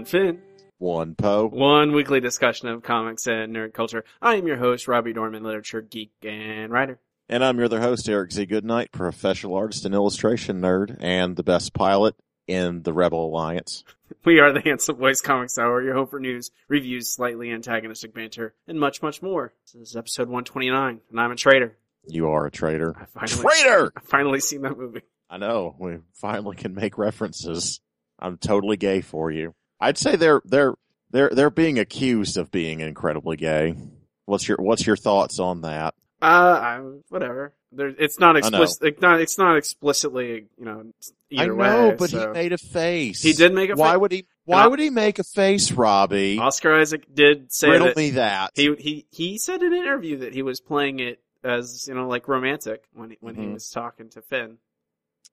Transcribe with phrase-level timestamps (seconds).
[0.00, 0.40] One Finn.
[0.78, 1.46] One Poe.
[1.46, 4.02] One weekly discussion of comics and nerd culture.
[4.22, 6.98] I am your host, Robbie Dorman, literature geek and writer.
[7.28, 8.46] And I'm your other host, Eric Z.
[8.46, 12.14] Goodnight, professional artist and illustration nerd, and the best pilot
[12.46, 13.84] in the Rebel Alliance.
[14.24, 18.54] We are the Handsome Boys Comics Hour, your home for news, reviews, slightly antagonistic banter,
[18.66, 19.52] and much, much more.
[19.74, 21.76] This is episode 129, and I'm a traitor.
[22.08, 22.96] You are a traitor.
[22.98, 23.92] I finally, Traitor!
[23.94, 25.02] I finally seen that movie.
[25.28, 25.76] I know.
[25.78, 27.80] We finally can make references.
[28.18, 29.54] I'm totally gay for you.
[29.80, 30.74] I'd say they're they're
[31.10, 33.74] they're they're being accused of being incredibly gay.
[34.26, 35.94] What's your what's your thoughts on that?
[36.22, 37.54] Uh, I, whatever.
[37.72, 38.82] There, it's not explicit.
[38.82, 39.20] It's not.
[39.20, 40.46] It's not explicitly.
[40.58, 40.84] You know.
[41.30, 42.20] Either I know, way, but so.
[42.20, 43.22] he made a face.
[43.22, 44.26] He did make a Why fa- would he?
[44.44, 46.38] Why would he make a face, Robbie?
[46.38, 48.50] Oscar Isaac did say Riddle that me that.
[48.56, 52.08] he he he said in an interview that he was playing it as you know
[52.08, 53.54] like romantic when he, when he Mhm.
[53.54, 54.58] was talking to Finn.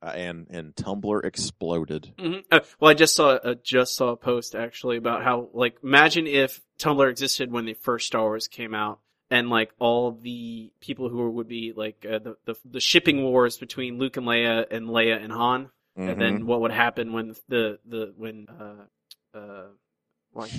[0.02, 2.14] Uh, and and Tumblr exploded.
[2.20, 5.78] hmm Uh, well, I just saw uh, just saw a post actually about how like
[5.84, 9.00] imagine if Tumblr existed when the first Star Wars came out,
[9.32, 13.58] and like all the people who would be like uh, the, the the shipping wars
[13.58, 16.20] between Luke and Leia and Leia and Han, and Mhm.
[16.20, 19.68] then what would happen when the the when uh uh.
[20.32, 20.50] Why?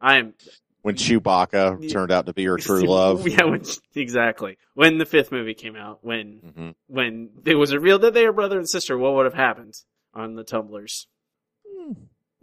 [0.00, 0.32] I am
[0.82, 3.26] when Chewbacca turned out to be her true love.
[3.26, 3.62] Yeah, when,
[3.94, 4.58] exactly.
[4.74, 8.32] When the fifth movie came out, when hmm when it was revealed that they were
[8.32, 9.74] brother and sister, what would have happened
[10.14, 11.06] on the tumblers?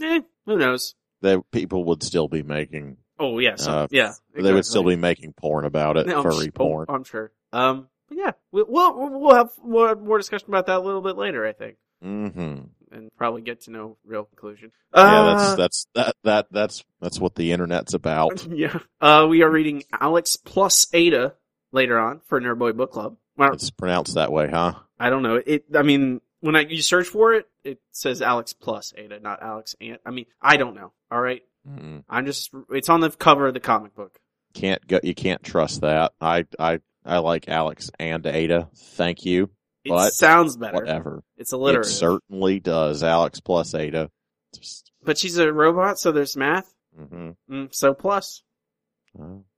[0.02, 0.96] Eh, who knows?
[1.22, 2.98] That people would still be making.
[3.18, 4.14] Oh yeah, so, Uh, yeah.
[4.34, 6.86] They would still be making porn about it, No, I'm furry oh, porn.
[6.90, 7.32] I'm sure.
[7.54, 11.18] Um, but yeah, we'll, we'll we'll have more, more discussion about that a little bit
[11.18, 12.60] later, I think, hmm
[12.96, 14.72] and probably get to no real conclusion.
[14.96, 18.46] Yeah, Uh, that's that's that that that's that's what the internet's about.
[18.52, 18.80] yeah.
[19.02, 21.34] Uh, we are reading Alex plus Ada
[21.72, 23.18] later on for Nerd Boy Book Club.
[23.38, 24.74] Well, It's pronounced that way, huh?
[25.00, 25.42] I don't know.
[25.46, 25.66] It.
[25.76, 29.76] I mean, when I you search for it, it says Alex plus Ada, not Alex
[29.82, 30.00] and.
[30.06, 30.94] I mean, I don't know.
[31.12, 32.52] All right, mm I'm just.
[32.70, 34.18] It's on the cover of the comic book.
[34.54, 35.02] Can't go.
[35.04, 36.14] You can't trust that.
[36.22, 38.70] I I I like Alex and Ada.
[38.74, 39.50] Thank you.
[39.86, 40.76] It But sounds better.
[40.76, 41.24] Whatever.
[41.38, 41.92] It's alliterative.
[41.92, 43.04] It certainly does.
[43.04, 44.10] Alex plus Ada.
[44.56, 46.74] Just, but she's a robot, so there's math.
[46.98, 48.42] hmm Mm, so plus.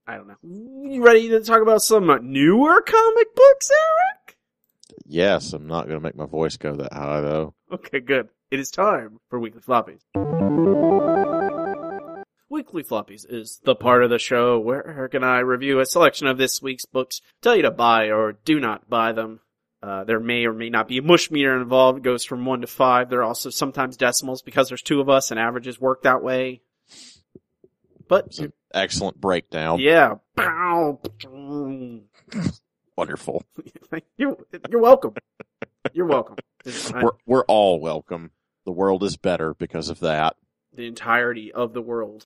[0.06, 0.36] I don't know.
[0.44, 4.38] You ready to talk about some uh, newer comic books, Eric?
[5.06, 7.54] yes, I'm not going to make my voice go that high though.
[7.72, 8.28] Okay, good.
[8.52, 10.02] It is time for Weekly Floppies.
[12.50, 16.28] Weekly Floppies is the part of the show where Eric and I review a selection
[16.28, 19.42] of this week's books, tell you to buy or do not buy them.
[19.84, 22.00] Uh, there may or may not be a mush meter involved.
[22.00, 23.10] It goes from one to five.
[23.10, 26.62] There are also sometimes decimals because there's two of us and averages work that way.
[28.08, 28.40] But,
[28.74, 29.80] excellent breakdown.
[29.80, 30.16] yeah.
[32.98, 33.44] Wonderful.
[34.18, 34.38] You're,
[34.70, 35.14] you're welcome.
[35.94, 36.38] You're welcome.
[36.94, 38.32] We're we're all welcome.
[38.66, 40.36] The world is better because of that.
[40.74, 42.26] the entirety of the world.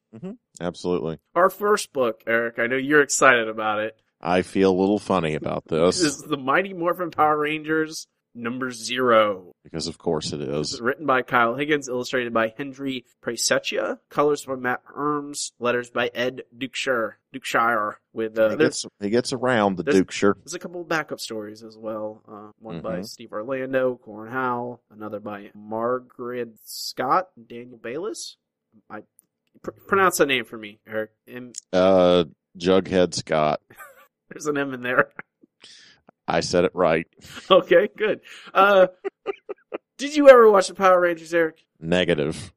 [0.59, 1.19] Absolutely.
[1.35, 3.99] Our first book, Eric, I know you're excited about it.
[4.21, 8.71] I feel a little funny about This this is the Mighty Morphin Power Rangers number
[8.71, 9.51] zero.
[9.63, 10.73] because of course it is.
[10.73, 10.81] Is.
[10.81, 16.43] written by Kyle Higgins, illustrated by Hendry Prasetya, colors by Matt Herms, letters by Ed
[16.57, 20.35] Dukeshire, Dukeshire with, uh, he gets he gets around the there's- Dukeshire.
[20.37, 22.21] there's a couple of backup stories as well.
[22.27, 23.05] Uh, one by Mhm.
[23.05, 28.37] Steve Orlando, Corin Howell, another by Margaret Scott, Daniel Bayliss.
[28.89, 29.01] I
[29.61, 31.11] pr- pronounce that name for me, Eric.
[31.27, 32.23] M- Uh,
[32.57, 33.59] Jughead Scott.
[34.31, 35.09] there's an M in there.
[36.27, 37.07] I said it right.
[37.51, 38.21] Okay, good.
[38.53, 38.87] Uh,
[39.97, 41.57] did you ever watch the Power Rangers, Eric?
[41.79, 42.51] Negative.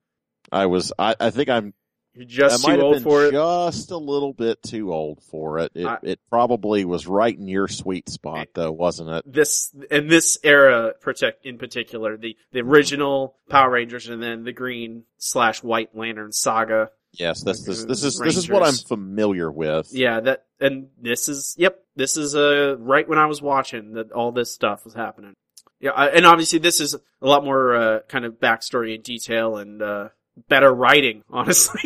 [0.53, 0.93] I was.
[0.99, 1.75] I, I think I'm.
[2.17, 3.32] You're just I too old for it.
[3.32, 5.73] just a little bit too old for it.
[5.75, 9.25] It, I- it probably was right in your sweet spot, though, wasn't it?
[9.32, 14.53] This in this era, protect in particular, the the original Power Rangers, and then the
[14.53, 16.91] Green slash White Lantern saga.
[17.19, 17.43] Yes.
[17.43, 19.88] This this this is this is what I'm familiar with.
[19.93, 24.12] Yeah, that and this is yep, this is uh right when I was watching that
[24.12, 25.34] all this stuff was happening.
[25.81, 29.56] Yeah, I, and obviously this is a lot more uh, kind of backstory and detail
[29.56, 30.08] and uh
[30.49, 31.82] better writing, honestly.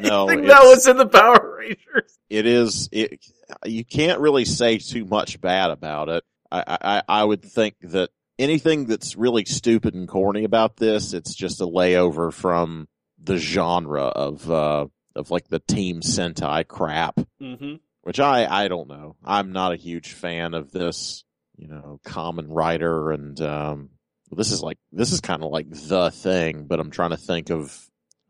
[0.00, 2.18] No, that was in the Power Rangers.
[2.28, 3.24] it is it
[3.64, 8.10] you can't really say too much bad about it I, I i would think that
[8.38, 12.88] anything that's really stupid and corny about this, it's just a layover from
[13.22, 17.74] the genre of uh of like the Team Sentai crap, Mm-hmm.
[18.02, 19.16] which I I don't know.
[19.24, 21.24] I'm not a huge fan of this,
[21.56, 23.90] you know, Kamen Rider and um
[24.30, 27.50] this is like this is kind of like the thing, but I'm trying to think
[27.50, 27.78] of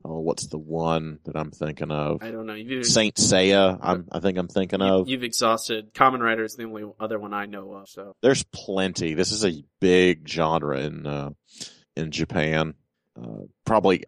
[0.05, 2.23] oh what's the one that I'm thinking of?
[2.25, 2.55] I don't know.
[2.55, 5.09] You've, Saint Seiya, I'm I think I'm thinking you, of.
[5.09, 5.95] you've exhausted.
[5.95, 7.89] Kamen Rider is the only other one I know of.
[7.89, 9.15] So There's plenty.
[9.15, 11.31] This is a big genre in uh,
[11.97, 12.75] in Japan.
[13.21, 14.05] Uh, probably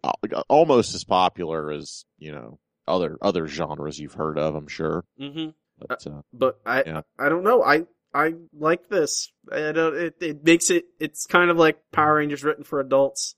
[0.49, 4.55] almost as popular as you know other other genres you've heard of.
[4.55, 5.05] I'm sure.
[5.19, 5.49] hmm
[5.79, 7.01] But uh, but I Yeah.
[7.19, 7.63] I don't know.
[7.63, 9.31] I I like this.
[9.51, 9.95] I don't.
[9.95, 10.85] It it makes it.
[10.99, 13.35] It's kind of like Power Rangers written for adults.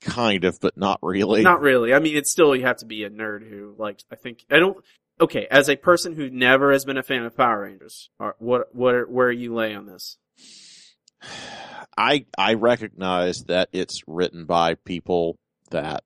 [0.00, 1.42] kind of, but not really.
[1.42, 1.92] Not really.
[1.92, 4.00] I mean, it's still you have to be a nerd who like.
[4.10, 4.82] I think I don't.
[5.20, 9.10] Okay, as a person who never has been a fan of Power Rangers, what what
[9.10, 10.16] where you lay on this?
[11.96, 15.38] I I recognize that it's written by people
[15.70, 16.04] that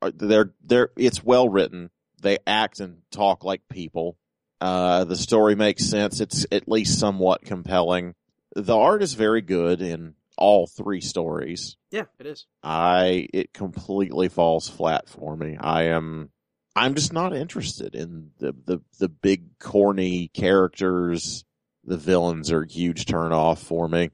[0.00, 1.90] are they're they're it's well written.
[2.20, 4.16] They act and talk like people.
[4.60, 6.20] Uh, the story makes sense.
[6.20, 8.14] It's at least somewhat compelling.
[8.54, 11.76] The art is very good in all three stories.
[11.90, 12.46] Yeah, it is.
[12.62, 15.56] I it completely falls flat for me.
[15.58, 16.30] I am
[16.76, 21.44] I'm just not interested in the the the big corny characters.
[21.84, 24.10] The villains are a huge turn off for me.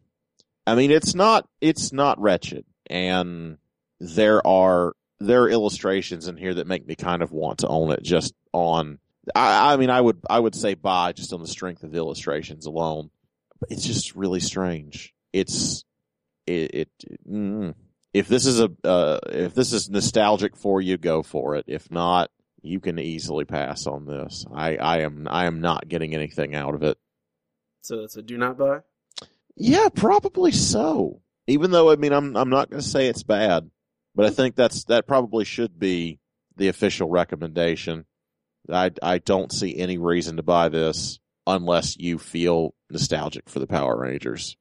[0.69, 3.57] I mean, it's not it's not wretched, and
[4.01, 7.91] there are there are illustrations in here that make me kind of want to own
[7.91, 8.99] it just on.
[9.35, 11.97] I, I mean, I would I would say buy just on the strength of the
[11.99, 13.11] illustrations alone.
[13.59, 15.15] But it's just really strange.
[15.33, 15.85] It's
[16.47, 16.75] it.
[16.75, 16.89] it
[17.27, 17.75] mm,
[18.13, 21.65] if this is a uh, if this is nostalgic for you, go for it.
[21.67, 22.31] If not,
[22.61, 24.45] you can easily pass on this.
[24.53, 26.99] I I am I am not getting anything out of it.
[27.81, 28.81] So it's a do not buy.
[29.59, 31.21] Yeah, probably so.
[31.47, 33.71] Even though I mean I'm I'm not going to say it's bad,
[34.15, 36.19] but I think that's that probably should be
[36.57, 38.05] the official recommendation.
[38.71, 43.67] I I don't see any reason to buy this unless you feel nostalgic for the
[43.67, 44.57] Power Rangers.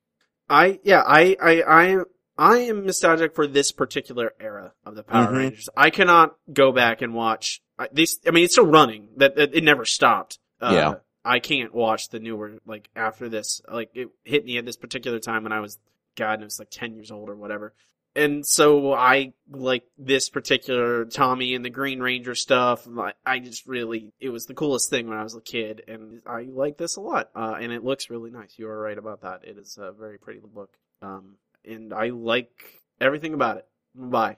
[0.50, 2.06] I yeah, I I I am
[2.38, 5.38] I am nostalgic for this particular era of the Power Mhm.
[5.38, 5.70] Rangers.
[5.76, 8.18] I cannot go back and watch I, this.
[8.26, 9.10] I mean, it's still running.
[9.18, 10.40] That, that it never stopped.
[10.62, 10.94] Uh, Yeah.
[11.28, 13.62] I can't watch the newer like after this.
[13.72, 15.78] Like it hit me at this particular time when I was
[16.16, 17.74] God, knows like ten years old or whatever.
[18.16, 22.88] And so I like this particular Tommy and the Green Ranger stuff.
[22.88, 26.24] Like, I just really, it was the coolest thing when I was a kid, and
[26.26, 27.30] I like this a lot.
[27.36, 28.56] Uh, and it looks really nice.
[28.58, 29.44] You are right about that.
[29.44, 30.72] It is a very pretty book.
[31.04, 33.68] Um, and I like everything about it.
[33.94, 34.38] Bye.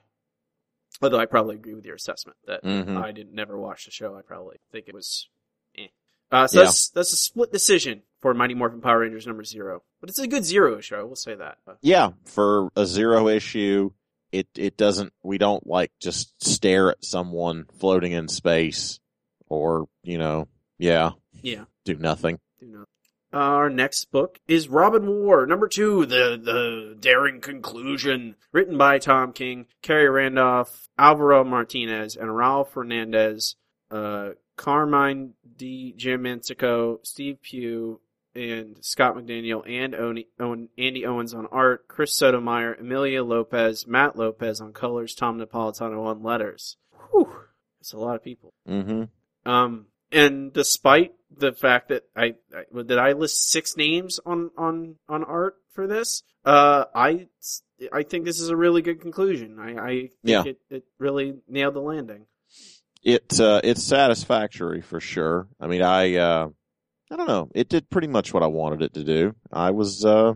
[1.00, 3.02] Although I probably agree with your assessment that Mhm.
[3.02, 4.14] I didn't never watch the show.
[4.14, 5.26] I probably think it was.
[6.30, 6.64] Uh, so Yeah.
[6.66, 10.26] that's that's a split decision for Mighty Morphin Power Rangers number zero, but it's a
[10.28, 10.96] good zero issue.
[11.06, 11.58] We'll say that.
[11.66, 13.90] Uh, Yeah, for a zero issue,
[14.32, 15.12] it it doesn't.
[15.22, 19.00] We don't like just stare at someone floating in space,
[19.48, 20.48] or you know,
[20.78, 21.12] yeah,
[21.42, 21.64] yeah.
[21.84, 22.38] do nothing.
[22.60, 22.86] Do not.
[23.32, 29.32] Our next book is Robin War, number two, the the daring conclusion, written by Tom
[29.32, 33.56] King, Khary Randolph, Alvaro Martinez, and Raul Fernandez.
[33.90, 34.30] Uh,
[34.60, 35.94] Carmine D.
[35.96, 37.98] Jim Mansico, Steve Pugh,
[38.34, 44.16] and Scott McDaniel, and Oni, Owen, Andy Owens on art, Chris Sotomayor, Emilio Lopez, Matt
[44.16, 46.76] Lopez on colors, Tom Napolitano on letters.
[47.10, 47.34] Whew,
[47.80, 48.52] that's a lot of people.
[48.68, 49.50] Mm-hmm.
[49.50, 54.96] Um, and despite the fact that I, I did I list six names on on
[55.08, 57.28] on art for this, uh, I
[57.90, 59.58] I think this is a really good conclusion.
[59.58, 60.42] I I think Yeah.
[60.44, 62.26] it, it really nailed the landing.
[63.02, 65.48] It uh, it's satisfactory for sure.
[65.58, 66.48] I mean, I uh,
[67.10, 67.50] I don't know.
[67.54, 69.34] It did pretty much what I wanted it to do.
[69.52, 70.34] I was uh,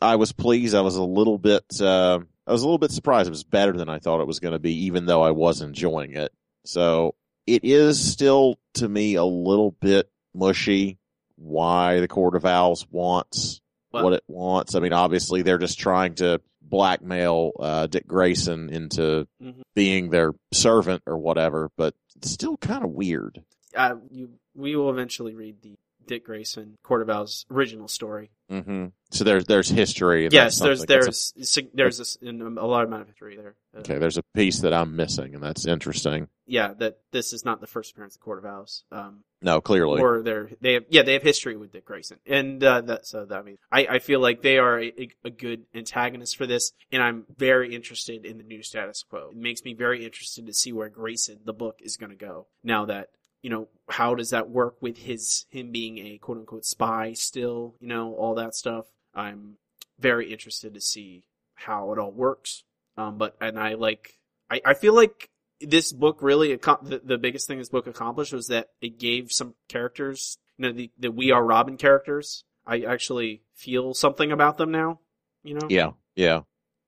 [0.00, 0.74] I was pleased.
[0.74, 3.26] I was a little bit uh, I was a little bit surprised.
[3.26, 5.60] It was better than I thought it was going to be, even though I was
[5.60, 6.32] enjoying it.
[6.64, 7.14] So
[7.46, 10.98] it is still to me a little bit mushy.
[11.36, 13.60] Why the Court of Owls wants
[13.92, 14.74] Well- what it wants.
[14.74, 19.62] I mean, obviously they're just trying to blackmail uh, Dick Grayson into Mhm.
[19.74, 23.42] being their servant or whatever, but it's still kind of weird.
[23.76, 28.30] Uh, you we will eventually read the Dick Grayson Court of Owls original story.
[28.48, 30.26] hmm So there's there's history.
[30.32, 33.54] yes, there's there's sig- there's a, a lot amount of history there.
[33.76, 33.98] Uh, okay.
[33.98, 36.28] There's a piece that I'm missing, and that's interesting.
[36.46, 38.84] Yeah, that this is not the first appearance of Court of Owls.
[38.90, 42.62] Um, No, clearly, or they're they have yeah they have history with Dick Grayson, and
[42.62, 45.64] uh, that so that, I mean I, I feel like they are a, a good
[45.74, 49.30] antagonist for this, and I'm very interested in the new status quo.
[49.30, 52.46] It makes me very interested to see where Grayson the book is going to go
[52.64, 53.10] now that
[53.42, 57.76] you know how does that work with his him being a quote unquote spy still,
[57.80, 58.86] you know all that stuff.
[59.14, 59.56] I'm
[60.00, 62.64] very interested to see how it all works.
[62.96, 64.18] Um, but and I like
[64.50, 68.46] I, I feel like this book really the, the biggest thing this book accomplished was
[68.48, 72.44] that it gave some characters you know the the We Are Robin characters.
[72.66, 75.00] I actually feel something about them now.
[75.42, 76.40] You know, Yeah, yeah.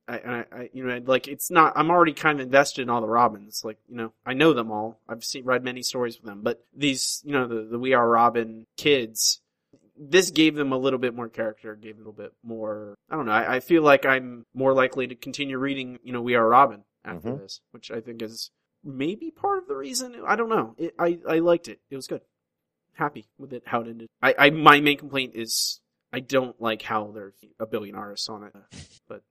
[0.06, 1.72] I, and I, I, you know, like it's not.
[1.76, 3.62] I'm already kind of invested in all the Robins.
[3.64, 5.00] Like, you know, I know them all.
[5.08, 6.40] I've seen read many stories with them.
[6.42, 9.40] But these, you know, the the We Are Robin kids,
[9.96, 11.76] this gave them a little bit more character.
[11.76, 12.94] Gave a little bit more.
[13.08, 13.32] I don't know.
[13.32, 16.82] I, I feel like I'm more likely to continue reading, you know, We Are Robin
[17.04, 17.38] after Mhm.
[17.40, 18.50] this, which I think is
[18.84, 20.16] maybe part of the reason.
[20.26, 20.74] I don't know.
[20.78, 21.80] It, I I liked it.
[21.90, 22.22] It was good.
[22.94, 24.08] Happy with it how it ended.
[24.22, 25.80] I, I my main complaint is
[26.12, 28.54] I don't like how there's a billion artists on it.
[29.08, 29.22] But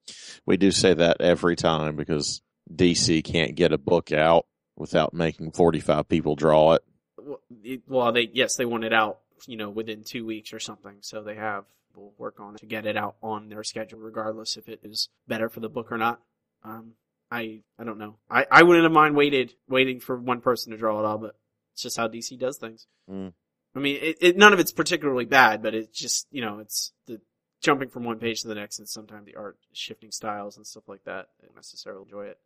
[0.45, 2.41] We do say that every time because
[2.73, 4.45] DC can't get a book out
[4.77, 6.83] without making 45 people draw it.
[7.17, 10.59] well, it- well, they yes, they want it out, you know, within two weeks or
[10.59, 10.97] something.
[11.01, 11.65] So they have
[11.95, 15.09] will work on it to get it out on their schedule, regardless if it is
[15.27, 16.21] better for the book or not.
[16.63, 16.93] Um,
[17.31, 18.15] I I don't know.
[18.29, 21.35] I I wouldn't have mind waited waiting for one person to draw it all, but
[21.73, 22.87] it's just how DC does things.
[23.09, 23.33] Mm.
[23.75, 26.91] I mean, it, it none of it's particularly bad, but it's just you know, it's
[27.05, 27.21] the
[27.61, 30.87] jumping from one page to the next, and sometimes the art shifting styles and stuff
[30.87, 31.27] like that.
[31.41, 32.39] I don't necessarily enjoy it.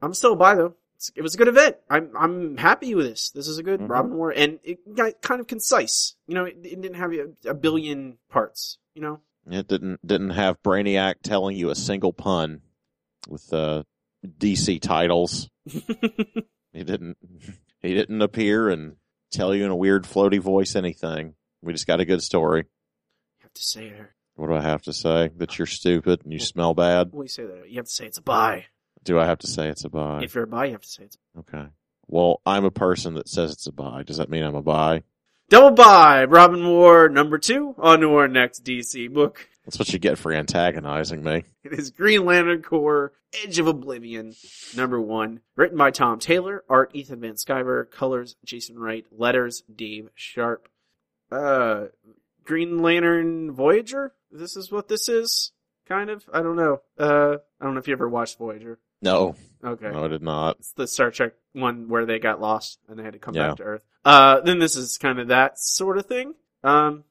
[0.00, 0.74] I'm still by though.
[0.96, 1.76] It's, it was a good event.
[1.90, 3.30] I'm I'm happy with this.
[3.30, 3.88] This is a good Mhm.
[3.88, 6.14] Robin War, and it got kind of concise.
[6.28, 8.78] You know, it, it didn't have a, a billion parts.
[8.94, 12.60] You know, It didn't didn't have Brainiac telling you a single pun
[13.28, 13.82] with uh,
[14.26, 15.48] DC titles.
[16.72, 17.16] He didn't
[17.80, 18.96] he didn't appear and
[19.30, 21.34] tell you in a weird floaty voice anything.
[21.62, 22.62] We just got a good story.
[22.62, 24.06] you have to say it.
[24.34, 25.30] What do I have to say?
[25.36, 27.12] That you're stupid and you smell bad?
[27.12, 27.70] Do you say that?
[27.70, 28.64] You have to say it's a buy.
[29.04, 30.24] Do I have to say it's a buy?
[30.24, 31.66] If you're a buy, you have to say it's Okay.
[32.08, 34.02] Well, I'm a person that says it's a buy.
[34.02, 35.04] Does that mean I'm a buy?
[35.48, 36.24] double buy.
[36.24, 37.76] Robin War number two.
[37.78, 39.48] On to our next DC book.
[39.64, 41.44] That's what you get for antagonizing me.
[41.64, 44.34] It is Green Lantern Corps Edge of Oblivion,
[44.76, 45.40] number one.
[45.56, 50.68] Written by Tom Taylor, art Ethan Van Sciver, colors Jason Wright, letters Dave Sharpe.
[51.32, 51.86] Uh,
[52.44, 54.12] Green Lantern Voyager?
[54.30, 55.52] This is what this is?
[55.88, 56.24] Kind of?
[56.32, 56.80] I don't know.
[56.98, 58.78] Uh, I don't know if you ever watched Voyager.
[59.02, 59.90] No, Okay.
[59.90, 60.56] no, I did not.
[60.58, 63.48] It's the Star Trek one where they got lost and they had to come Yeah.
[63.48, 63.84] back to Earth.
[64.04, 66.34] Uh, then this is kind of that sort of thing.
[66.62, 67.04] Um,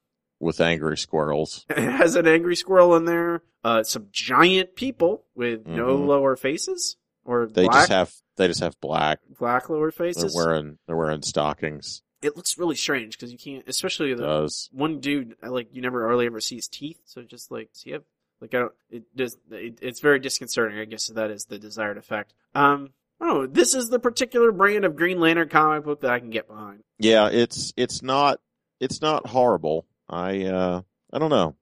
[0.44, 1.66] With angry squirrels.
[1.70, 3.42] it has an angry squirrel in there.
[3.64, 6.08] Uh, some giant people with no Mhm.
[6.08, 9.20] lower faces or They black, just have they just have black.
[9.40, 10.34] black lower faces.
[10.34, 12.02] They're wearing they're wearing stockings.
[12.22, 15.36] It looks really strange because you can't, especially the one dude.
[15.44, 18.04] uh, Like you never really ever see his teeth, so just like see him.
[18.42, 18.74] like I don't.
[18.90, 19.38] It does.
[19.52, 20.78] It, it's very disconcerting.
[20.80, 22.34] I guess that is the desired effect.
[22.56, 22.90] Um,
[23.22, 23.48] I.
[23.50, 26.84] This is the particular brand of Green Lantern comic book that I can get behind.
[27.00, 28.40] Yeah, it's it's not
[28.82, 29.86] it's not horrible.
[30.14, 31.56] I uh I don't know.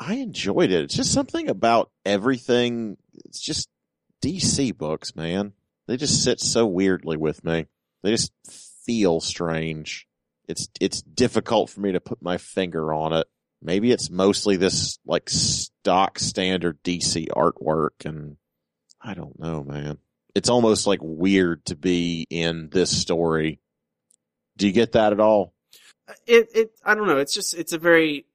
[0.00, 0.84] I enjoyed it.
[0.84, 2.96] It's just something about everything.
[3.24, 3.68] It's just
[4.24, 5.52] DC books, man.
[5.86, 7.66] They just sit so weirdly with me.
[8.02, 8.32] They just
[8.86, 10.06] feel strange.
[10.46, 13.26] It's it's difficult for me to put my finger on it.
[13.60, 18.36] Maybe it's mostly this like stock standard DC artwork and
[19.00, 19.98] I don't know, man.
[20.34, 23.60] It's almost like weird to be in this story.
[24.56, 25.52] Do you get that at all?
[26.26, 27.18] It it I don't know.
[27.18, 28.26] It's just it's a very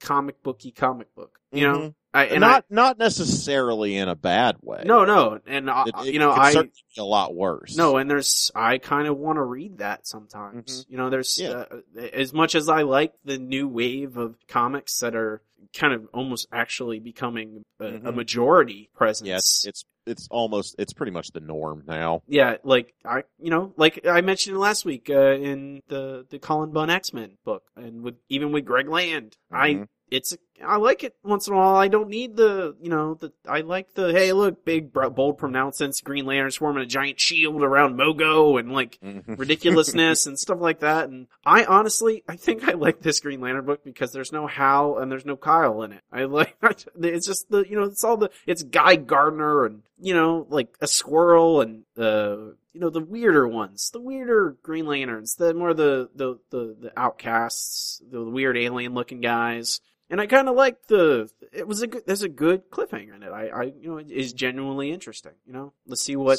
[0.00, 1.38] comic booky comic book.
[1.52, 1.94] You know, Mhm.
[2.14, 4.82] I and not not necessarily in a bad way.
[4.86, 7.76] No no and I, It- it you know could I certainly be a lot worse.
[7.76, 10.86] no and there's I kind of want to read that sometimes.
[10.88, 11.64] You know, there's Yeah.
[11.70, 11.80] uh,
[12.12, 15.42] as much as I like the new wave of comics that are
[15.76, 18.14] kind of almost actually becoming a, a Mhm.
[18.14, 19.26] majority presence.
[19.26, 22.22] Yes, it's, it's almost it's pretty much the norm now.
[22.28, 26.70] Yeah, like I, you know, like I mentioned last week uh, in the the Cullen
[26.70, 29.88] Bunn X Men book, and with even with Greg Land, I Mhm.
[30.10, 31.74] It's I like it once in a while.
[31.74, 36.00] I don't need the you know the I like the hey look big bold pronouncements,
[36.00, 39.38] Green Lanterns forming a giant shield around Mogo and like Mhm.
[39.38, 41.08] ridiculousness and stuff like that.
[41.08, 44.98] And I honestly, I think I like this Green Lantern book because there's no Hal
[44.98, 46.02] and there's no Kyle in it.
[46.12, 46.56] I like,
[47.00, 50.68] it's just the, you know, it's all the, it's Guy Gardner and, you know, like
[50.80, 52.36] a squirrel and, uh,
[52.72, 56.92] you know, the weirder ones, the weirder Green Lanterns, the more the, the, the, the
[56.96, 59.80] outcasts, the weird alien looking guys.
[60.10, 63.22] And I kind of like the, it was a good, there's a good cliffhanger in
[63.22, 63.30] it.
[63.30, 66.38] I, I, you know, it is genuinely interesting, you know, let's see what,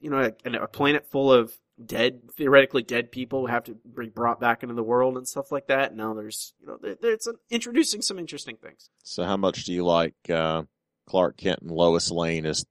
[0.00, 1.52] you know, a, a planet full of
[1.84, 5.66] dead, theoretically dead people have to be brought back into the world and stuff like
[5.66, 5.96] that.
[5.96, 8.88] Now there's, you know, there, there's an, introducing some interesting things.
[9.02, 10.62] So how much do you like uh,
[11.06, 12.64] Clark Kent and Lois Lane as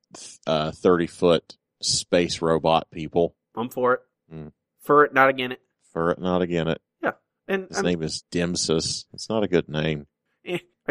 [0.48, 3.36] uh, thirty foot space robot people?
[3.56, 4.00] I'm for it.
[4.34, 4.52] Mm.
[4.80, 5.62] For it, not again it.
[5.92, 6.82] For it, not again it.
[7.04, 7.12] Yeah,
[7.48, 9.06] and His I, mean, name is Dimsus.
[9.14, 10.08] It's not a good name.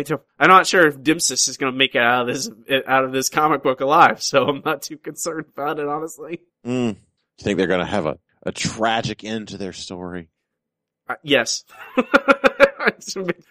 [0.00, 2.50] I don't, I'm not sure if Dimsis is going to make it out of this
[2.86, 6.40] out of this comic book alive, so I'm not too concerned about it, honestly.
[6.66, 6.96] Mm.
[6.96, 10.28] You think they're going to have a, a tragic end to their story?
[11.08, 11.64] Uh, yes.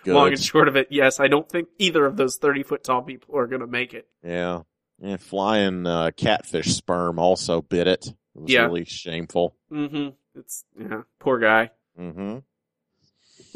[0.06, 1.20] Long and short of it, yes.
[1.20, 4.08] I don't think either of those 30 foot tall people are going to make it.
[4.24, 4.62] Yeah.
[5.02, 8.08] Yeah, flying uh, catfish sperm also bit it.
[8.08, 8.64] It was Yeah.
[8.66, 9.56] really shameful.
[9.72, 10.10] Mm-hmm.
[10.40, 11.72] It's yeah, poor guy.
[11.96, 12.40] hmm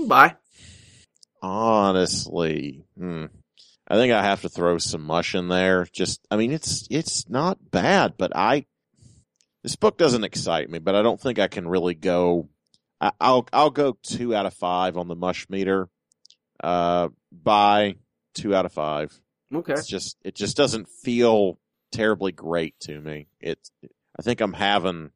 [0.07, 0.35] Bye.
[1.43, 3.25] Honestly, hmm.
[3.85, 5.85] I think I have to throw some mush in there.
[5.91, 8.65] Just, I mean, it's it's not bad, but I
[9.62, 10.79] this book doesn't excite me.
[10.79, 12.47] But I don't think I can really go.
[13.01, 15.89] I, I'll I'll go two out of five on the mush meter.
[16.63, 17.95] Uh, by
[18.33, 19.13] two out of five.
[19.53, 19.73] Okay.
[19.73, 21.59] It's just it just doesn't feel
[21.91, 23.27] terribly great to me.
[23.41, 23.59] It
[24.17, 25.12] I think I'm having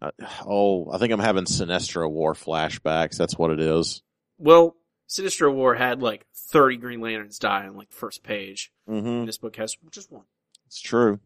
[0.00, 0.12] uh,
[0.44, 3.16] oh I think I'm having Sinestro War flashbacks.
[3.16, 4.02] That's what it is.
[4.38, 4.76] Well,
[5.08, 8.72] Sinestro War had like 30 Green Lanterns die on like first page.
[8.88, 9.26] Mm-hmm.
[9.26, 10.24] This book has just one.
[10.66, 11.20] It's true.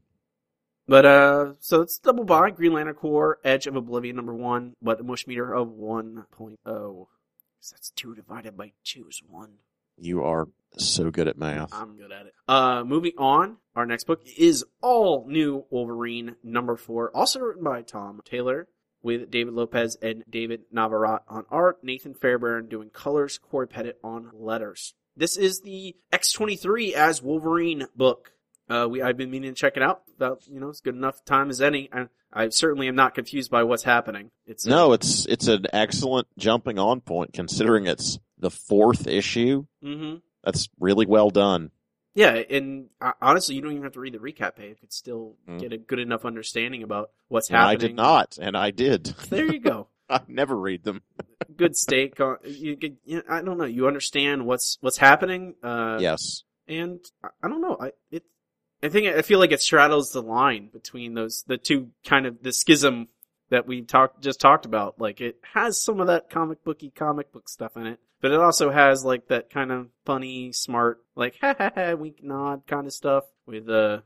[0.87, 5.01] But uh, so it's double buy Green Lantern Corps Edge of Oblivion number one, but
[5.01, 6.57] a mush meter of 1.0.
[6.65, 9.59] So that's two divided by two is one.
[9.97, 11.73] You are so good at math.
[11.73, 12.35] I'm good at it.
[12.49, 17.83] Uh, moving on, our next book is all new Wolverine number four, also written by
[17.83, 18.67] Tom Taylor,
[19.02, 24.30] with David Lopez and David Navarrete on art, Nathan Fairbairn doing colors, Cory Petit on
[24.35, 24.95] letters.
[25.16, 28.33] This is the X23 as Wolverine book.
[28.69, 30.02] Uh, we I've been meaning to check it out.
[30.16, 31.88] About you know, it's good enough time as any.
[31.92, 34.30] I, I certainly am not confused by what's happening.
[34.47, 39.66] It's uh, No, it's it's an excellent jumping on point considering it's the fourth issue.
[39.83, 41.73] hmm That's really well done.
[42.14, 44.71] Yeah, and uh, honestly, you don't even have to read the recap page.
[44.71, 45.61] You could still Mm.
[45.61, 47.71] get a good enough understanding about what's happening.
[47.71, 49.14] I did not, and I did.
[49.31, 49.88] There you go.
[50.11, 51.02] I never read them.
[51.57, 52.19] Good stake.
[52.21, 53.64] On, you, you, I don't know.
[53.64, 55.55] You understand what's what's happening.
[55.62, 56.43] Uh, yes.
[56.67, 57.76] and I, I don't know.
[57.81, 58.25] I it.
[58.83, 62.43] I think I feel like it straddles the line between those the two kind of
[62.43, 63.07] the schism
[63.50, 64.99] that we talked just talked about.
[65.00, 68.40] Like it has some of that comic booky comic book stuff in it, but it
[68.40, 72.87] also has like that kind of funny, smart, like ha ha ha, wink nod kind
[72.87, 74.01] of stuff with uh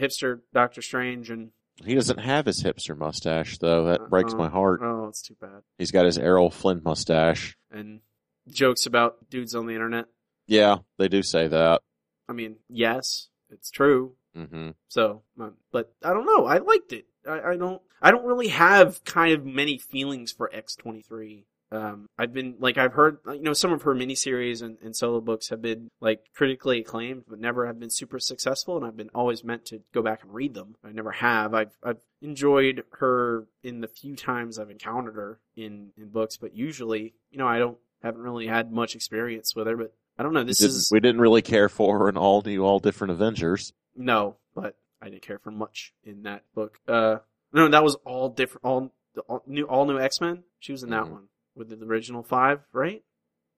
[0.00, 1.50] hipster Doctor Strange and
[1.84, 3.86] He doesn't have his hipster mustache though.
[3.86, 4.42] That breaks Uh-huh.
[4.44, 4.80] my heart.
[4.82, 5.62] oh, it's too bad.
[5.78, 7.56] He's got his Errol Flynn mustache.
[7.70, 8.00] And
[8.48, 10.06] jokes about dudes on the internet.
[10.46, 11.82] Yeah, they do say that.
[12.28, 14.14] I mean, yes, it's true.
[14.36, 16.46] Hmm So, um, but I don't know.
[16.46, 17.06] I liked it.
[17.26, 17.80] I, I don't.
[18.02, 21.46] I don't really have kind of many feelings for X twenty three.
[21.72, 25.20] Um, I've been like I've heard you know some of her miniseries and, and solo
[25.20, 28.76] books have been like critically acclaimed, but never have been super successful.
[28.76, 30.76] And I've been always meant to go back and read them.
[30.84, 31.54] I never have.
[31.54, 36.54] I've I've enjoyed her in the few times I've encountered her in in books, but
[36.54, 39.76] usually you know I don't haven't really had much experience with her.
[39.76, 40.44] But I don't know.
[40.44, 43.10] This we, didn't, is we didn't really care for her in all new, all different
[43.10, 43.72] Avengers.
[43.96, 46.78] No, but I didn't care for much in that book.
[46.88, 47.16] Uh,
[47.52, 48.92] no, that was all different, all,
[49.28, 50.44] all new, all new X Men.
[50.58, 51.10] She was in that Mhm.
[51.10, 53.02] one with the original five, right?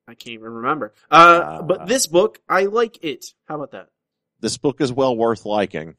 [0.07, 0.95] I can't even remember.
[1.11, 3.35] Uh, Uh, but this book, I like it.
[3.47, 3.91] How about that?
[4.41, 5.97] This book is well worth liking.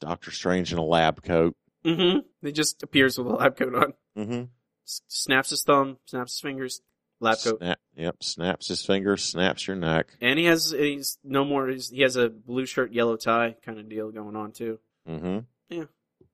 [0.00, 1.54] Doctor Strange in a lab coat.
[1.84, 2.46] Mm-hmm.
[2.46, 3.94] It just appears with a lab coat on.
[4.16, 4.44] Mm-hmm.
[4.86, 6.80] S- snaps his thumb, snaps his fingers,
[7.20, 10.08] lab coat, Snap, yep, snaps his finger, snaps your neck.
[10.20, 11.68] and he has he's no more.
[11.68, 14.78] He's, he has a blue shirt, yellow tie kind of deal going on too.
[15.08, 15.38] Mm-hmm.
[15.68, 15.84] Yeah,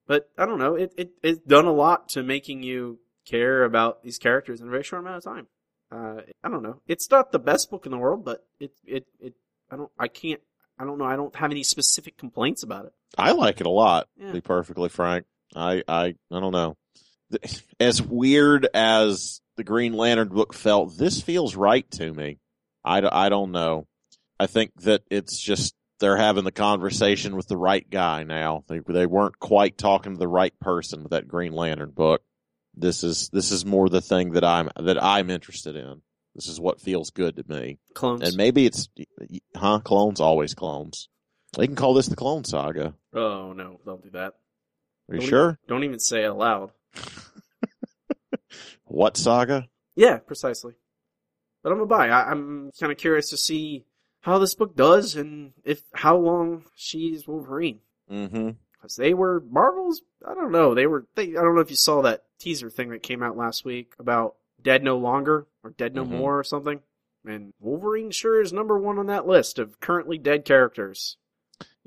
[0.07, 0.75] but I don't know.
[0.75, 4.71] It it it's done a lot to making you care about these characters in a
[4.71, 5.47] very short amount of time.
[5.91, 6.81] Uh, I don't know.
[6.87, 9.35] It's not the best book in the world, but it it it.
[9.71, 9.91] I don't.
[9.99, 10.41] I can't.
[10.79, 11.07] I don't know.
[11.07, 12.93] I don't have any specific complaints about it.
[13.17, 14.09] I like it a lot.
[14.17, 14.29] Yeah.
[14.29, 16.77] To be perfectly frank, I I I don't know.
[17.81, 22.39] As weird as the Green Lantern book felt, this feels right to me.
[22.85, 23.87] I, I don't know.
[24.39, 28.65] I think that it's just they're having the conversation with the right guy now.
[28.69, 32.23] They they weren't quite talking to the right person with that Green Lantern book.
[32.75, 36.03] This is this is more the thing that I'm that I'm interested in.
[36.35, 37.79] This is what feels good to me.
[37.95, 38.29] Clones.
[38.29, 38.89] And maybe it's
[39.57, 39.81] huh?
[39.81, 41.09] Clones always clones.
[41.57, 42.95] They can call this the Clone Saga.
[43.15, 44.35] oh no, don't do that.
[45.09, 45.49] Are you Don't sure?
[45.49, 46.73] Even, don't even say it aloud.
[48.87, 49.69] What saga?
[49.95, 50.75] Yeah, precisely.
[51.63, 52.09] But I'm a buy.
[52.09, 53.85] I, I'm kind of curious to see
[54.21, 57.81] how this book does and if how long she's Wolverine.
[58.11, 58.51] Mm-hmm.
[58.73, 60.03] Because they were Marvels.
[60.27, 60.75] I don't know.
[60.75, 61.07] They were.
[61.15, 63.95] They, I don't know if you saw that teaser thing that came out last week
[63.99, 66.11] about Dead No Longer or Dead No Mhm.
[66.11, 66.81] More or something.
[67.25, 71.17] And Wolverine sure is number one on that list of currently dead characters.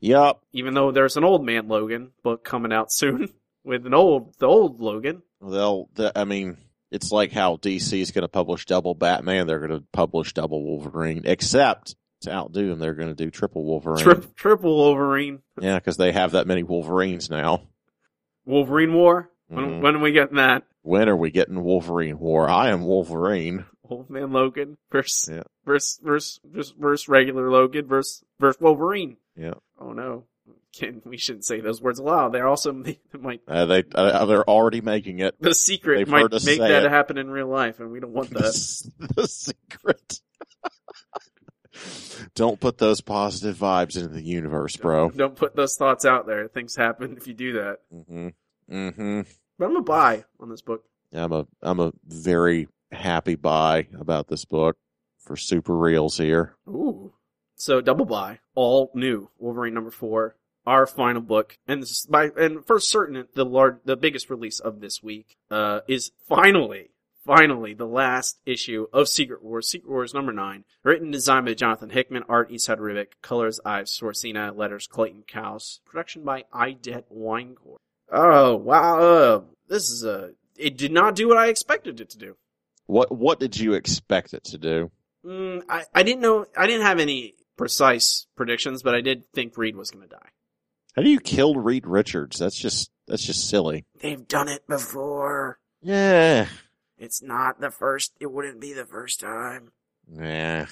[0.01, 0.39] Yep.
[0.51, 3.29] Even though there's an old man Logan book coming out soon
[3.63, 5.21] with an old the old Logan.
[5.41, 5.89] They'll.
[5.93, 6.57] The, I mean,
[6.91, 9.47] it's like how DC is going to publish double Batman.
[9.47, 11.21] They're going to publish double Wolverine.
[11.25, 14.04] Except to outdo him, they're going to do triple Wolverine.
[14.04, 15.39] Tri- triple Wolverine.
[15.62, 17.62] yeah, because they have that many Wolverines now.
[18.45, 19.30] Wolverine War.
[19.47, 19.82] When, Mhm.
[19.82, 20.63] when are we getting that?
[20.82, 22.47] When are we getting Wolverine War?
[22.49, 23.65] I am Wolverine.
[23.89, 25.43] Old Man Logan versus Yeah.
[25.65, 29.17] versus versus versus, versus regular Logan versus versus Wolverine.
[29.36, 29.56] Yeah.
[29.80, 30.25] Oh no.
[30.75, 32.32] Can, we shouldn't say those words aloud.
[32.32, 35.36] They're also they might Uh, they uh, they're already making it.
[35.41, 36.91] the secret They've might make that it.
[36.91, 38.86] happen in real life, and we don't want that.
[39.15, 40.21] the secret.
[42.36, 45.10] Don't put those positive vibes into the universe, bro.
[45.12, 46.47] Don't put those thoughts out there.
[46.49, 47.77] Things happen if you do that.
[47.93, 48.27] Mm-hmm.
[48.69, 49.21] Mm-hmm.
[49.58, 50.84] But I'm a buy on this book.
[51.13, 54.77] I'm a I'm a very happy buy about this book
[55.19, 56.55] for super reals here.
[56.67, 57.13] Ooh.
[57.55, 60.36] So double buy, all new Wolverine number four,
[60.69, 64.60] our final book, and this is by and for certain the large, the biggest release
[64.60, 66.91] of this week, uh, is finally,
[67.25, 71.55] finally the last issue of Secret Wars, Secret Wars number nine, written and designed by
[71.55, 77.77] Jonathan Hickman, art Esad Ribic, colors Ive Svorcina, letters Clayton Cowles, production by Idette Winecoor.
[78.12, 80.34] Oh wow, uh, this is a.
[80.55, 82.36] It did not do what I expected it to do.
[82.86, 84.91] What what did you expect it to do?
[85.25, 89.58] Mm, I, I didn't know, I didn't have any precise predictions, but I did think
[89.58, 90.29] Reed was going to die.
[90.99, 92.38] How do you kill Reed Richards?
[92.38, 93.85] That's just that's just silly.
[94.01, 95.57] They've done it before.
[95.81, 96.47] Yeah.
[96.97, 99.71] It's not the first, it wouldn't be the first time.
[100.05, 100.65] Nah.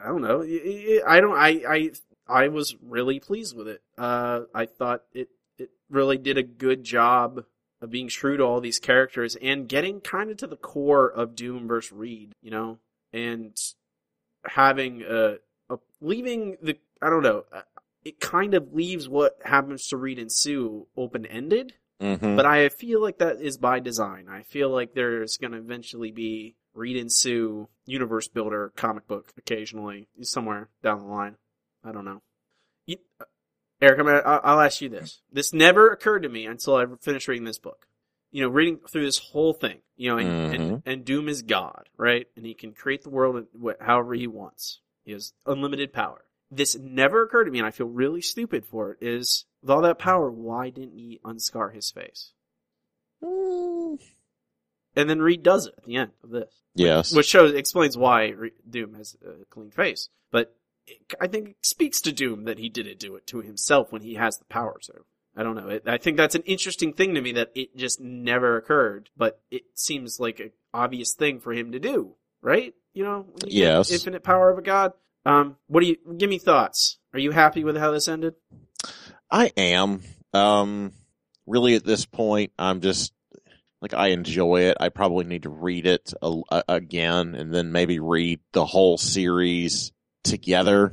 [0.00, 0.42] I don't know.
[0.42, 1.90] I- don't, I, I,
[2.28, 3.82] I was really pleased with it.
[3.98, 7.44] Uh, I thought it, it really did a good job
[7.80, 11.34] of being true to all these characters and getting kind of to the core of
[11.34, 12.78] Doom versus Reed, you know,
[13.12, 13.60] and
[14.44, 17.62] having a, a leaving the, I don't know, uh,
[18.06, 21.74] it kind of leaves what happens to Reed and Sue open ended.
[22.00, 24.28] hmm But I feel like that is by design.
[24.28, 29.32] I feel like there's going to eventually be Reed and Sue universe builder comic book
[29.36, 31.36] occasionally somewhere down the line.
[31.82, 32.22] I don't know.
[32.86, 33.24] You, uh,
[33.80, 35.20] Eric, I'm gonna, I'll I'll ask you this.
[35.32, 37.86] This never occurred to me until I finished reading this book.
[38.30, 41.88] You know, reading through this whole thing, you know, and, and, and Doom is God,
[41.96, 42.26] right?
[42.36, 43.46] And he can create the world
[43.80, 44.80] however he wants.
[45.04, 46.25] He has unlimited power.
[46.50, 49.82] This never occurred to me, and I feel really stupid for it, is with all
[49.82, 52.32] that power, why didn't he unscar his face?
[53.22, 53.98] Mm.
[54.94, 57.14] And then Reed does it at the end of this, Yes.
[57.14, 58.32] which shows explains why
[58.68, 60.08] Doom has a clean face.
[60.30, 60.54] But
[60.86, 64.02] it, I think it speaks to Doom that he didn't do it to himself when
[64.02, 64.76] he has the power.
[64.80, 65.04] So
[65.36, 65.68] I don't know.
[65.68, 69.40] It, I think that's an interesting thing to me that it just never occurred, but
[69.50, 72.72] it seems like an obvious thing for him to do, right?
[72.94, 73.90] You know, when you get Yes.
[73.90, 74.92] infinite power of a god.
[75.26, 76.98] Um, what do you give me thoughts?
[77.12, 78.34] Are you happy with how this ended?
[79.28, 80.02] I am.
[80.32, 80.92] Um,
[81.46, 83.12] really at this point, I'm just
[83.82, 84.76] like, I enjoy it.
[84.78, 88.98] I probably need to read it a, a- again and then maybe read the whole
[88.98, 89.90] series
[90.22, 90.92] together.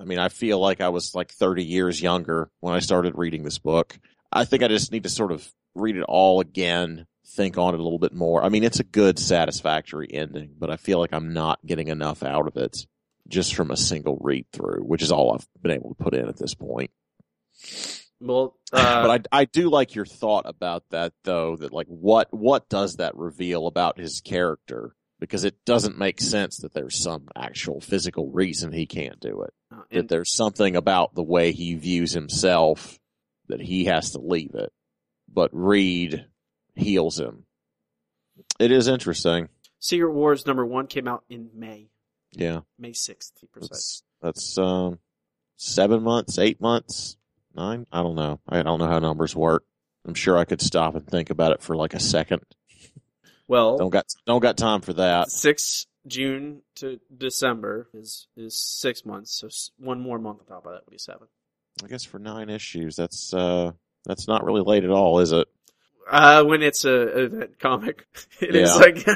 [0.00, 3.42] I mean, I feel like I was like 30 years younger when I started reading
[3.42, 3.98] this book.
[4.32, 7.80] I think I just need to sort of read it all again, think on it
[7.80, 8.44] a little bit more.
[8.44, 12.22] I mean, it's a good, satisfactory ending, but I feel like I'm not getting enough
[12.22, 12.86] out of it
[13.30, 16.28] just from a single read through, which is all I've been able to put in
[16.28, 16.90] at this point.
[18.20, 22.28] Well, uh, but I I do like your thought about that though that like what
[22.32, 24.94] what does that reveal about his character?
[25.18, 29.52] Because it doesn't make sense that there's some actual physical reason he can't do it.
[29.70, 32.98] Uh, that there's something about the way he views himself
[33.48, 34.72] that he has to leave it.
[35.32, 36.26] But Reed
[36.74, 37.44] heals him.
[38.58, 39.48] It is interesting.
[39.78, 41.90] Secret Wars number one came out in May,
[42.32, 43.68] yeah May sixth, to be precise.
[43.70, 44.98] that's that's um
[45.56, 47.16] seven months eight months
[47.54, 49.64] nine I don't know I don't know how numbers work
[50.06, 52.42] I'm sure I could stop and think about it for like a second
[53.48, 55.30] Well, Don't got don't got time for that.
[55.30, 60.72] six June to December is is six months, so one more month on top of
[60.72, 61.26] that would be seven.
[61.84, 63.72] I guess for nine issues, that's uh
[64.06, 65.46] that's not really late at all, is it?
[66.10, 68.06] Uh, when it's a, a comic,
[68.40, 68.74] it is Yeah.
[68.76, 69.06] like,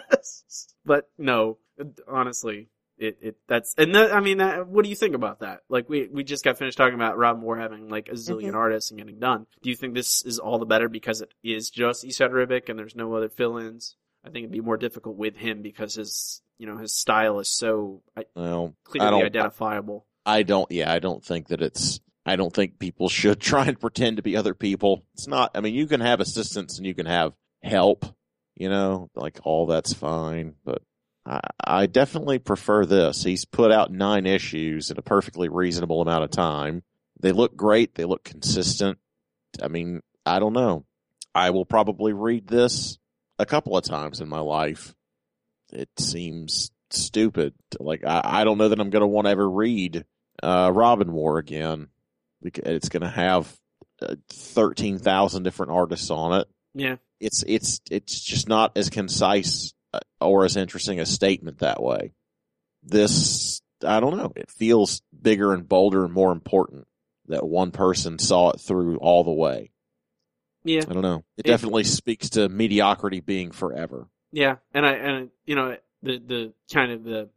[0.86, 1.58] but no,
[2.08, 5.60] honestly, it, it, that's, and that, I mean, that, what do you think about that?
[5.68, 8.54] Like, we, we just got finished talking about Robin War having like a zillion Mhm.
[8.54, 9.46] artists and getting done.
[9.62, 12.78] Do you think this is all the better because it is just Esad Ribic and
[12.78, 13.96] there's no other fill-ins?
[14.24, 17.48] I think it'd be more difficult with him because his, you know, his style is
[17.50, 18.02] so
[18.34, 20.06] Well, I clearly don't identifiable.
[20.24, 23.78] I don't yeah, I don't think that it's I don't think people should try and
[23.78, 25.04] pretend to be other people.
[25.12, 28.06] It's not I mean you can have assistance and you can have help,
[28.54, 30.80] you know, like all that's fine, but
[31.26, 33.22] I, I definitely prefer this.
[33.22, 36.82] He's put out nine issues in a perfectly reasonable amount of time.
[37.20, 37.94] They look great.
[37.94, 38.98] They look consistent.
[39.62, 40.84] I mean, I don't know.
[41.34, 42.98] I will probably read this
[43.38, 44.94] a couple of times in my life.
[45.72, 47.54] It seems stupid.
[47.80, 50.04] Like I, I don't know that I'm going to want to ever read
[50.42, 51.88] uh, Robin War again.
[52.42, 53.52] It's going to have
[54.02, 56.48] uh, thirteen thousand different artists on it.
[56.74, 56.96] Yeah.
[57.20, 59.72] It's it's it's just not as concise
[60.20, 62.12] Uh, or as interesting a statement that way.
[62.82, 64.32] This I don't know.
[64.36, 66.86] It feels bigger and bolder and more important
[67.28, 69.70] that one person saw it through all the way.
[70.64, 70.82] Yeah.
[70.88, 71.24] I don't know.
[71.36, 74.08] It It- definitely speaks to mediocrity being forever.
[74.32, 77.28] Yeah, and I and you know the the kind of the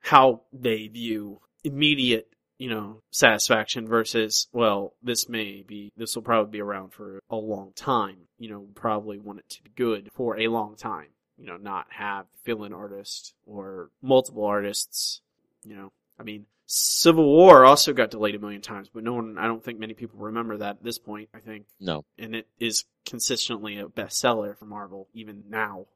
[0.00, 6.50] how they view immediate you know satisfaction versus well this may be this will probably
[6.50, 10.38] be around for a long time you know probably want it to be good for
[10.38, 11.08] a long time
[11.42, 15.20] you know not have fill-in artist or multiple artists
[15.64, 19.36] you know I mean Civil War also got delayed a million times but no one
[19.36, 22.04] I don't think many people remember that at this point I think No.
[22.16, 25.86] and it is consistently a bestseller for Marvel even now.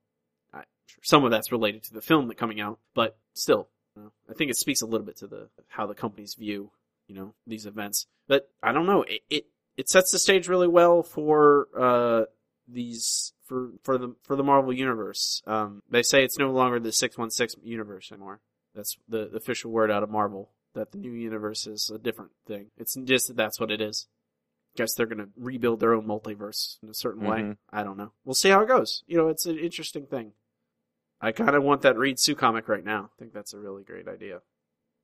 [0.52, 0.64] I'm
[1.02, 4.34] some of that's related to the film that coming out, but still, you know, I
[4.34, 6.70] think it speaks a little bit to the how the companies view
[7.06, 8.06] you know these events.
[8.26, 12.24] But I don't know, it it, it sets the stage really well for uh
[12.68, 15.42] these for for the for the Marvel universe.
[15.46, 18.40] Um, they say it's no longer the six one six universe anymore.
[18.74, 20.50] That's the, the official word out of Marvel.
[20.74, 22.66] That the new universe is a different thing.
[22.76, 24.08] It's just that that's what it is
[24.76, 27.40] guess they're going to rebuild their own multiverse in a certain way.
[27.40, 27.56] Mhm.
[27.70, 28.12] I don't know.
[28.24, 29.02] We'll see how it goes.
[29.06, 30.32] You know, it's an interesting thing.
[31.20, 33.10] I kind of want that Reed Sue comic right now.
[33.12, 34.42] I think that's a really great idea.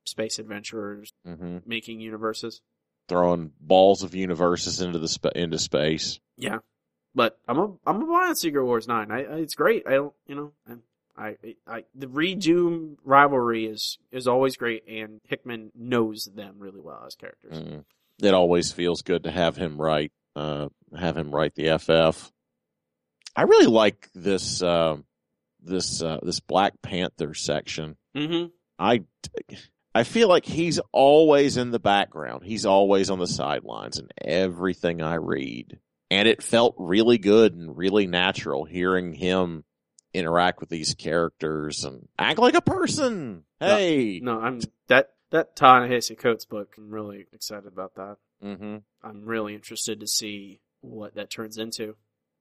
[0.05, 2.61] Space adventurers hmm making universes.
[3.09, 6.19] Throwing balls of universes into the spa into space.
[6.37, 6.59] Yeah,
[7.15, 9.11] but I'm a I'm a buy on Secret Wars nine.
[9.11, 9.87] I, I it's great.
[9.87, 10.51] I don't you know
[11.17, 16.55] I I I the Reed Doom rivalry is is always great, and Hickman knows them
[16.59, 17.59] really well as characters.
[17.59, 17.83] Mm.
[18.21, 22.31] It always feels good to have him write, uh, have him write the FF.
[23.35, 24.97] I really like this, uh,
[25.61, 27.97] this, uh, this Black Panther section.
[28.15, 28.47] Mm-hmm.
[28.77, 29.03] I,
[29.95, 32.43] I feel like he's always in the background.
[32.45, 35.79] He's always on the sidelines in everything I read.
[36.11, 39.63] And it felt really good and really natural hearing him
[40.13, 43.43] interact with these characters and act like a person.
[43.59, 44.19] Hey.
[44.21, 46.75] No, I'm that that Ta-Nehisi Coates book.
[46.77, 48.17] I'm really excited about that.
[48.43, 48.77] Mm-hmm.
[49.03, 51.95] I'm really interested to see what that turns into.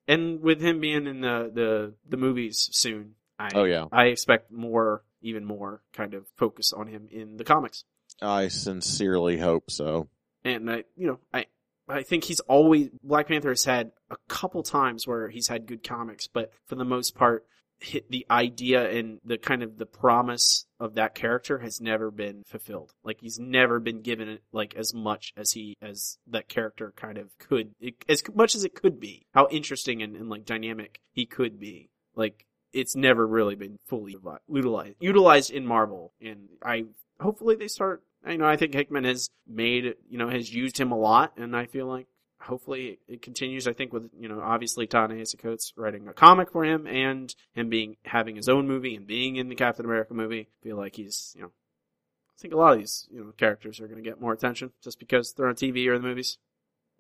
[0.07, 3.87] And with him being in the the, the movies soon, I Oh yeah.
[3.90, 7.85] I expect more, even more kind of focus on him in the comics.
[8.20, 10.09] I sincerely hope so.
[10.44, 11.46] And I, you know, I
[11.88, 15.83] I think he's always Black Panther has had a couple times where he's had good
[15.83, 17.45] comics, but for the most part,
[17.83, 22.45] hit the idea and the kind of the promise of that character has never been
[22.47, 22.92] fulfilled.
[23.05, 27.37] Like he's never been given like as much as he as that character kind of
[27.38, 29.27] could, it, as much as it could be.
[29.35, 31.90] How interesting and, and like dynamic he could be.
[32.14, 34.16] Like it's never really been fully
[34.49, 36.85] utilized utilized in Marvel, and I
[37.21, 38.03] hopefully they start.
[38.25, 41.57] I know I think Hickman has made you know has used him a lot, and
[41.57, 42.07] I feel like
[42.41, 43.67] hopefully it continues.
[43.67, 47.69] I think with you know obviously Ta-Nehisi Coates writing a comic for him and him
[47.69, 50.49] being having his own movie and being in the Captain America movie.
[50.49, 53.81] I feel like he's you know I think a lot of these you know characters
[53.81, 56.39] are going to get more attention just because they're on TV or in the movies.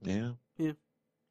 [0.02, 0.32] Yeah.
[0.58, 0.72] Yeah.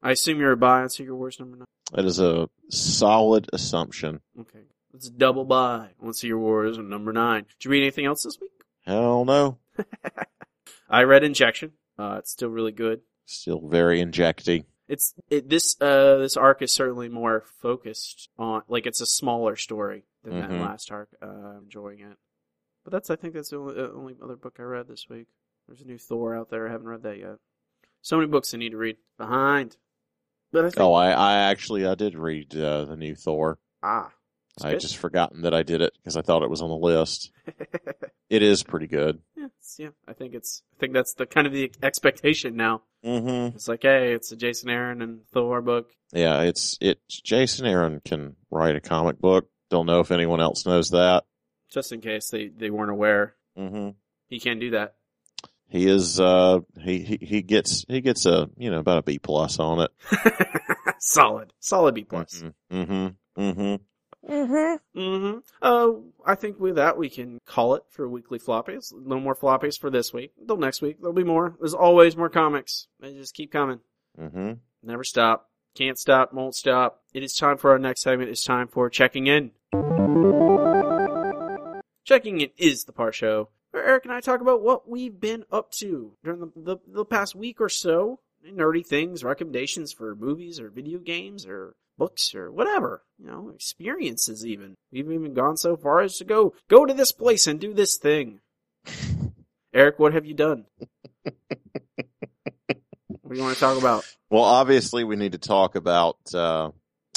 [0.01, 1.65] I assume you're a buy on Secret Wars number nine.
[1.93, 4.21] That is a solid assumption.
[4.39, 4.61] Okay,
[4.93, 7.45] let's double buy on Secret Wars number nine.
[7.59, 8.51] Did you read anything else this week?
[8.85, 9.57] Hell no.
[10.89, 11.71] I read Injection.
[11.97, 13.01] Uh, it's still really good.
[13.25, 14.65] Still very injecty.
[14.87, 19.55] It's it, this uh this arc is certainly more focused on like it's a smaller
[19.55, 20.59] story than that Mhm.
[20.59, 21.09] last arc.
[21.21, 22.17] Uh, I'm enjoying it,
[22.83, 25.27] but that's I think that's the only, uh, only other book I read this week.
[25.67, 26.67] There's a new Thor out there.
[26.67, 27.37] I haven't read that yet.
[28.01, 29.77] So many books I need to read behind.
[30.51, 33.59] But I think Oh, I, I actually, I did read, uh, the new Thor.
[33.81, 34.11] ah,
[34.55, 34.81] it's I had good.
[34.81, 37.31] just forgotten that I did it because I thought it was on the list.
[38.29, 39.19] It is pretty good.
[39.35, 39.89] yeah, yeah.
[40.07, 42.81] I think it's I think that's the kind of the expectation now.
[43.03, 43.57] Mm-hmm.
[43.57, 45.89] It's like, hey, it's a Jason Aaron and Thor book.
[46.13, 49.49] Yeah, it's, it, Jason Aaron can write a comic book.
[49.69, 51.25] Don't know if anyone else knows that.
[51.69, 53.89] Just in case they they weren't aware, Mm-hmm.
[54.29, 54.95] he can do that.
[55.67, 59.19] He is, uh, he, he, he gets, he gets a, you know, about a B
[59.19, 59.91] plus on it.
[60.99, 62.43] solid, solid B plus.
[62.71, 63.07] Mm-hmm.
[63.41, 63.75] Mm-hmm.
[64.29, 64.99] Mm-hmm.
[64.99, 65.39] Mm-hmm.
[65.61, 65.91] Uh,
[66.25, 68.93] I think with that we can call it for weekly floppies.
[68.93, 70.31] No more floppies for this week.
[70.39, 71.55] Until next week, there'll be more.
[71.59, 72.87] There's always more comics.
[72.99, 73.79] They just keep coming.
[74.19, 74.53] Mm-hmm.
[74.83, 75.49] Never stop.
[75.75, 76.33] Can't stop.
[76.33, 77.01] Won't stop.
[77.13, 78.29] It is time for our next segment.
[78.29, 79.51] It's time for checking in.
[82.03, 85.45] Checking in is the part show where Eric and I talk about what we've been
[85.51, 88.19] up to during the, the, the past week or so.
[88.45, 94.43] Nerdy things, recommendations for movies or video games or books or whatever, you know, experiences
[94.43, 94.73] even.
[94.91, 97.97] We've even gone so far as to go, go to this place and do this
[97.97, 98.39] thing.
[99.73, 100.65] Eric, what have you done?
[101.23, 101.35] what
[103.29, 104.03] do you want to talk about?
[104.31, 106.17] Well, obviously, we need to talk about.
[106.33, 106.71] Uh,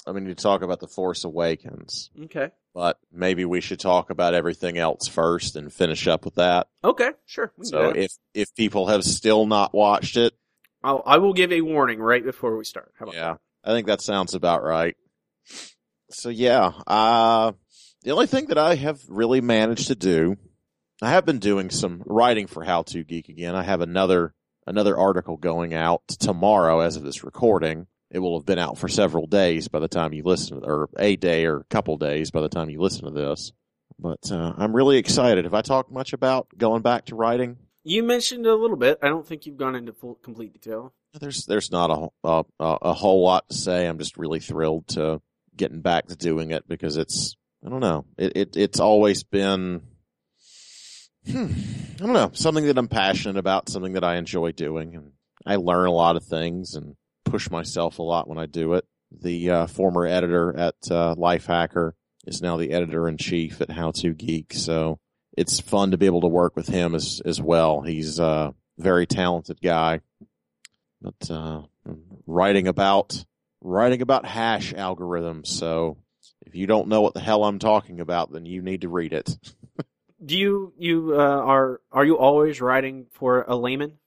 [0.07, 2.51] I mean, to talk about the Force Awakens, Okay.
[2.75, 6.69] but maybe we should talk about everything else first and finish up with that.
[6.85, 7.55] Okay, sure.
[7.57, 10.35] we So, if if people have still not watched it,
[10.83, 12.93] I'll, I will give a warning right before we start.
[12.99, 14.97] How about yeah, I think that sounds about right.
[16.11, 17.53] So, yeah, uh,
[18.03, 20.37] the only thing that I have really managed to do,
[21.03, 23.55] I have been doing some writing for How to Geek again.
[23.57, 24.35] I have another
[24.67, 27.87] another article going out tomorrow as of this recording.
[28.11, 31.17] It will have been out for several days by the time you listen, or a
[31.17, 33.53] day or a couple days by the time you listen to this.
[33.99, 35.45] But uh, I'm really excited.
[35.45, 37.57] Have I talked much about going back to writing?
[37.85, 38.99] You mentioned a little bit.
[39.03, 40.95] I don't think you've gone into full complete detail.
[41.21, 43.87] There's there's not a, a a a whole lot to say.
[43.87, 45.21] I'm just really thrilled to
[45.55, 49.83] getting back to doing it because it's I don't know it, it it's always been
[51.31, 51.53] hmm,
[51.95, 55.13] I don't know something that I'm passionate about, something that I enjoy doing, and
[55.47, 58.87] I learn a lot of things and push myself a lot when I do it.
[59.13, 61.93] The uh, former editor at uh, Lifehacker
[62.27, 64.99] is now the editor in chief at How to Geek, so
[65.37, 67.83] it's fun to be able to work with him as as well.
[67.83, 70.01] He's a very talented guy
[71.05, 71.63] but uh,
[72.27, 73.25] writing about
[73.61, 75.47] writing about hash algorithms.
[75.49, 75.99] So
[76.41, 79.13] if you don't know what the hell I'm talking about, then you need to read
[79.13, 79.37] it.
[80.25, 83.99] Do you you uh, are are you always writing for a layman?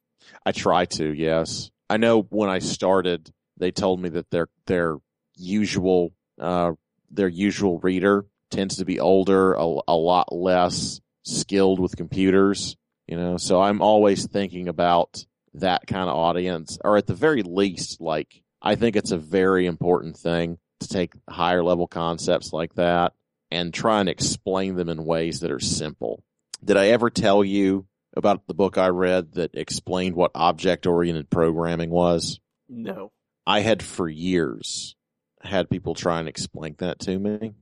[0.45, 1.69] I try to, yes.
[1.89, 4.97] I know when I started, they told me that their their
[5.35, 6.71] usual uh,
[7.11, 12.75] their usual reader tends to be older, a, a lot less skilled with computers.
[13.07, 17.41] You know, so I'm always thinking about that kind of audience, or at the very
[17.41, 22.73] least, like I think it's a very important thing to take higher level concepts like
[22.75, 23.13] that
[23.49, 26.23] and try and explain them in ways that are simple.
[26.63, 31.29] Did I ever tell you about the book I read that explained what object oriented
[31.29, 32.39] programming was?
[32.67, 33.11] No.
[33.45, 34.95] I had for years
[35.41, 37.53] had people try and explain that to me,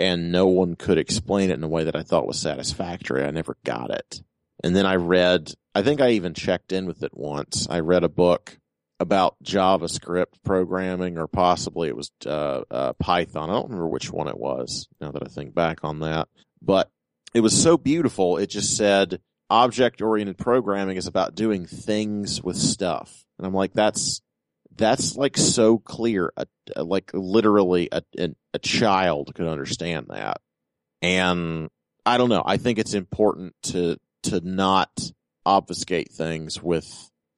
[0.00, 3.22] and no one could explain it in a way that I thought was satisfactory.
[3.22, 4.22] I never got it.
[4.64, 7.66] And then I read, I think I even checked in with it once.
[7.68, 8.58] I read a book
[8.98, 13.50] about JavaScript programming, or possibly it was uh, uh, Python.
[13.50, 16.28] I don't remember which one it was now that I think back on that.
[16.62, 16.90] But
[17.34, 18.38] it was so beautiful.
[18.38, 23.24] It just said object oriented programming is about doing things with stuff.
[23.38, 24.22] And I'm like, that's
[24.76, 26.32] that's like so clear.
[26.36, 26.46] A,
[26.82, 30.40] like literally a, a a child could understand that.
[31.02, 31.68] And
[32.06, 32.42] I don't know.
[32.44, 34.90] I think it's important to to not
[35.46, 36.86] obfuscate things with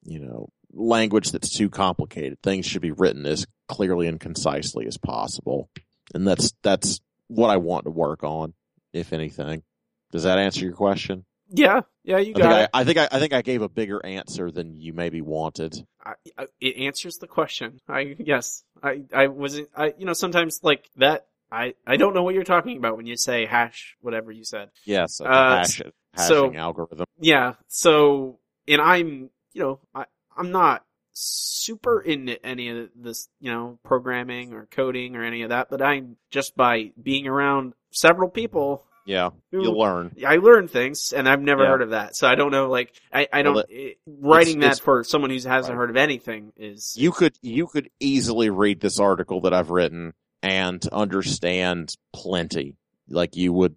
[0.03, 2.39] you know language that's too complicated.
[2.41, 5.69] Things should be written as clearly and concisely as possible.
[6.13, 8.53] And that's that's what I want to work on,
[8.93, 9.63] if anything.
[10.11, 11.25] Does that answer your question?
[11.55, 12.79] Yeah, yeah, you I think got I.
[12.81, 15.75] I think I, I think I gave a bigger answer than you maybe wanted.
[16.03, 17.79] I, I, it answers the question.
[17.87, 19.69] I yes, I I wasn't.
[19.75, 21.27] I you know sometimes like that.
[21.51, 24.71] I I don't know what you're talking about when you say hash whatever you said.
[24.85, 25.81] Yes, a Uh, hash,
[26.13, 27.05] hashing so- algorithm.
[27.19, 27.53] Yeah.
[27.67, 33.77] So and I'm you know I I'm not super into any of this you know
[33.83, 38.83] programming or coding or any of that, but I'm just by being around several people
[39.05, 40.15] Yeah, you'll learn.
[40.25, 41.69] I learn things, and I've never Yeah.
[41.69, 42.15] heard of that.
[42.15, 42.69] So I don't know.
[42.69, 45.75] Like I, I don't Well, it, writing it's- that for someone who hasn't Right.
[45.75, 50.13] heard of anything is You could you could easily read this article that I've written
[50.41, 52.77] and understand plenty.
[53.09, 53.75] Like you would,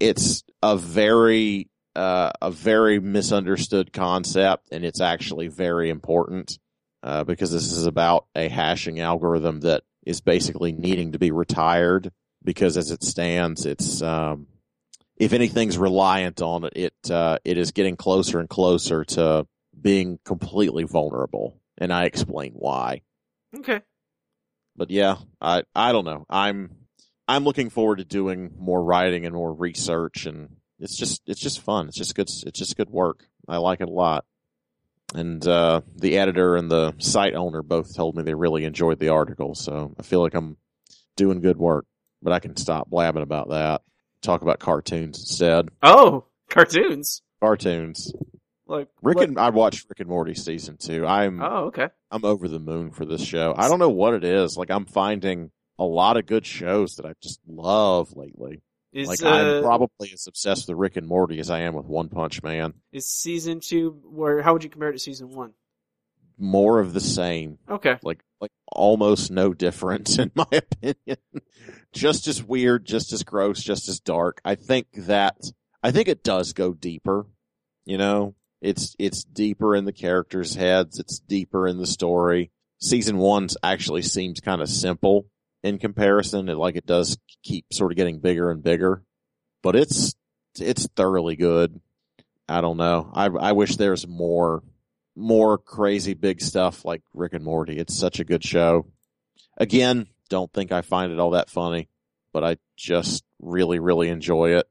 [0.00, 6.58] it's a very uh, a very misunderstood concept, and it's actually very important
[7.02, 12.10] uh, because this is about a hashing algorithm that is basically needing to be retired
[12.44, 14.46] because, as it stands, it's um,
[15.16, 19.46] if anything's reliant on it, it uh, it is getting closer and closer to
[19.80, 23.02] being completely vulnerable, and I explain why.
[23.56, 23.82] okay.
[24.76, 26.26] But yeah, I I don't know.
[26.28, 26.70] I'm
[27.28, 31.60] I'm looking forward to doing more writing and more research, and it's just it's just
[31.60, 31.88] fun.
[31.88, 32.28] It's just good.
[32.46, 33.26] It's just good work.
[33.48, 34.24] I like it a lot.
[35.14, 39.10] And uh, the editor and the site owner both told me they really enjoyed the
[39.10, 40.56] article, so I feel like I'm
[41.16, 41.84] doing good work.
[42.22, 43.82] But I can stop blabbing about that.
[44.22, 45.70] Talk about cartoons instead.
[45.82, 47.22] Oh, cartoons.
[47.40, 48.12] Cartoons.
[48.66, 51.04] Like Rick what- and I watched Rick and Morty season two.
[51.06, 51.88] I'm Oh, okay.
[52.10, 53.54] I'm over the moon for this show.
[53.56, 54.56] I don't know what it is.
[54.56, 58.62] Like I'm finding a lot of good shows that I just love lately.
[58.92, 61.86] Is like uh, I'm probably as obsessed with Rick and Morty as I am with
[61.86, 62.74] One Punch Man.
[62.92, 64.40] is season two where?
[64.42, 65.54] How would you compare it to season one?
[66.38, 67.58] More of the same.
[67.68, 67.96] Okay.
[68.02, 71.16] Like like almost no difference in my opinion.
[71.92, 74.40] just as weird, just as gross, just as dark.
[74.44, 75.36] I think that
[75.82, 77.26] I think it does go deeper.
[77.86, 80.98] You know, it's it's deeper in the characters' heads.
[80.98, 82.50] It's deeper in the story.
[82.80, 85.26] Season one actually seems kind of simple
[85.62, 86.48] in comparison.
[86.48, 89.04] It like it does keep sort of getting bigger and bigger,
[89.62, 90.14] but it's
[90.58, 91.80] it's thoroughly good.
[92.48, 93.10] I don't know.
[93.14, 94.62] I I wish there's more
[95.14, 97.78] more crazy big stuff like Rick and Morty.
[97.78, 98.86] It's such a good show.
[99.56, 101.88] Again, don't think I find it all that funny,
[102.32, 104.66] but I just really really enjoy it.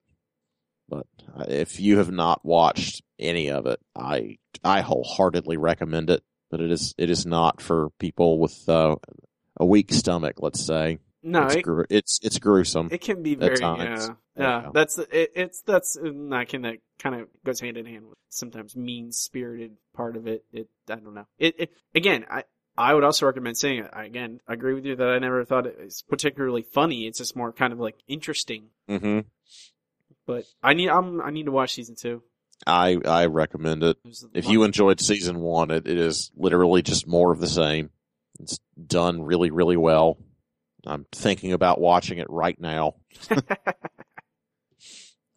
[0.89, 1.05] But
[1.47, 6.23] if you have not watched any of it, I I wholeheartedly recommend it.
[6.49, 8.95] But it is it is not for people with uh,
[9.57, 10.99] a weak stomach, let's say.
[11.23, 12.89] No, it's it, gru- it's it's gruesome.
[12.91, 13.75] it can be very yeah.
[13.85, 14.07] Yeah,
[14.37, 14.69] Yeah.
[14.73, 18.17] that's it, it's that's and I can that kind of goes hand in hand with
[18.29, 20.45] sometimes mean spirited part of it.
[20.51, 21.27] It I don't know.
[21.37, 22.25] It, it again.
[22.29, 22.43] I
[22.77, 23.89] I would also recommend seeing it.
[23.93, 27.05] I, again, I agree with you that I never thought it was particularly funny.
[27.05, 28.69] It's just more kind of like interesting.
[28.87, 29.19] hmm
[30.25, 32.23] But I need I'm I need to watch season two.
[32.65, 33.97] I I recommend it.
[34.05, 37.89] A If you enjoyed season one, it, it is literally just more of the same.
[38.39, 40.17] It's done really really well.
[40.85, 42.95] I'm thinking about watching it right now.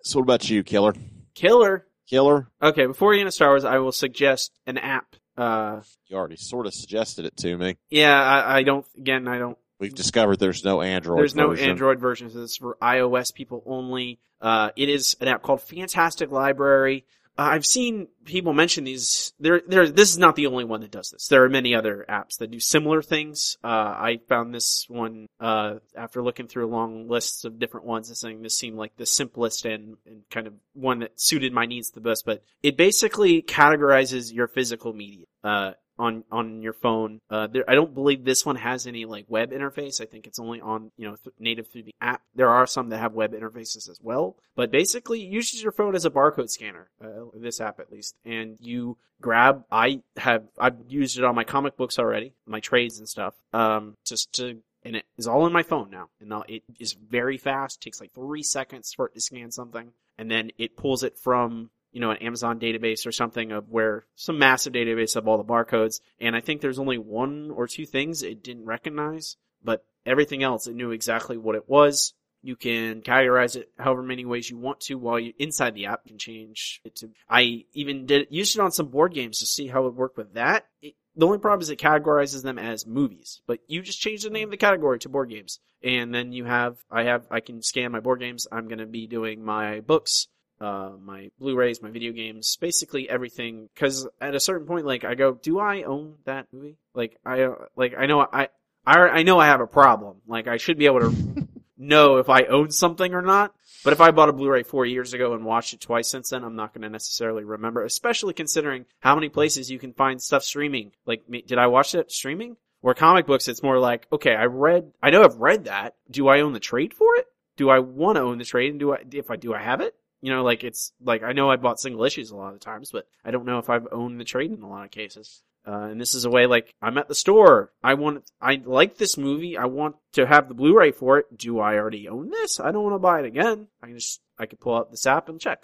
[0.07, 0.93] So what about you, Killer?
[1.35, 1.87] killer.
[2.07, 2.49] Killer?
[2.61, 5.17] Okay, before we get into Star Wars, I will suggest an app.
[5.37, 7.77] Uh, You already sort of suggested it to me.
[7.89, 8.85] yeah, I, I don't.
[8.99, 11.19] Again, I don't We've discovered there's no Android.
[11.19, 11.71] There's no version.
[11.71, 14.21] Android version, so this is for iOS people only.
[14.41, 17.07] Uh, it is an app called Fantastic Library.
[17.37, 19.33] I've seen people mention these.
[19.41, 19.89] There, there.
[19.89, 21.27] This is not the only one that does this.
[21.27, 23.57] There are many other apps that do similar things.
[23.65, 28.17] Uh, I found this one uh, after looking through long list of different ones and
[28.17, 31.91] saying this seemed like the simplest and, and kind of one that suited my needs
[31.91, 32.25] the best.
[32.25, 35.27] But it basically categorizes your physical media.
[35.43, 37.21] Uh, on on your phone.
[37.31, 40.01] Uh, there, I don't believe this one has any like web interface.
[40.01, 42.23] I think it's only on you know th- native through the app.
[42.35, 46.05] There are some that have web interfaces as well, but basically uses your phone as
[46.05, 46.91] a barcode scanner.
[47.03, 49.65] Uh, this app at least, and you grab.
[49.71, 53.35] I have I've used it on my comic books already, my trades and stuff.
[53.53, 56.93] Um, just to and it is all in my phone now, and now it is
[56.93, 57.81] very fast.
[57.81, 61.71] takes like three seconds for it to scan something, and then it pulls it from
[61.95, 65.45] you know, an Amazon database or something of where some massive database of all the
[65.45, 66.01] barcodes.
[66.21, 70.67] And I think there's only one or two things it didn't recognize, but everything else
[70.67, 72.13] it knew exactly what it was.
[72.43, 76.05] You can categorize it however many ways you want to while you inside the app
[76.05, 77.11] can change it to.
[77.31, 80.17] I even did used it on some board games to see how it would work
[80.17, 80.67] with that.
[80.83, 84.31] It, the only problem is it categorizes them as movies, but you just change the
[84.31, 85.61] name of the category to board games.
[85.81, 88.49] And then you have, I have, I can scan my board games.
[88.51, 90.27] I'm going to be doing my books
[90.61, 93.69] uh, my Blu-rays, my video games, basically everything.
[93.75, 96.77] Because at a certain point, like I go, do I own that movie?
[96.95, 98.49] Like I, like I know I,
[98.87, 100.19] I, I know I have a problem.
[100.27, 101.49] Like I should be able to
[101.79, 103.55] know if I own something or not.
[103.83, 106.43] But if I bought a Blu-ray four years ago and watched it twice since then,
[106.43, 107.85] I'm not going to necessarily remember.
[107.85, 110.93] Especially considering how many places you can find stuff streaming.
[111.05, 112.57] Like, did I watch it streaming?
[112.81, 115.95] Where comic books, it's more like, okay, I read, I know I've read that.
[116.11, 117.27] Do I own the trade for it?
[117.57, 118.71] Do I want to own the trade?
[118.71, 119.95] And do I, if I do, I have it?
[120.25, 122.91] You know, like it's like I know I bought single issues a lot of times,
[122.91, 125.43] but I don't know if I've owned the trade in a lot of cases.
[125.67, 127.73] Uh, and this is a way like I'm at the store.
[127.83, 129.59] I want, I like this movie.
[129.59, 131.37] I want to have the Blu-ray for it.
[131.37, 132.59] Do I already own this?
[132.59, 133.69] I don't want to buy it again.
[133.83, 135.61] I can just, I can pull out this app and check.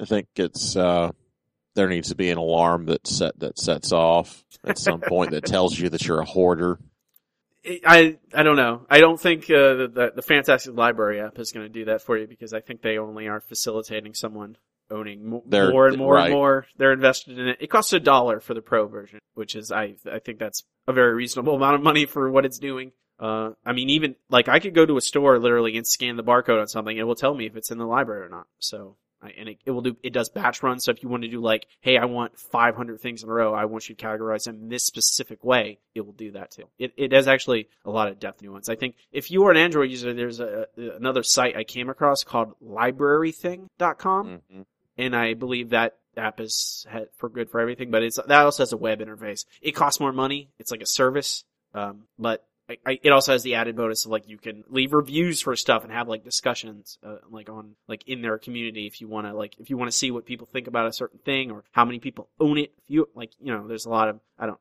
[0.00, 1.10] I think it's uh
[1.74, 5.44] there needs to be an alarm that set that sets off at some point that
[5.44, 6.78] tells you that you're a hoarder.
[7.84, 8.86] I I don't know.
[8.88, 12.16] I don't think uh, the the Fantastic Library app is going to do that for
[12.16, 14.56] you because I think they only are facilitating someone
[14.90, 16.26] owning mo- They're- more and more right.
[16.26, 16.66] and more.
[16.76, 17.58] They're invested in it.
[17.60, 20.92] It costs a dollar for the pro version, which is I I think that's a
[20.92, 22.92] very reasonable amount of money for what it's doing.
[23.18, 26.22] Uh, I mean, even like I could go to a store literally and scan the
[26.24, 28.46] barcode on something, and it will tell me if it's in the library or not.
[28.58, 28.96] So.
[29.22, 30.84] And it, it will do, it does batch runs.
[30.84, 33.54] So if you want to do like, hey, I want 500 things in a row.
[33.54, 35.78] I want you to categorize them in this specific way.
[35.94, 36.64] It will do that too.
[36.78, 38.68] It, it has actually a lot of depth nuance.
[38.68, 42.22] I think if you are an Android user, there's a, another site I came across
[42.24, 44.42] called librarything.com.
[44.52, 44.66] Mhm.
[44.98, 46.86] And I believe that app is
[47.16, 49.44] for good for everything, but it's, that also has a web interface.
[49.60, 50.48] It costs more money.
[50.58, 51.44] It's like a service.
[51.74, 54.92] Um, but I, I, it also has the added bonus of like you can leave
[54.92, 59.00] reviews for stuff and have like discussions uh, like on like in their community if
[59.00, 61.20] you want to like if you want to see what people think about a certain
[61.20, 62.72] thing or how many people own it.
[62.78, 64.58] If you like, you know, there's a lot of I don't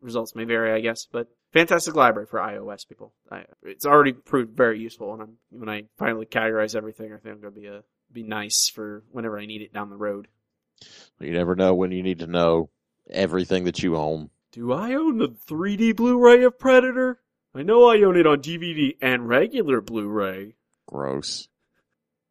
[0.00, 3.12] results may vary, I guess, but fantastic library for iOS people.
[3.30, 7.34] I, it's already proved very useful, and I'm, when I finally categorize everything, I think
[7.34, 7.82] it's gonna be a
[8.12, 10.28] be nice for whenever I need it down the road.
[11.20, 12.70] You never know when you need to know
[13.08, 14.30] everything that you own.
[14.50, 17.20] Do I own the 3D Blu-ray of Predator?
[17.54, 20.54] I know I own it on DVD and regular Blu-ray.
[20.86, 21.48] Gross.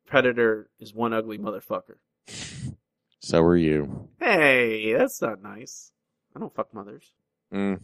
[0.07, 1.95] Predator is one ugly motherfucker.
[3.23, 4.09] So are you.
[4.19, 5.91] Hey, that's not nice.
[6.35, 7.11] I don't fuck mothers.
[7.53, 7.79] Mm.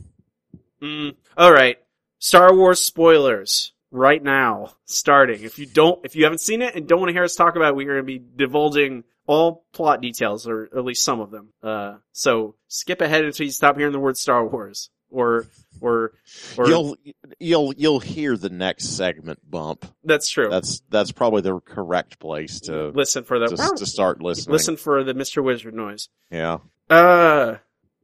[0.81, 1.15] Mm.
[1.37, 1.77] All right.
[2.17, 5.43] Star Wars spoilers right now, starting.
[5.43, 7.55] If you don't, if you haven't seen it and don't want to hear us talk
[7.55, 11.29] about it, we're going to be divulging all plot details, or at least some of
[11.29, 11.49] them.
[11.61, 15.47] Uh, so skip ahead until you stop hearing the word Star Wars, or,
[15.81, 16.13] or,
[16.57, 16.97] or You'll
[17.39, 19.85] you'll you'll hear the next segment bump.
[20.03, 20.49] that's true.
[20.49, 24.53] That's that's probably the correct place to listen for the to, to start listening.
[24.53, 25.43] listen for the Mr.
[25.43, 26.09] Wizard noise.
[26.31, 26.57] Yeah.
[26.89, 27.55] Uh,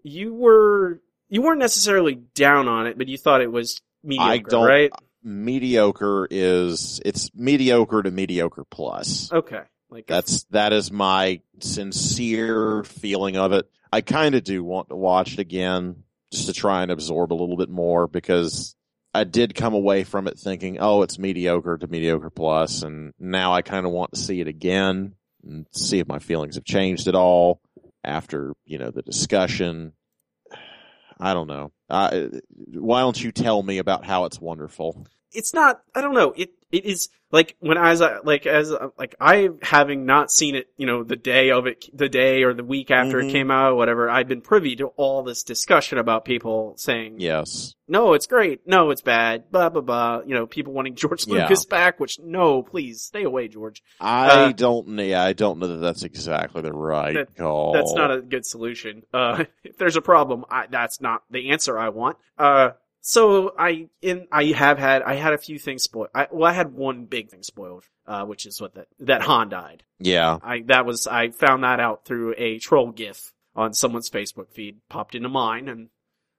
[0.04, 4.68] you were you weren't necessarily down on it, but you thought it was mediocre, don't-
[4.68, 4.92] right?
[5.26, 9.32] Mediocre is it's mediocre to mediocre plus.
[9.32, 13.70] Okay, like That's that is my sincere feeling of it.
[13.92, 16.04] I kind of do want to watch it again
[16.34, 18.76] just to try and absorb a little bit more because
[19.14, 23.54] I did come away from it thinking, oh, it's mediocre to mediocre plus, and now
[23.54, 27.08] I kind of want to see it again and see if my feelings have changed
[27.08, 27.62] at all
[28.04, 29.94] after you know the discussion.
[31.20, 31.72] I don't know.
[31.90, 35.06] I, why don't you tell me about how it's wonderful?
[35.34, 39.16] it's not i don't know it it is like when as i like as like
[39.20, 42.64] i having not seen it you know the day of it the day or the
[42.64, 43.28] week after Mhm.
[43.30, 47.76] it came out whatever i've been privy to all this discussion about people saying Yes.
[47.88, 51.42] no it's great no it's bad blah blah blah you know people wanting george Yeah.
[51.44, 54.88] lucas back which no please stay away george I Uh, don't.
[55.00, 57.74] Yeah, I don't know that that's exactly the right That- call.
[57.74, 59.04] that's not a good solution.
[59.14, 62.18] Uh, if there's a problem, I, that's not the answer I want.
[62.38, 62.72] Uh,
[63.06, 66.08] so I, in, I have had, I had a few things spoiled.
[66.16, 69.50] I, well, I had one big thing spoiled, uh, which is what that, that Han
[69.50, 69.84] died.
[70.00, 70.38] Yeah.
[70.42, 74.78] I, that was, I found that out through a troll gif on someone's Facebook feed,
[74.88, 75.90] popped into mine, and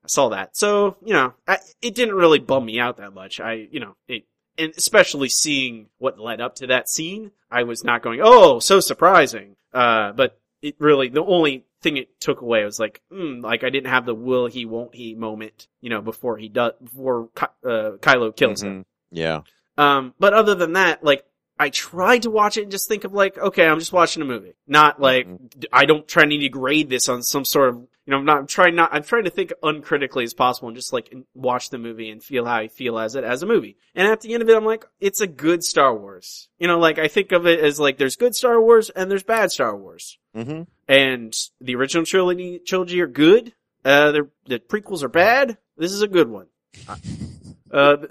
[0.03, 0.57] I saw that.
[0.57, 3.41] So, you know, I, it didn't really bum me out that much.
[3.41, 4.25] I, you know, it,
[4.57, 8.81] and especially seeing what led up to that scene, I was not going, oh, so
[8.81, 9.57] surprising.
[9.73, 13.71] Uh, but it really, the only thing it took away was like, hmm, like I
[13.71, 17.47] didn't have the will he, won't he moment, you know, before he does, before Ky-
[17.65, 18.81] uh, Kylo kills him.
[18.81, 18.85] Mhm.
[19.11, 19.41] Yeah.
[19.77, 21.25] Um, but other than that, like,
[21.59, 24.27] I tried to watch it and just think of like, okay, I'm just watching a
[24.27, 24.55] movie.
[24.67, 25.29] Not like,
[25.73, 28.47] I don't try to grade this on some sort of, you know, I'm not, I'm
[28.47, 32.11] trying not, I'm trying to think uncritically as possible and just like watch the movie
[32.11, 33.77] and feel how I feel as it as a movie.
[33.95, 36.49] And at the end of it, I'm like, it's a good Star Wars.
[36.59, 39.23] You know, like I think of it as like, there's good Star Wars and there's
[39.23, 40.19] bad Star Wars.
[40.35, 43.53] Hmm And the original trilogy, trilogy are good.
[43.85, 45.59] Uh, the, the prequels are bad.
[45.77, 46.47] This is a good one.
[47.73, 48.07] Uh,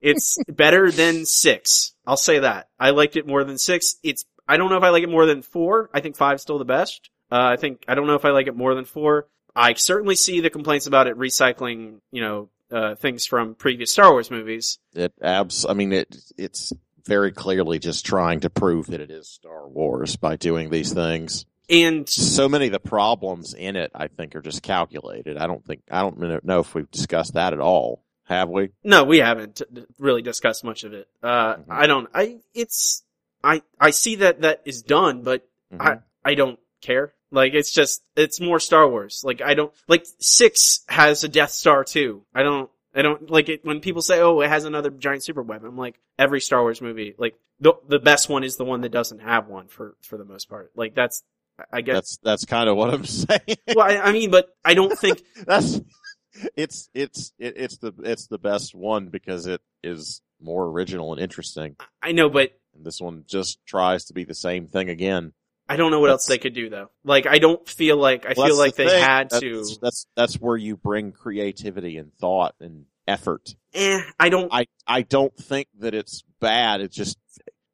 [0.00, 1.92] it's better than six.
[2.06, 2.70] I'll say that.
[2.80, 3.96] I liked it more than six.
[4.02, 5.90] It's, I don't know if I like it more than four.
[5.92, 7.10] I think five's still the best.
[7.30, 9.26] Uh, I think, I don't know if I like it more than four.
[9.54, 14.10] I certainly see the complaints about it recycling, you know, uh, things from previous Star
[14.10, 14.78] Wars movies.
[14.94, 15.66] It abs.
[15.66, 16.16] I mean, it.
[16.36, 16.72] It's
[17.06, 21.46] very clearly just trying to prove that it is Star Wars by doing these things.
[21.68, 25.36] And So many of the problems in it, I think, are just calculated.
[25.36, 25.82] I don't think.
[25.90, 28.02] I don't know if we've discussed that at all.
[28.24, 28.70] Have we?
[28.84, 29.62] No, we haven't
[29.98, 31.08] really discussed much of it.
[31.22, 31.64] Uh, Mhm.
[31.68, 33.02] I don't, I, it's,
[33.42, 35.80] I, I see that that is done, but Mhm.
[35.80, 35.98] I,
[36.30, 37.12] I don't care.
[37.32, 39.22] Like, it's just, it's more Star Wars.
[39.24, 42.22] Like, I don't, like, six has a Death Star too.
[42.34, 45.42] I don't, I don't, like it, when people say, oh, it has another giant super
[45.42, 48.80] weapon, I'm like, every Star Wars movie, like, the, the best one is the one
[48.82, 50.70] that doesn't have one for, for the most part.
[50.74, 51.22] Like, that's,
[51.72, 53.56] I guess, That's that's kind of what I'm saying.
[53.74, 55.80] well, I, I mean, but I don't think, that's
[56.54, 61.20] it's it's it, it's the it's the best one because it is more original and
[61.20, 61.76] interesting.
[62.02, 65.32] I know, but And this one just tries to be the same thing again.
[65.68, 66.90] I don't know what else they could do though.
[67.04, 69.02] Like, I don't feel like, I Well, feel like the they thing.
[69.02, 73.54] had that's, to, That's that's where you bring creativity and thought and effort.
[73.74, 76.80] eh, I don't, I I don't think that it's bad.
[76.80, 77.18] It's just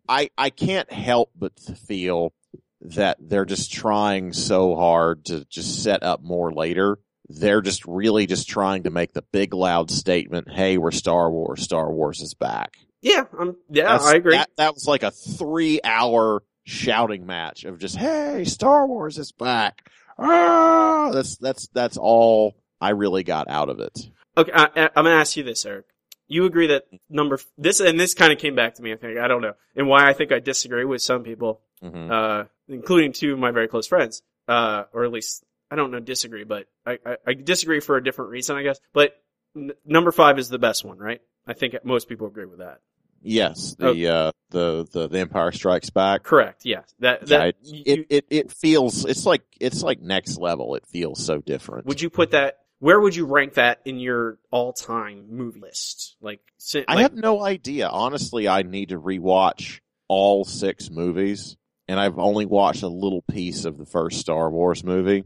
[0.08, 2.32] I I can't help but feel
[2.80, 6.98] that they're just trying so hard to just set up more later.
[7.28, 11.62] They're just really just trying to make the big loud statement, "Hey, we're Star Wars.
[11.62, 14.36] Star Wars is back." yeah, I'm, yeah, That's- I agree.
[14.36, 19.32] That, that was like a three hour shouting match of just, "Hey, Star Wars is
[19.32, 24.08] back." Ah, that's that's that's all I really got out of it.
[24.36, 25.86] Okay, I, I- I'm gonna ask you this, Eric.
[26.28, 28.92] You agree that number f- this and this kind of came back to me.
[28.92, 32.10] I think I don't know, and why I think I disagree with some people, hmm
[32.10, 36.00] uh, including two of my very close friends, uh, or at least I don't know
[36.00, 38.78] disagree, but I, I, I disagree for a different reason, I guess.
[38.92, 39.14] But
[39.56, 41.20] n- number five is the best one, right?
[41.46, 42.78] I think most people agree with that.
[43.22, 44.06] Yes, the Okay.
[44.06, 46.22] uh, the the the Empire Strikes Back.
[46.24, 46.64] Correct.
[46.64, 50.74] Yes, That Yeah, it, you- it, it feels it's like it's like next level.
[50.74, 51.86] It feels so different.
[51.86, 52.58] would you put that?
[52.80, 56.16] where would you rank that in your all-time movie list?
[56.20, 57.86] Like, si- I have no idea.
[57.88, 61.56] Honestly, I need to rewatch all six movies,
[61.86, 65.22] and I've only watched a little piece of the first Star Wars movie.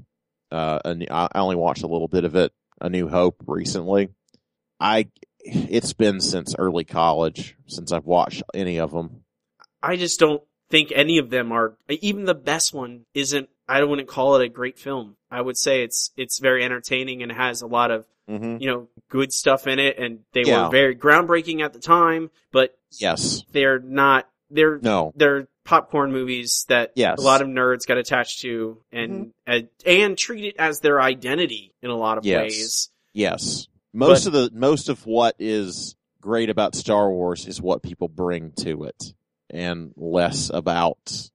[0.51, 4.11] Uh, and I I only watched a little bit of it, A New Hope, recently.
[4.79, 5.09] I,
[5.47, 9.23] it's been since early college since I've watched any of them.
[9.83, 11.77] I just don't think any of them are.
[11.89, 13.49] Even the best one isn't.
[13.69, 15.17] I wouldn't call it a great film.
[15.31, 18.57] I would say it's it's very entertaining and has a lot of Mm-hmm.
[18.61, 20.65] you know good stuff in it, and they Yeah.
[20.65, 22.33] were very groundbreaking at the time.
[22.51, 23.45] But Yes.
[23.53, 24.29] they're not.
[24.51, 25.13] They're No.
[25.15, 27.21] they're popcorn movies that Yes.
[27.21, 31.73] a lot of nerds got attached to and and, and treat it as their identity
[31.83, 32.43] in a lot of Yes.
[32.43, 32.91] ways.
[33.13, 33.69] Yes.
[33.97, 38.53] Most of the most of what is great about Star Wars is what people bring
[38.61, 39.15] to it
[39.51, 41.31] and less about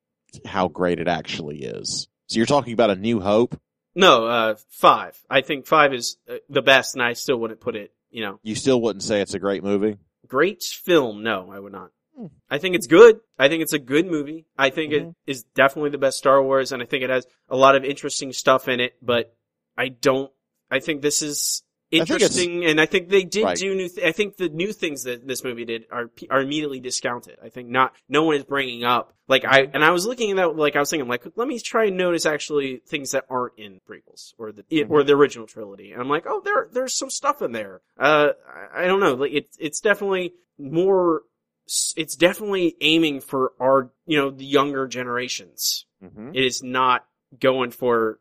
[0.45, 2.07] how great it actually is.
[2.27, 3.59] So you're talking about a new hope?
[3.95, 5.19] No, uh, five.
[5.29, 7.91] I think five is uh, the best, and I still wouldn't put it.
[8.09, 9.97] You know, You still wouldn't say it's a great movie?
[10.27, 11.23] great film.
[11.23, 11.89] No, I would not.
[12.15, 12.27] Hmm.
[12.49, 13.19] I think it's good.
[13.37, 14.45] I think it's a good movie.
[14.57, 15.09] I think Mhm.
[15.09, 17.83] it is definitely the best Star Wars, and I think it has a lot of
[17.83, 18.93] interesting stuff in it.
[19.01, 19.35] But
[19.77, 20.31] I don't.
[20.69, 23.57] I think this is interesting, and I think they did Right.
[23.57, 23.89] do new.
[23.89, 27.37] Th- I think the new things that this movie did are are immediately discounted.
[27.43, 27.93] I think not.
[28.09, 30.79] No one is bringing up like I and I was looking at that like I
[30.79, 34.51] was thinking like let me try and notice actually things that aren't in prequels or
[34.51, 34.91] the Mm-hmm.
[34.91, 37.81] or the original trilogy, and I'm like oh there there's some stuff in there.
[37.99, 38.29] Uh,
[38.73, 39.15] I, I don't know.
[39.15, 41.23] Like it's it's definitely more.
[41.95, 45.85] It's definitely aiming for our you know the younger generations.
[46.03, 46.31] Mm-hmm.
[46.33, 47.05] It is not
[47.39, 48.19] going for,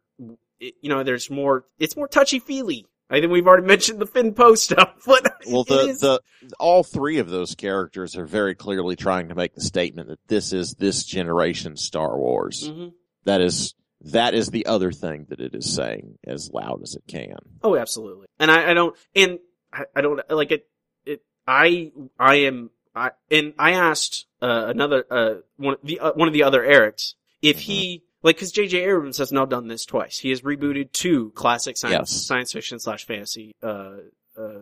[0.59, 2.87] you know, there's more, it's more touchy feely.
[3.11, 6.20] I think we've already mentioned the Finn Post stuff, but Well, the, is- the
[6.58, 10.52] all three of those characters are very clearly trying to make the statement that this
[10.52, 12.68] is this generation Star Wars.
[12.70, 12.92] Mhm.
[13.24, 17.02] That is that is the other thing that it is saying as loud as it
[17.06, 17.36] can.
[17.62, 18.28] Oh, absolutely.
[18.38, 19.38] And I, I don't, and
[19.72, 20.66] I, I don't, like it,
[21.04, 26.28] it, I, I am, I, and I asked, uh, another, uh, one, the, uh, one
[26.28, 27.61] of the other Erics if Mm-hmm.
[27.72, 28.85] he, like, cause J.J.
[28.85, 30.18] Abrams has now done this twice.
[30.18, 32.27] He has rebooted two classic science, Yes.
[32.27, 33.93] science fiction slash fantasy, uh,
[34.39, 34.61] uh,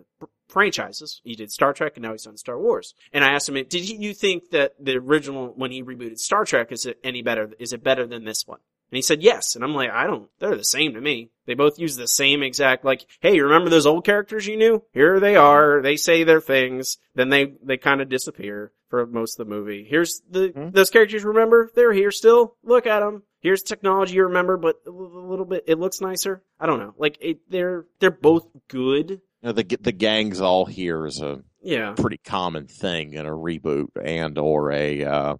[0.48, 1.20] franchises.
[1.24, 2.94] He did Star Trek and now he's done Star Wars.
[3.12, 6.44] And I asked him, did he, you think that the original, when he rebooted Star
[6.44, 8.60] Trek, is it any better, is it better than this one?
[8.90, 9.54] And he said yes.
[9.54, 11.30] And I'm like, I don't, they're the same to me.
[11.48, 14.84] They both use the same exact, like, hey, you remember those old characters you knew?
[14.92, 15.80] Here they are.
[15.82, 16.98] They say their things.
[17.16, 19.84] Then they, they kind of disappear for most of the movie.
[19.88, 20.70] Here's the, Hmm.
[20.70, 21.70] those characters you remember?
[21.74, 22.54] They're here still.
[22.62, 23.22] Look at them.
[23.40, 26.42] Here's technology you remember, but a little bit, it looks nicer.
[26.60, 26.92] I don't know.
[26.98, 29.10] Like, it, they're, they're both good.
[29.10, 31.94] You know, the the gang's all here is a Yeah.
[31.96, 35.36] pretty common thing in a reboot and or a uh,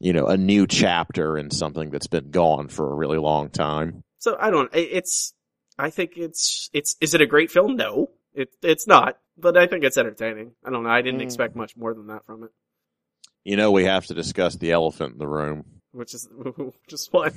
[0.00, 4.04] you know a new chapter in something that's been gone for a really long time.
[4.18, 4.70] So I don't.
[4.72, 5.34] It's.
[5.82, 6.70] I think it's.
[6.72, 6.96] It's.
[7.00, 7.76] Is it a great film?
[7.76, 8.50] No, it.
[8.62, 9.18] It's not.
[9.36, 10.52] But I think it's entertaining.
[10.64, 10.90] I don't know.
[10.90, 11.24] I didn't Mm.
[11.24, 12.50] expect much more than that from it.
[13.44, 15.64] You know, we have to discuss the elephant in the room.
[15.92, 16.28] Which is
[16.88, 17.34] just what.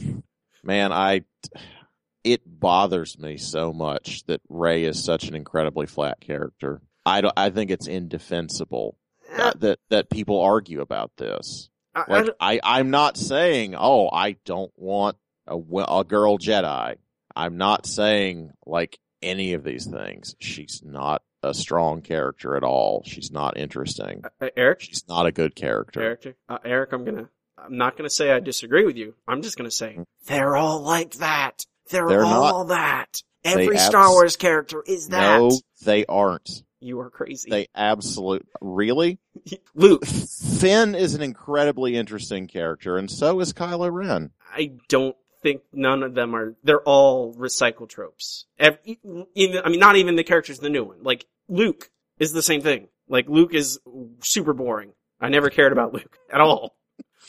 [0.63, 1.21] Man, I
[2.23, 6.81] it bothers me so much that Rey is such an incredibly flat character.
[7.05, 8.97] I don't, I think it's indefensible
[9.37, 11.69] uh, that that people argue about this.
[11.93, 15.17] I, I Like don't- I, I'm not saying, oh, I don't want
[15.47, 16.95] a, a girl Jedi.
[17.35, 20.35] I'm not saying like any of these things.
[20.39, 23.03] She's not a strong character at all.
[23.05, 24.23] She's not interesting.
[24.41, 24.81] uh, Eric.
[24.81, 26.01] She's not a good character.
[26.01, 26.35] Eric.
[26.49, 26.93] Uh, Eric.
[26.93, 27.29] I'm gonna.
[27.57, 29.15] I'm not gonna say I disagree with you.
[29.27, 31.65] I'm just gonna say they're all like that.
[31.89, 33.21] They're, They're all that.
[33.43, 35.39] Every abs- Star Wars character is that.
[35.39, 35.51] No,
[35.83, 36.63] they aren't.
[36.79, 37.49] You are crazy.
[37.49, 39.19] They absolute really.
[39.75, 40.05] Luke.
[40.05, 44.31] Finn is an incredibly interesting character, and so is Kylo Ren.
[44.53, 45.15] I don't
[45.45, 46.55] think none of them are.
[46.63, 48.45] They're all recycled tropes.
[48.57, 48.79] Ev-
[49.35, 51.03] even, I mean, not even the characters in the new one.
[51.03, 52.87] Like Luke is the same thing.
[53.07, 53.79] Like Luke is
[54.21, 54.93] super boring.
[55.21, 56.75] I never cared about Luke at all.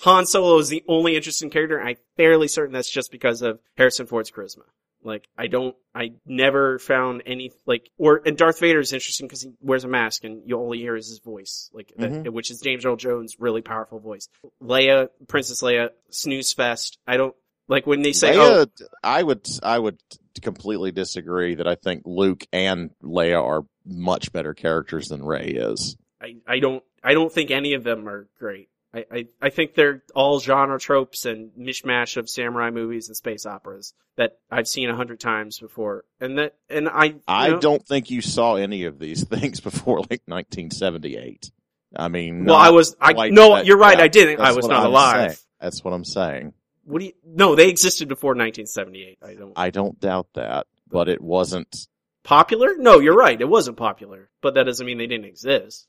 [0.03, 1.77] Han Solo is the only interesting character.
[1.79, 4.63] And I'm fairly certain that's just because of Harrison Ford's charisma.
[5.05, 9.43] Like I don't, I never found any like or and Darth Vader is interesting because
[9.43, 12.33] he wears a mask and you only hear is his voice, like that- Mhm.
[12.33, 14.29] which is James Earl Jones' really powerful voice.
[14.61, 16.99] Leia, Princess Leia, snooze fest.
[17.07, 17.37] I don't
[17.69, 18.67] like when they say, "Oh,
[19.03, 19.99] I would I would
[20.43, 25.97] completely disagree that I think Luke and Leia are much better characters than Rey is.
[26.21, 28.69] I, I don't I don't think any of them are great.
[28.95, 33.45] I, I, I think they're all genre tropes and mishmash of samurai movies and space
[33.45, 36.05] operas that I've seen a hundred times before.
[36.21, 39.99] And that and I I know- don't think you saw any of these things before
[40.01, 41.51] like 1978.
[41.95, 43.99] I mean, Well, I was I no, you're right.
[43.99, 44.41] yeah, I didn't.
[44.41, 45.31] I was not I'm alive.
[45.33, 45.37] saying.
[45.61, 46.53] That's what I'm saying.
[46.87, 47.13] What do you?
[47.25, 49.19] No, they existed before 1978.
[49.23, 49.53] I don't.
[49.57, 51.89] I don't doubt that, but it wasn't
[52.23, 52.77] popular?
[52.77, 53.41] No, you're right.
[53.41, 55.87] It wasn't popular, but that doesn't mean they didn't exist.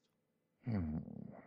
[0.67, 0.97] Hmm.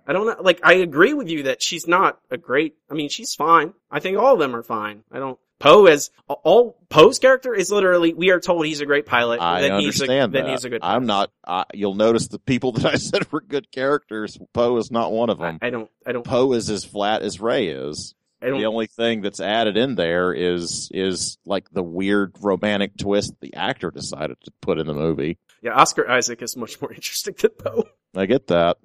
[0.06, 0.36] I don't know.
[0.40, 2.74] Like, I agree with you that she's not a great.
[2.90, 3.74] I mean, she's fine.
[3.90, 5.04] I think all of them are fine.
[5.12, 5.38] I don't.
[5.60, 9.40] Poe as all Poe's character is literally we are told he's a great pilot.
[9.40, 10.50] I then he's a, understand then that.
[10.50, 10.80] he's a good.
[10.82, 11.30] I'm not.
[11.46, 14.38] I, you'll notice the people that I said were good characters.
[14.54, 15.58] Poe is not one of I, them.
[15.60, 15.90] I don't.
[16.06, 16.24] I don't.
[16.24, 18.14] Poe is as flat as Rey is.
[18.40, 23.54] The only thing that's added in there is is like the weird romantic twist the
[23.54, 25.38] actor decided to put in the movie.
[25.62, 27.84] Yeah, Oscar Isaac is much more interesting than Poe.
[28.16, 28.78] I get that.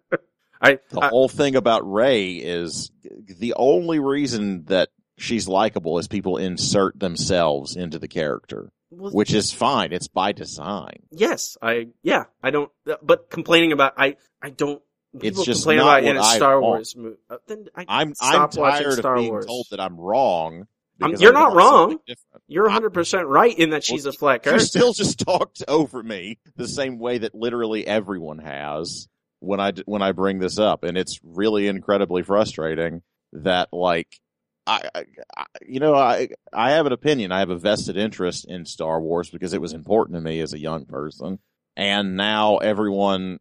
[0.60, 2.92] I, The I whole thing about Rey is
[3.26, 9.34] the only reason that she's likable is people insert themselves into the character, well, which
[9.34, 9.92] is fine.
[9.92, 11.02] It's by design.
[11.10, 12.70] yes, I yeah, I don't.
[13.02, 14.80] But complaining about I I don't.
[15.20, 16.60] It's just not about it in a what I Star.
[16.60, 17.16] Wars movie.
[17.28, 19.46] Uh, then I, I'm Stop I'm tired Star of being Wars.
[19.46, 20.66] told that I'm wrong.
[21.02, 21.98] I'm- you're not wrong.
[22.46, 24.62] you're 100 percent right in that she's Well, a flat character.
[24.62, 29.08] You still just talked over me the same way that literally everyone has
[29.40, 33.02] when I when I bring this up, and it's really incredibly frustrating
[33.32, 34.20] that like
[34.66, 34.80] I
[35.36, 37.32] I- you know I I have an opinion.
[37.32, 40.52] I have a vested interest in Star Wars because it was important to me as
[40.52, 41.40] a young person,
[41.76, 43.38] and now everyone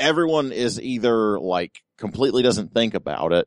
[0.00, 3.46] everyone is either like completely doesn't think about it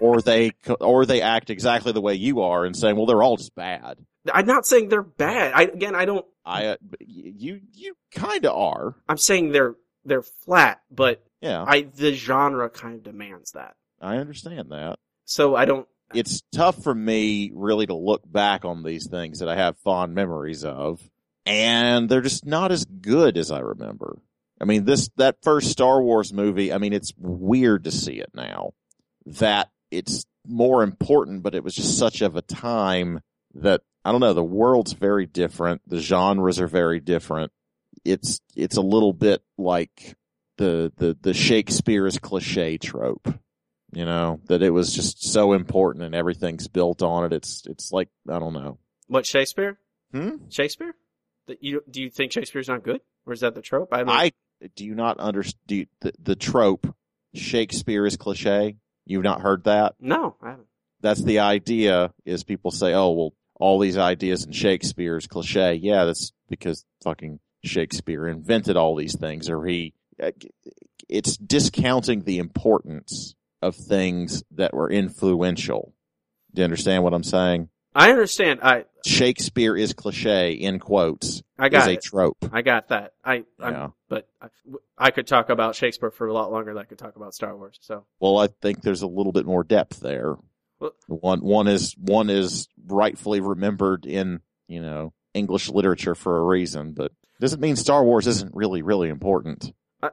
[0.00, 3.36] or they or they act exactly the way you are and saying well they're all
[3.36, 3.98] just bad
[4.32, 5.52] I'm not saying they're bad.
[5.54, 6.26] I again, I don't.
[6.44, 8.96] I uh, you you kind of are.
[9.08, 13.74] I'm saying they're they're flat, but Yeah, I the genre kind of demands that.
[14.00, 14.98] I understand that.
[15.24, 15.86] So I don't.
[16.12, 20.14] It's tough for me really to look back on these things that I have fond
[20.14, 21.00] memories of,
[21.46, 24.18] and they're just not as good as I remember.
[24.60, 26.72] I mean, this that first Star Wars movie.
[26.72, 28.74] I mean, it's weird to see it now
[29.26, 33.20] that it's more important, but it was just such of a time
[33.54, 34.34] that I don't know.
[34.34, 35.82] The world's very different.
[35.86, 37.52] The genres are very different.
[38.04, 40.16] It's it's a little bit like
[40.58, 43.32] the the the Shakespeare's cliche trope.
[43.92, 47.32] You know that it was just so important and everything's built on it.
[47.32, 48.78] It's it's like I don't know.
[49.08, 49.78] What Shakespeare?
[50.12, 50.48] Hmm?
[50.48, 50.94] Shakespeare?
[51.46, 53.88] That you do you think Shakespeare's not good, or is that the trope?
[53.92, 54.08] I don't.
[54.10, 54.32] I
[54.76, 56.94] do you not understand the, the trope?
[57.34, 58.76] Shakespeare is cliche.
[59.06, 59.94] You've not heard that?
[60.00, 60.66] no, I haven't.
[61.00, 62.12] That's the idea.
[62.24, 66.84] Is people say, "Oh, well, all these ideas in Shakespeare is cliche." Yeah, that's because
[67.02, 69.94] fucking Shakespeare invented all these things, or he.
[71.08, 75.94] It's discounting the importance of things that were influential.
[76.54, 77.68] Do you understand what I'm saying?
[77.94, 78.60] I understand.
[78.62, 82.02] I Shakespeare is cliche in quotes I is got a it.
[82.02, 82.36] trope.
[82.52, 83.14] I got that.
[83.24, 83.88] I, Yeah.
[84.08, 84.48] but I,
[84.98, 87.56] I could talk about Shakespeare for a lot longer than I could talk about Star
[87.56, 87.78] Wars.
[87.80, 90.36] So Well, I think there's a little bit more depth there.
[90.78, 96.44] Well- One one is one is rightfully remembered in you know English literature for a
[96.44, 99.72] reason, but doesn't mean Star Wars isn't really really important.
[100.02, 100.10] I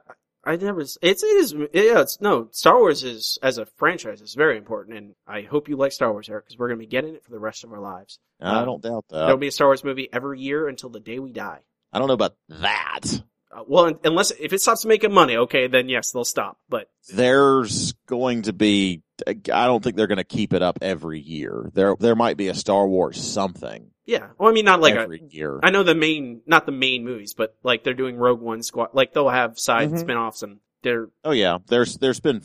[0.56, 0.80] never.
[0.80, 2.00] It's it is yeah.
[2.00, 5.76] It's no Star Wars is as a franchise is very important, and I hope you
[5.76, 7.80] like Star Wars, Eric, because we're gonna be getting it for the rest of our
[7.80, 8.18] lives.
[8.40, 9.18] I Uh, don't doubt that.
[9.26, 11.60] There'll be a Star Wars movie every year until the day we die.
[11.92, 13.22] I don't know about that.
[13.50, 16.58] Uh, well, unless if it stops making money, okay, then yes, they'll stop.
[16.68, 19.02] But There's going to be.
[19.26, 21.70] I don't think they're going to keep it up every year.
[21.74, 25.00] There there might be a Star Wars something yeah, well, I mean, not like a,
[25.00, 25.60] every year.
[25.62, 28.88] I know the main, not the main movies, but like they're doing Rogue One squad,
[28.94, 30.00] like they'll have side Mhm.
[30.00, 32.40] spin-offs and they're Oh yeah, there's there's been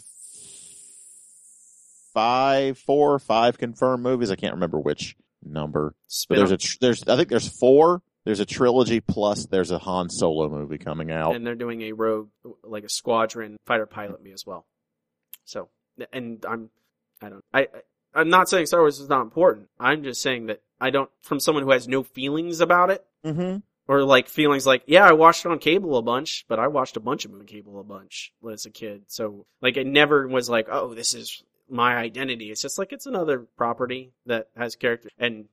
[2.14, 4.30] five, four, five confirmed movies.
[4.32, 5.96] I can't remember which number.
[6.30, 8.02] But there's a tr- there's I think there's four.
[8.26, 11.36] There's a trilogy plus there's a Han Solo movie coming out.
[11.36, 12.30] and they're doing a Rogue,
[12.64, 14.66] like a squadron fighter pilot movie as well.
[15.44, 15.68] So,
[16.14, 16.70] and I'm,
[17.22, 17.68] I don't, I, I-
[18.16, 19.70] I'm not saying Star Wars is not important.
[19.80, 23.58] I'm just saying that I don't, from someone who has no feelings about it, Mm-hmm.
[23.88, 26.98] or like feelings like, yeah, I watched it on cable a bunch, but I watched
[26.98, 29.04] a bunch of them on cable a bunch as a kid.
[29.08, 32.52] So like it never was like, oh, this is my identity.
[32.52, 35.10] It's just like it's another property that has character.
[35.18, 35.46] And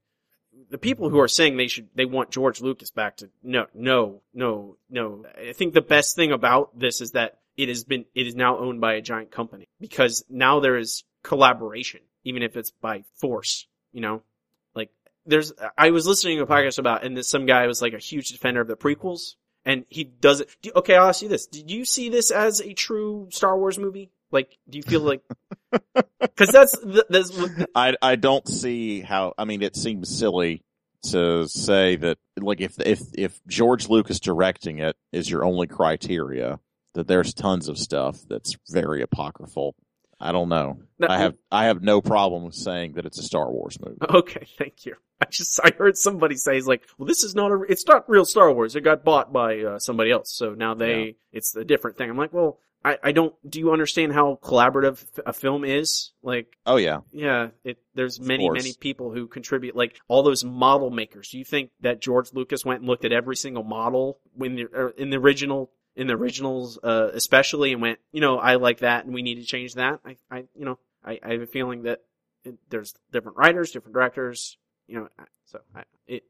[0.69, 4.21] the people who are saying they should, they want George Lucas back to no, no,
[4.35, 5.25] no, no.
[5.39, 8.59] I think the best thing about this is that it has been, it is now
[8.59, 13.69] owned by a giant company because now there is collaboration, even if it's by force,
[13.93, 14.23] you know,
[15.27, 17.99] there's I was listening to a podcast about and this some guy was like a
[17.99, 21.47] huge defender of the prequels and he does it do, okay I'll ask you this
[21.47, 25.23] did you see this as a true Star Wars movie like do you feel like
[26.37, 27.31] cuz that's the- that's
[27.75, 29.35] I I don't see how.
[29.39, 30.63] I mean, it seems silly
[31.05, 36.61] to say that like if if if George Lucas directing it is your only criteria,
[36.95, 39.75] that there's tons of stuff that's very apocryphal.
[40.21, 40.79] I don't know.
[41.01, 43.99] I have I have no problem with saying that it's a Star Wars movie.
[44.11, 47.53] okay thank you I just I heard somebody say he's like, well, this is not
[47.53, 48.75] a, it's not real Star Wars.
[48.77, 51.13] It got bought by uh, somebody else, so now they Yeah.
[51.33, 52.09] it's a different thing.
[52.11, 53.35] I'm like, well, I I don't.
[53.49, 56.13] Do you understand how collaborative a film is?
[56.23, 57.01] Like, Oh yeah.
[57.13, 58.63] yeah, it there's Of many course.
[58.63, 59.77] many people who contribute.
[59.77, 61.29] Like all those model makers.
[61.29, 64.95] Do you think that George Lucas went and looked at every single model when the
[64.97, 69.05] in the original in the originals, uh, especially, and went, you know, I like that,
[69.05, 70.01] and we need to change that.
[70.07, 72.01] I I you know I I have a feeling that
[72.45, 74.57] it, there's different writers, different directors,
[74.91, 75.09] you know,
[75.47, 76.25] so I, it,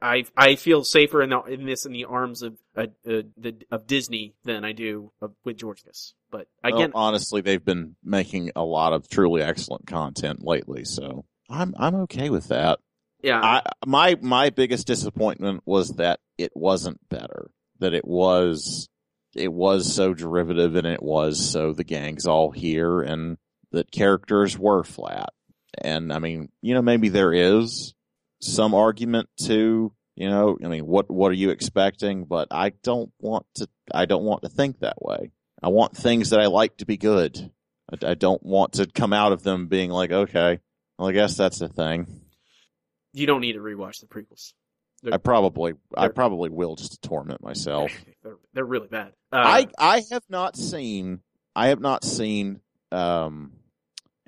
[0.00, 3.56] I, I, feel safer in, the, in this in the arms of, uh, uh, the,
[3.70, 6.14] of Disney than I do of, with George Lucas.
[6.30, 11.24] But again, Well, honestly, they've been making a lot of truly excellent content lately, so
[11.50, 12.78] I'm I'm okay with that.
[13.22, 17.50] yeah, I my my biggest disappointment was that it wasn't better.
[17.80, 18.88] That it was
[19.34, 23.38] it was so derivative and it was so the gang's all here and
[23.72, 25.30] that characters were flat.
[25.76, 27.94] And I mean, you know, maybe there is
[28.40, 32.24] some argument to, you know, I mean, what what are you expecting?
[32.24, 35.32] But I don't want to I don't want to think that way.
[35.62, 37.50] I want things that I like to be good.
[37.92, 40.60] I, I don't want to come out of them being like, okay,
[40.98, 42.06] well, I guess that's the thing.
[43.12, 44.52] you don't need to rewatch the prequels.
[45.02, 47.92] They're, I probably, I probably will just to torment myself.
[48.24, 49.12] they're, they're really bad.
[49.32, 51.20] Uh, I, I have not seen,
[51.54, 52.60] I have not seen,
[52.90, 53.52] um,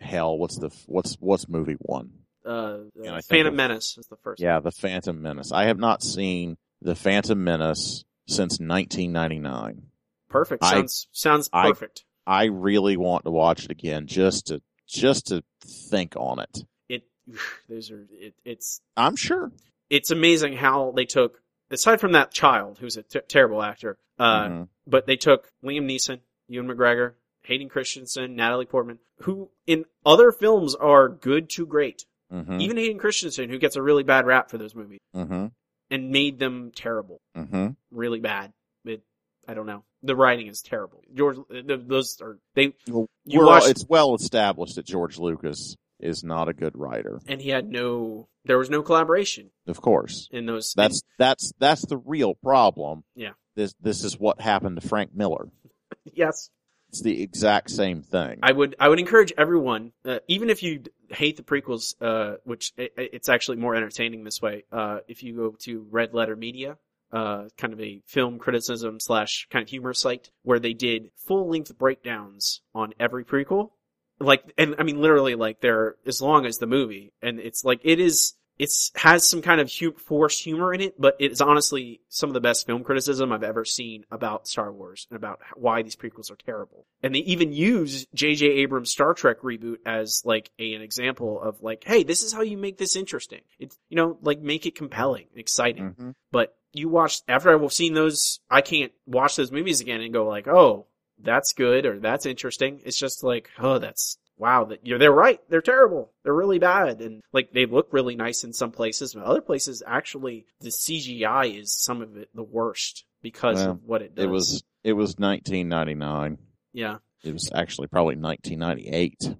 [0.00, 2.10] hell, what's the, what's, what's movie one?
[2.46, 4.40] uh, uh, Phantom Menace is the first.
[4.40, 5.52] Yeah, the Phantom Menace.
[5.52, 9.82] I have not seen the Phantom Menace since 1999.
[10.28, 10.62] perfect.
[10.64, 12.04] I- Sounds sounds perfect.
[12.26, 16.58] I really want to watch it again just to, just to think on it.
[16.88, 17.02] it
[17.68, 19.52] those are it, it's I'm sure.
[19.90, 21.40] it's amazing how they took
[21.70, 23.98] aside from that child who's a t- terrible actor.
[24.18, 24.68] Uh, Mhm.
[24.86, 30.74] but they took Liam Neeson, Ewan McGregor, Hayden Christensen, Natalie Portman, who in other films
[30.74, 32.04] are good to great.
[32.32, 32.60] Mhm.
[32.60, 35.52] Even Hayden Christensen, who gets a really bad rap for those movies, Mhm.
[35.90, 37.76] and made them terrible, Mhm.
[37.90, 38.52] really bad.
[38.84, 39.02] It,
[39.48, 39.84] I don't know.
[40.02, 41.02] The writing is terrible.
[41.12, 42.74] George, th- those are they.
[42.88, 47.20] Well, watched- it's well established that George Lucas is not a good writer.
[47.26, 48.28] And he had no.
[48.44, 50.28] There was no collaboration Of course.
[50.30, 50.72] in those.
[50.74, 53.04] That's that's that's the real problem.
[53.14, 53.32] Yeah.
[53.56, 55.50] This this is what happened to Frank Miller.
[56.14, 56.48] yes.
[56.90, 58.40] It's the exact same thing.
[58.42, 62.72] I would I would encourage everyone, uh, even if you hate the prequels, uh, which
[62.78, 64.64] i i- it's actually more entertaining this way.
[64.72, 66.78] Uh, if you go to Red Letter Media,
[67.12, 71.48] uh, kind of a film criticism slash kind of humor site where they did full
[71.48, 73.70] length breakdowns on every prequel,
[74.18, 77.80] like and I mean literally like they're as long as the movie, and it's like
[77.84, 78.34] it is.
[78.60, 82.34] It's has some kind of hu- forced humor in it, but it's honestly some of
[82.34, 86.30] the best film criticism I've ever seen about Star Wars and about why these prequels
[86.30, 86.84] are terrible.
[87.02, 88.44] And they even use J.J.
[88.46, 92.42] Abrams' Star Trek reboot as like a, an example of like, hey, this is how
[92.42, 93.40] you make this interesting.
[93.58, 95.94] It's you know like make it compelling, exciting.
[95.98, 96.14] Mhm.
[96.30, 100.26] But you watch after I've seen those, I can't watch those movies again and go
[100.26, 100.86] like, oh,
[101.18, 102.82] that's good or that's interesting.
[102.84, 104.64] It's just like, oh, that's wow.
[104.64, 105.40] That you're they're right.
[105.48, 106.10] They're terrible.
[106.24, 109.82] They're really bad, and like they look really nice in some places, but other places
[109.86, 114.24] actually the CGI is some of it the worst because Well, of what it does.
[114.24, 116.38] it was it was 1999.
[116.72, 119.36] yeah, It was actually probably 1998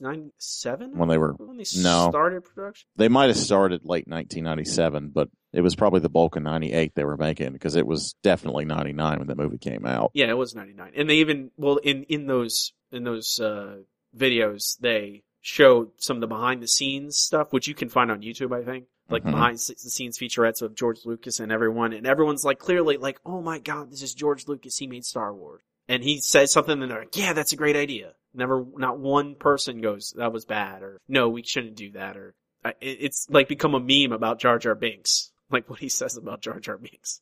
[0.00, 1.32] ninety seven when they were.
[1.32, 2.08] when they No.
[2.10, 2.86] started production.
[2.96, 7.04] They might have started late 1997, but it was probably the bulk of 98 they
[7.04, 10.10] were making because it was definitely 99 when the movie came out.
[10.14, 10.92] Yeah, it was 99.
[10.94, 13.78] And they even, well, in, in those, in those, uh,
[14.16, 18.22] videos, they show some of the behind the scenes stuff, which you can find on
[18.22, 18.86] YouTube, I think.
[19.08, 19.30] Like Mhm.
[19.30, 21.92] behind the scenes featurettes of George Lucas and everyone.
[21.92, 24.78] And everyone's like clearly like, oh my god, this is George Lucas.
[24.78, 25.62] He made Star Wars.
[25.88, 28.14] And he says something and they're like, yeah, that's a great idea.
[28.34, 32.34] Never, not one person goes, that was bad or no, we shouldn't do that or
[32.80, 35.30] it's like become a meme about Jar Jar Binks.
[35.50, 37.20] Like what he says about Jar Jar Binks.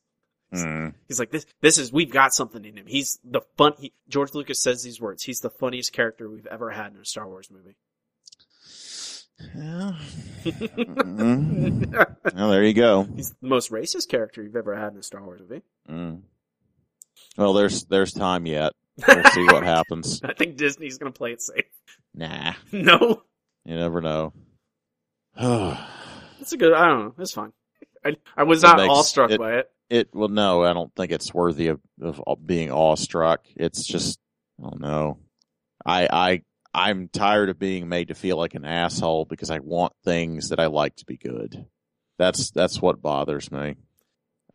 [0.53, 0.93] Mm.
[1.07, 1.45] He's like this.
[1.61, 2.85] This is we've got something in him.
[2.87, 3.73] He's the fun.
[3.79, 5.23] He, George Lucas says these words.
[5.23, 7.75] He's the funniest character we've ever had in a Star Wars movie.
[9.53, 9.95] Yeah.
[10.45, 12.05] Mm.
[12.35, 13.03] well, there you go.
[13.15, 15.61] He's the most racist character you've ever had in a Star Wars movie.
[15.89, 16.21] Mm.
[17.37, 18.71] Well, there's there's time yet.
[19.05, 20.21] We'll see what happens.
[20.23, 21.65] I think Disney's gonna play it safe.
[22.13, 23.23] Nah, no,
[23.65, 24.31] you never know.
[25.37, 26.71] it's a good.
[26.73, 27.13] I don't know.
[27.19, 27.51] It's fine.
[28.05, 29.69] I I was It not makes- awestruck it- by it.
[29.89, 33.45] It well, no, I don't think it's worthy of, of being awestruck.
[33.55, 34.19] It's just,
[34.59, 35.19] I don't know.
[35.85, 36.41] I I
[36.73, 40.59] I'm tired of being made to feel like an asshole because I want things that
[40.59, 41.65] I like to be good.
[42.17, 43.75] That's that's what bothers me.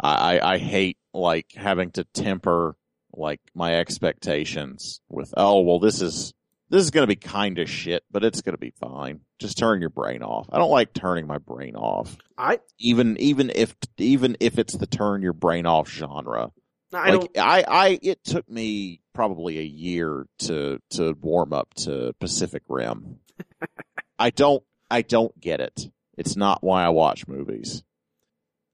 [0.01, 2.77] I I, I hate like having to temper
[3.13, 6.33] like my expectations with oh well this is
[6.71, 9.21] this is going to be kind of shit, but it's going to be fine.
[9.41, 10.47] Just turn your brain off.
[10.53, 14.87] I don't like turning my brain off, I even even if even if it's the
[14.87, 16.53] turn your brain off genre.
[16.93, 17.39] I like don't.
[17.39, 23.19] I, I, it took me probably a year to to warm up to Pacific Rim.
[24.19, 25.91] I don't, I don't get it.
[26.19, 27.83] It's not why I watch movies.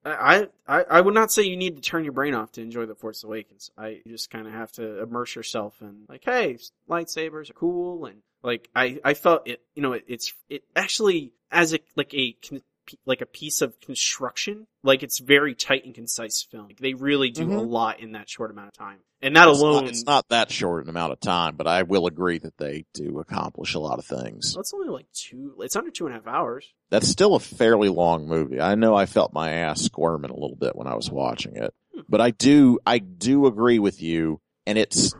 [0.06, 2.86] I, I I would not say you need to turn your brain off to enjoy
[2.86, 3.70] the Force Awakens.
[3.76, 8.22] I just kind of have to immerse yourself in like, hey, lightsabers are cool, and
[8.42, 9.60] like I I felt it.
[9.74, 12.36] You know, it, it's it actually as a like a
[13.04, 14.66] like a piece of construction.
[14.82, 16.66] Like it's very tight and concise film.
[16.68, 17.68] Like, they really do a Mhm.
[17.68, 19.84] lot in that short amount of time, and that It's alone.
[19.84, 22.84] not, it's not that short an amount of time, but I will agree that they
[22.94, 24.56] do accomplish a lot of things.
[24.58, 25.54] It's only like two.
[25.60, 26.66] It's under two and a half hours.
[26.90, 28.60] That's still a fairly long movie.
[28.60, 31.74] I know I felt my ass squirming a little bit when I was watching it,
[31.94, 32.00] Hmm.
[32.08, 34.40] but I do, I do agree with you.
[34.68, 35.14] And it's,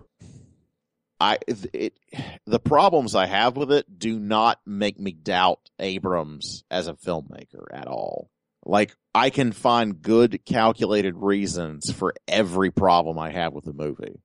[1.19, 1.39] I,
[1.73, 1.99] it,
[2.47, 7.65] the problems I have with it do not make me doubt Abrams as a filmmaker
[7.73, 8.31] at all.
[8.65, 14.21] Like I can find good calculated reasons for every problem I have with the movie.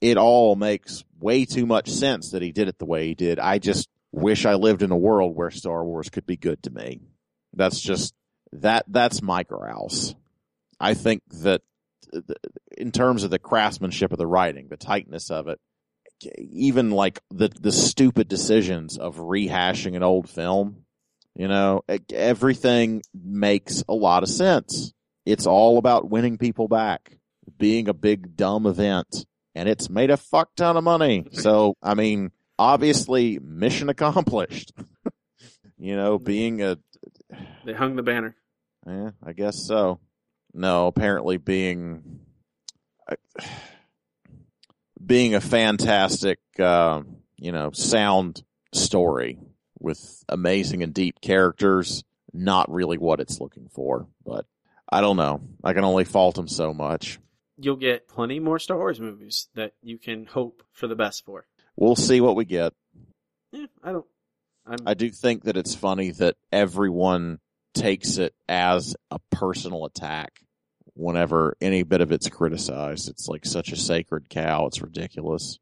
[0.00, 3.38] It all makes way too much sense that he did it the way he did.
[3.38, 6.70] I just wish I lived in a world where Star Wars could be good to
[6.70, 7.02] me.
[7.52, 8.14] That's just
[8.52, 10.14] that that's my grouse.
[10.80, 11.62] I think that
[12.76, 15.60] in terms of the craftsmanship of the writing, the tightness of it,
[16.38, 20.84] even like the the stupid decisions of rehashing an old film,
[21.34, 24.92] you know, everything makes a lot of sense.
[25.24, 27.16] It's all about winning people back,
[27.58, 31.26] being a big dumb event, and it's made a fuck ton of money.
[31.32, 34.72] So, I mean, obviously mission accomplished.
[35.78, 36.78] you know, being a
[37.64, 38.36] They hung the banner.
[38.86, 40.00] yeah, I guess so.
[40.54, 42.20] No, apparently being
[45.04, 47.02] being a fantastic, uh,
[47.36, 48.42] you know, sound
[48.72, 49.38] story
[49.78, 52.04] with amazing and deep characters.
[52.32, 54.46] Not really what it's looking for, but
[54.90, 55.40] I don't know.
[55.62, 57.18] I can only fault him so much.
[57.58, 61.46] You'll get plenty more Star Wars movies that you can hope for the best for.
[61.76, 62.72] We'll see what we get.
[63.52, 64.06] Yeah, I don't.
[64.66, 67.40] I'm, I do think that it's funny that everyone
[67.74, 70.40] takes it as a personal attack
[70.94, 73.08] whenever any bit of it's criticized.
[73.08, 74.66] It's like such a sacred cow.
[74.66, 75.58] It's ridiculous.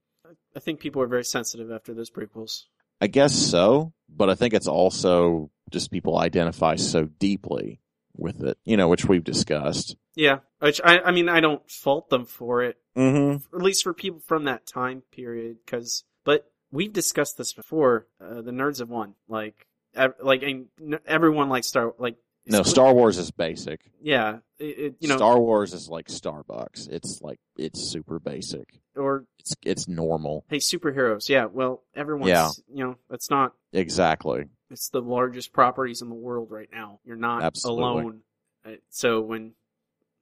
[0.57, 2.65] I think people are very sensitive after those prequels.
[3.01, 7.81] I guess so, but I think it's also just people identify so deeply
[8.17, 9.97] with it, you know, which we've discussed.
[10.17, 13.57] Yeah, which I, I mean, I don't fault them for it, Mm-hmm.
[13.57, 15.59] at least for people from that time period.
[15.65, 18.07] Because, but we've discussed this before.
[18.21, 19.15] Uh, the nerds have won.
[19.29, 20.67] Like, ev- like and
[21.07, 21.95] everyone likes Star.
[21.99, 22.17] Like,
[22.47, 23.81] No, Star Wars is basic.
[24.03, 26.89] Yeah, it, it, you know, Star Wars is like Starbucks.
[26.89, 28.81] It's like it's super basic.
[28.97, 30.45] or It's it's normal.
[30.49, 31.29] hey, superheroes.
[31.29, 32.29] Yeah, well, everyone's.
[32.31, 32.51] Yeah.
[32.73, 33.53] You know, that's not.
[33.73, 34.47] Exactly.
[34.71, 37.01] It's the largest properties in the world right now.
[37.05, 37.83] You're not Absolutely.
[37.85, 38.21] alone.
[38.65, 39.53] Uh, So when,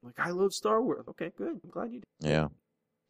[0.02, 1.04] like, I love Star Wars.
[1.08, 1.60] Okay, good.
[1.64, 2.28] I'm glad you did.
[2.30, 2.48] Yeah.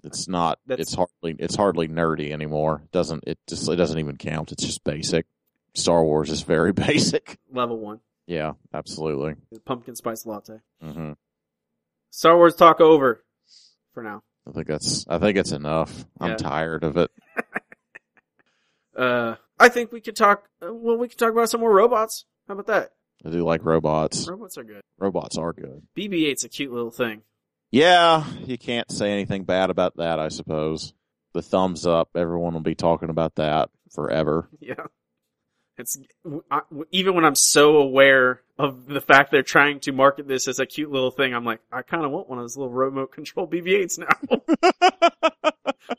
[0.05, 2.83] It's not That's- it's hardly it's hardly nerdy anymore.
[2.85, 4.53] It doesn't it just it doesn't even count.
[4.53, 5.27] It's just basic.
[5.75, 7.39] Star Wars is very basic.
[7.53, 9.35] Level one, Yeah, absolutely.
[9.64, 10.59] pumpkin spice latte.
[10.81, 11.12] hmm
[12.11, 13.24] Star Wars talk over
[13.95, 14.22] for now.
[14.47, 16.05] I think that's I think it's enough.
[16.20, 16.37] I'm Yeah.
[16.37, 17.11] tired of it.
[18.97, 20.49] Uh, I think we could talk.
[20.61, 22.24] Uh, well, we could talk about some more robots.
[22.49, 22.91] How about that?
[23.24, 24.29] I do like robots.
[24.29, 24.81] Robots are good.
[24.99, 25.83] Robots are good.
[25.97, 27.22] BB-8's a cute little thing.
[27.70, 30.95] Yeah, you can't say anything bad about that, I suppose.
[31.33, 34.49] The thumbs up, everyone will be talking about that forever.
[34.61, 34.74] Yeah.
[35.79, 35.99] It's
[36.51, 36.61] I,
[36.91, 40.66] even when I'm so aware of the fact they're trying to market this as a
[40.66, 43.47] cute little thing, I'm like, I kind of want one of those little remote control
[43.51, 44.41] BB-8s now.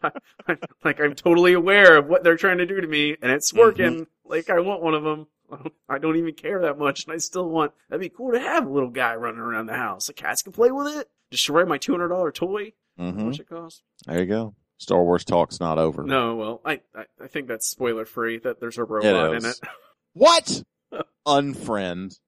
[0.84, 4.07] like I'm totally aware of what they're trying to do to me, and it's working.
[4.25, 5.27] Like I want one of them.
[5.89, 7.71] I don't even care that much, and I still want.
[7.89, 10.07] That'd be cool to have a little guy running around the house.
[10.07, 11.09] The cats can play with it.
[11.32, 12.73] Destroy my two hundred dollar toy.
[13.15, 13.82] How hmm much it costs?
[14.05, 14.55] There you go.
[14.80, 16.03] Star Wars talk's not over.
[16.03, 18.39] No, well, I, I I think that's spoiler free.
[18.39, 19.59] That there's a robot in it.
[20.13, 20.63] What?
[21.27, 22.19] Unfriend.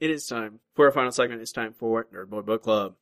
[0.00, 1.40] It is time for our final segment.
[1.40, 2.96] It's time for Nerd Boy Book Club.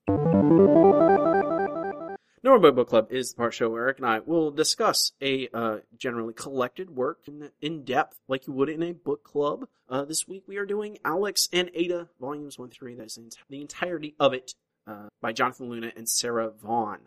[2.45, 5.49] Nerd Boy Book Club is the part show where Eric and I will discuss a
[5.55, 9.67] uh, generally collected work in, in depth, like you would in a book club.
[9.89, 12.95] Uh, this week we are doing Alex and Ada, volumes one three.
[12.95, 14.53] That's the, the entirety of it
[14.87, 17.01] uh, by Jonathan Luna and Sarah Vaughn.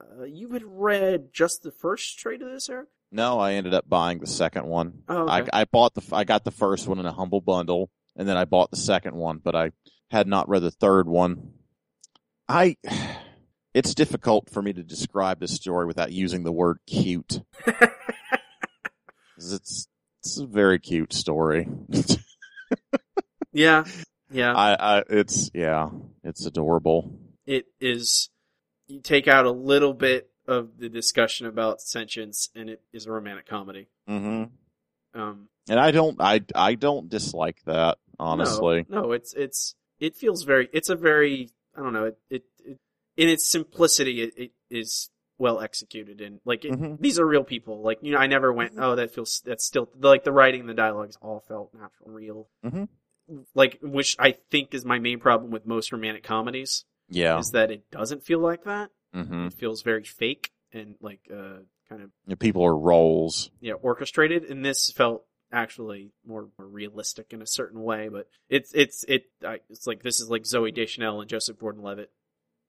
[0.00, 2.88] Uh, you had read just the first trade of this, Eric?
[3.12, 5.02] No, I ended up buying the second one.
[5.08, 5.48] Oh, okay.
[5.52, 8.36] I, I bought the I got the first one in a humble bundle, and then
[8.36, 9.72] I bought the second one, but I
[10.10, 11.52] had not read the third one.
[12.48, 12.76] I
[13.74, 17.42] it's difficult for me to describe this story without using the word cute.
[19.36, 19.88] It's
[20.22, 21.66] it's a very cute story.
[23.52, 23.84] Yeah,
[24.30, 24.54] yeah.
[24.54, 25.88] I, I it's yeah,
[26.22, 27.18] it's adorable.
[27.46, 28.30] it is
[28.90, 33.12] you take out a little bit of the discussion about sentience and it is a
[33.12, 34.44] romantic comedy hmm
[35.14, 38.86] um And I don't I I don't dislike that honestly.
[38.88, 42.42] no, no it's it's it feels very it's a very i don't know it, it,
[42.64, 42.78] it
[43.16, 46.98] in its simplicity it, it is well executed and like it, Mhm.
[47.00, 49.88] these are real people like you know i never went oh that feels that's still
[50.00, 52.88] like the writing and the dialogues all felt natural real Mhm.
[53.54, 57.38] like which i think is my main problem with most romantic comedies Yeah.
[57.38, 61.58] is that it doesn't feel like that hmm it feels very fake and like uh
[61.88, 63.50] kind of People are roles.
[63.60, 68.72] yeah orchestrated and this felt actually more, more realistic in a certain way but it's
[68.72, 72.10] it's it I, it's like this is like zooey deschanel and joseph gordon-levitt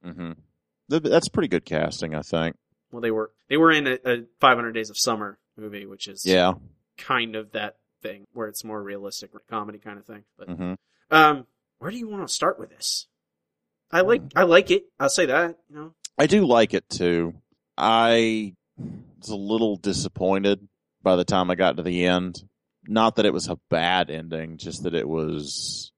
[0.04, 0.32] hmm
[0.89, 2.56] That's pretty good casting, I think.
[2.92, 6.26] well they were they were in a, a 500 days of summer movie which is
[6.26, 6.54] Yeah.
[6.98, 10.74] kind of that thing where it's more realistic comedy kind of thing but hmm
[11.12, 11.46] um
[11.78, 13.06] where do you want to start with this
[13.92, 17.34] i like i like it i'll say that you know I do like it too.
[17.78, 20.68] I was a little disappointed
[21.02, 22.44] by the time I got to the end.
[22.86, 25.92] Not that it was a bad ending, just that it was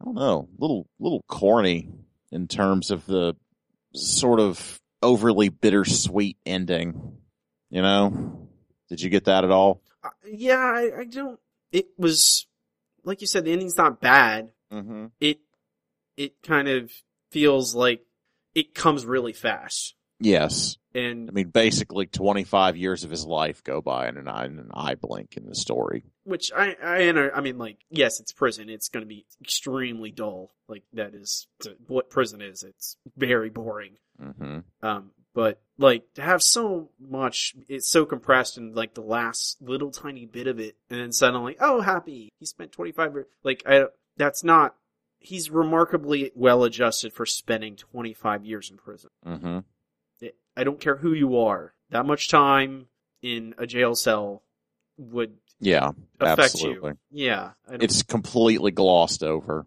[0.00, 1.88] I don't know, little little corny
[2.30, 3.34] in terms of the
[3.94, 7.16] sort of overly bittersweet ending.
[7.70, 8.48] You know?
[8.90, 9.80] Did you get that at all?
[10.04, 11.40] Uh, yeah I, I don't
[11.72, 12.46] it was
[13.02, 15.06] like you said the ending's not bad Mm-hmm.
[15.20, 15.38] it
[16.16, 16.90] it kind of
[17.30, 18.04] feels like
[18.54, 19.94] it comes really fast.
[20.20, 20.78] Yes.
[20.94, 24.58] and I mean, basically, 25 years of his life go by in an eye, in
[24.58, 26.04] an eye blink in the story.
[26.22, 28.68] which I I I mean like yes it's prison.
[28.70, 30.52] It's going to be extremely dull.
[30.68, 31.46] Like that is
[31.88, 33.96] what prison is it's very boring.
[34.18, 39.60] Hmm um but like to have so much it's so compressed in like the last
[39.60, 43.62] little tiny bit of it and then suddenly oh happy he spent 25 years like
[43.66, 43.86] I
[44.16, 44.76] that's not
[45.24, 49.58] he's remarkably well adjusted for spending 25 years in prison hmm
[50.20, 51.74] it, I don't care who you are.
[51.90, 52.86] That much time
[53.22, 54.42] in a jail cell
[54.96, 56.92] would Yeah, affect absolutely.
[56.92, 56.98] you.
[57.26, 59.66] Yeah, I It's completely glossed over.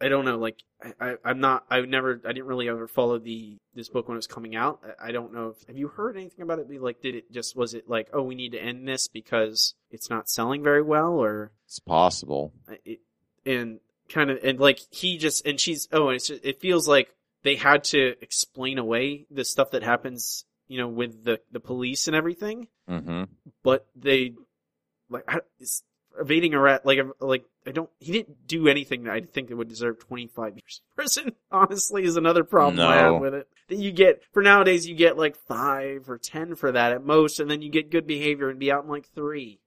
[0.00, 0.36] I don't know.
[0.36, 1.64] Like I, I, I'm not.
[1.70, 2.20] I never.
[2.24, 4.80] I didn't really ever follow the this book when it was coming out.
[5.00, 5.54] I, I don't know.
[5.56, 6.82] If, have you heard anything about it?
[6.82, 10.10] Like, did it just was it like, oh, we need to end this because it's
[10.10, 12.52] not selling very well, or It's possible.
[12.84, 13.00] it,
[13.46, 13.80] and
[14.14, 17.08] kind of and like he just and she's oh, and it's just, it feels like
[17.42, 22.06] they had to explain away the stuff that happens, you know, with the the police
[22.06, 22.68] and everything.
[22.88, 23.24] hmm
[23.62, 24.34] but they
[25.10, 25.40] like I,
[26.18, 29.68] evading arrest like like I don't he didn't do anything that I think that would
[29.68, 33.48] deserve 25 years in prison honestly is another problem I have with it.
[33.68, 37.40] That you get for nowadays you get like 5 or 10 for that at most
[37.40, 39.58] and then you get good behavior and be out in like 3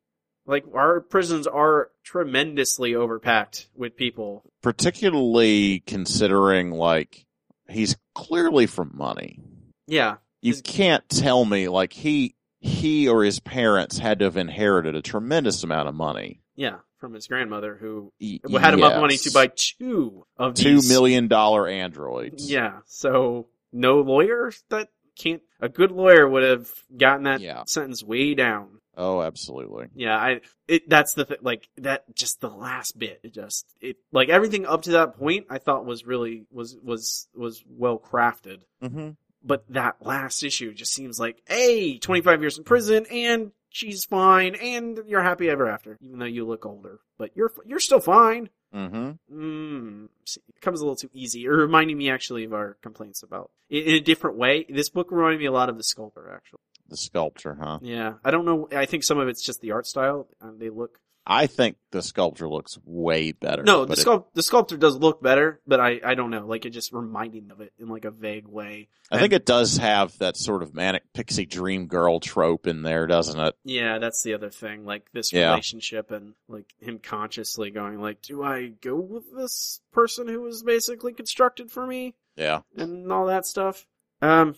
[0.47, 7.25] like our prisons are tremendously overpacked with people Particularly considering, like,
[7.69, 9.39] he's clearly from money.
[9.85, 14.35] yeah You His- can't tell me, like, he he or his parents had to have
[14.37, 16.41] inherited a tremendous amount of money.
[16.55, 18.11] yeah from his grandmother who
[18.59, 22.49] had enough money to buy two of two these million dollar androids.
[22.49, 22.79] Yeah.
[22.87, 25.43] So no lawyer that can't.
[25.61, 26.67] A good lawyer would have
[26.97, 27.65] gotten that Yeah.
[27.67, 28.79] sentence way down.
[28.97, 29.87] Oh, absolutely.
[29.93, 30.17] Yeah.
[30.17, 30.41] I.
[30.67, 30.89] It.
[30.89, 31.37] That's the thing.
[31.41, 32.13] Like that.
[32.15, 33.19] Just the last bit.
[33.23, 33.65] It just.
[33.79, 33.97] It.
[34.11, 38.61] Like everything up to that point, I thought was really was was was well crafted.
[38.81, 39.11] hmm
[39.43, 43.51] But that last issue just seems like, hey, twenty five years in prison and.
[43.69, 46.99] She's fine, and you're happy ever after, even though you look older.
[47.19, 48.49] But you're you're still fine.
[48.73, 51.45] hmm Mm, see, comes a little too easy.
[51.45, 54.65] It reminding me actually of our complaints about in, in a different way.
[54.69, 56.59] This book reminded me a lot of the sculptor, actually.
[56.89, 57.79] The sculptor, huh?
[57.81, 58.69] Yeah, I don't know.
[58.73, 60.27] I think some of it's just the art style.
[60.41, 60.99] Um, they look
[61.29, 63.61] I think the sculptor looks way better.
[63.61, 66.47] no, the but it- sculpt the sculptor does look better, but I I don't know.
[66.47, 68.87] Like it just reminding of it in like a vague way.
[69.11, 73.07] I think it does have that sort of manic pixie dream girl trope in there,
[73.07, 73.55] doesn't it?
[73.65, 74.85] Yeah, that's the other thing.
[74.85, 75.49] Like this Yeah.
[75.49, 80.63] relationship and like him consciously going like, do I go with this person who was
[80.63, 82.15] basically constructed for me?
[82.37, 82.61] Yeah.
[82.77, 83.85] and all that stuff.
[84.21, 84.55] Um,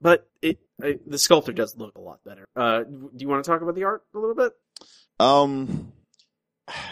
[0.00, 2.46] but it, I, the sculptor does look a lot better.
[2.56, 4.52] Uh, do you want to talk about the art a little bit?
[5.20, 5.92] Um,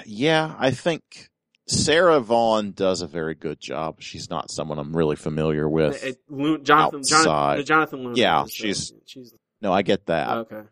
[0.05, 1.31] yeah, I think
[1.69, 4.01] Sarah Vaughn does a very good job.
[4.01, 6.03] She's not someone I'm really familiar with.
[6.05, 7.67] It- Jonathan, Jonathan, outside.
[7.67, 8.17] Jonathan Luna.
[8.17, 10.63] Yeah, is, uh, she's- she's no, I get that, okay.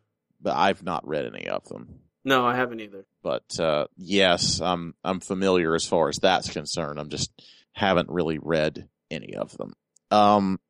[0.40, 2.00] but I've not read any of them.
[2.24, 3.06] No, I haven't either.
[3.22, 6.98] But uh, yes, I'm I'm familiar as far as that's concerned.
[6.98, 7.30] I'm just
[7.72, 9.74] haven't really read any of them.
[10.10, 10.60] Um,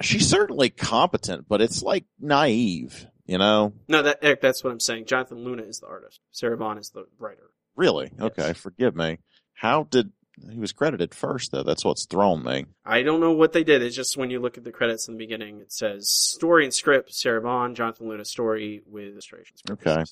[0.00, 3.06] she's certainly competent, but it's like naive.
[3.26, 3.72] You know?
[3.88, 5.06] No, that Eric, that's what I'm saying.
[5.06, 6.20] Jonathan Luna is the artist.
[6.30, 7.50] Sarah Vaughn is the writer.
[7.76, 8.10] Really?
[8.18, 8.58] Okay, Yes.
[8.58, 9.18] forgive me.
[9.54, 10.12] How did
[10.50, 11.62] he was credited first though?
[11.62, 12.66] That's what's thrown me.
[12.84, 13.82] I don't know what they did.
[13.82, 16.74] It's just when you look at the credits in the beginning, it says story and
[16.74, 19.60] script, Sarah Vaughn, Jonathan Luna story with illustrations.
[19.70, 20.04] Okay.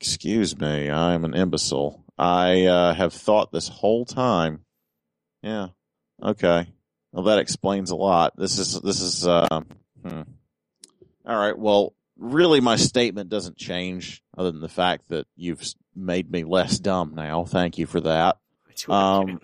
[0.00, 2.04] Excuse me, I'm an imbecile.
[2.18, 4.64] I uh, have thought this whole time.
[5.42, 5.68] Yeah.
[6.22, 6.66] Okay.
[7.12, 8.34] Well, that explains a lot.
[8.36, 9.26] This is this is.
[9.26, 9.60] Uh,
[10.04, 10.22] hmm.
[11.26, 11.56] All right.
[11.58, 15.62] Well, really, my statement doesn't change, other than the fact that you've
[15.94, 17.44] made me less dumb now.
[17.44, 18.38] Thank you for that.
[18.68, 19.40] I do what I Um,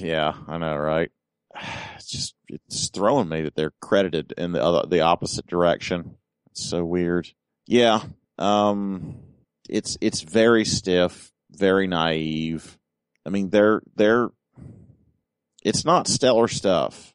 [0.00, 1.10] yeah, I know, right?
[1.96, 6.16] It's just it's throwing me that they're credited in the other the opposite direction.
[6.50, 7.28] It's so weird.
[7.66, 8.00] Yeah,
[8.38, 9.16] um,
[9.68, 12.78] it's it's very stiff, very naive.
[13.24, 14.28] I mean, they're they're.
[15.64, 17.12] It's not stellar stuff,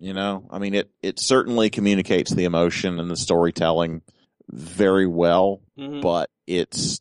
[0.00, 0.48] you know.
[0.50, 4.02] I mean, it it certainly communicates the emotion and the storytelling
[4.50, 6.02] very well, Mhm.
[6.02, 7.00] but it's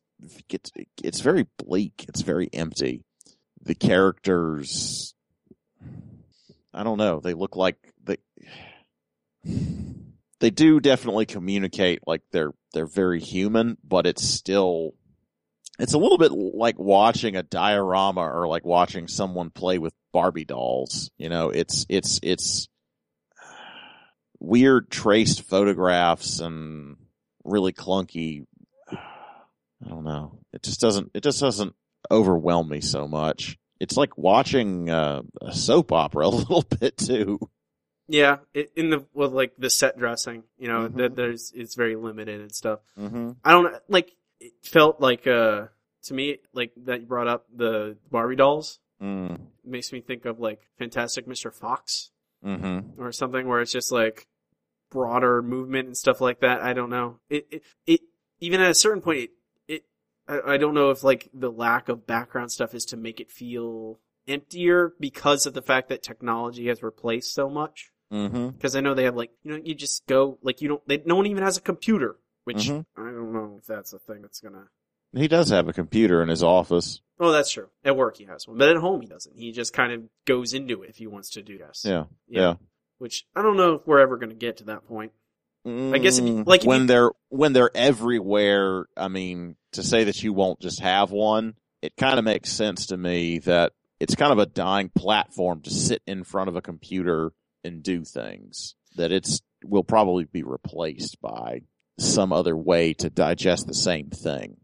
[0.49, 0.72] it's
[1.03, 2.06] it's very bleak.
[2.07, 3.03] It's very empty.
[3.61, 5.15] The characters,
[6.73, 7.19] I don't know.
[7.19, 8.18] They look like they
[10.39, 14.93] they do definitely communicate like they're they're very human, but it's still
[15.80, 20.45] it's a little bit like watching a diorama or like watching someone play with Barbie
[20.45, 21.11] dolls.
[21.18, 22.68] You know, it's it's it's
[24.39, 26.97] weird traced photographs and
[27.43, 28.45] really clunky
[29.84, 30.39] I don't know.
[30.53, 31.11] It just doesn't.
[31.14, 31.73] It just doesn't
[32.11, 33.57] overwhelm me so much.
[33.80, 37.39] It's like watching uh, a soap opera a little bit too.
[38.07, 40.97] Yeah, it, in the well, like the set dressing, you know, Mhm.
[40.97, 42.80] that there's it's very limited and stuff.
[42.99, 43.31] Mm-hmm.
[43.43, 45.65] I don't like it felt like uh
[46.03, 49.39] to me like that you brought up the Barbie dolls Mm.
[49.65, 51.53] Makes me think of like Fantastic Mr.
[51.53, 52.11] Fox
[52.45, 53.02] Mm-hmm.
[53.02, 54.27] or something where it's just like
[54.91, 56.61] broader movement and stuff like that.
[56.61, 57.19] I don't know.
[57.30, 58.02] It it, it
[58.39, 59.30] even at a certain point it
[60.27, 63.31] I, I don't know if like the lack of background stuff is to make it
[63.31, 67.91] feel emptier because of the fact that technology has replaced so much.
[68.11, 68.49] Mm-hmm.
[68.49, 71.02] Because I know they have like you know you just go like you don't they,
[71.06, 72.85] no one even has a computer, which Mhm.
[72.95, 74.68] I don't know if that's a thing that's gonna.
[75.14, 77.02] He does have a computer in his office.
[77.19, 77.69] Oh, that's true.
[77.84, 79.35] At work he has one, but at home he doesn't.
[79.38, 81.84] He just kind of goes into it if he wants to do this.
[81.85, 82.06] Yeah.
[82.27, 82.56] Yeah.
[82.99, 85.11] Which I don't know if we're ever gonna get to that point.
[85.65, 88.85] I guess if you- Mm, like, when you- they're when they're everywhere.
[88.95, 92.87] I mean, to say that you won't just have one, it kind of makes sense
[92.87, 96.61] to me that it's kind of a dying platform to sit in front of a
[96.61, 97.31] computer
[97.63, 98.75] and do things.
[98.95, 101.61] That it's will probably be replaced by
[101.97, 104.57] some other way to digest the same thing.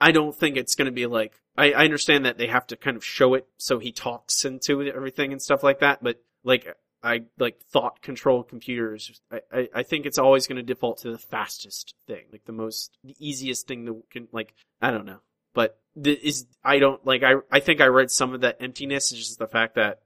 [0.00, 2.76] I don't think it's going to be like I, I understand that they have to
[2.76, 6.02] kind of show it so he talks into everything and stuff like that.
[6.02, 6.66] But like
[7.02, 9.20] I like thought control computers.
[9.30, 12.52] I, I, I think it's always going to default to the fastest thing, like the
[12.52, 15.20] most the easiest thing that can like I don't know.
[15.54, 19.12] But the, is I don't like I I think I read some of that emptiness
[19.12, 20.00] is just the fact that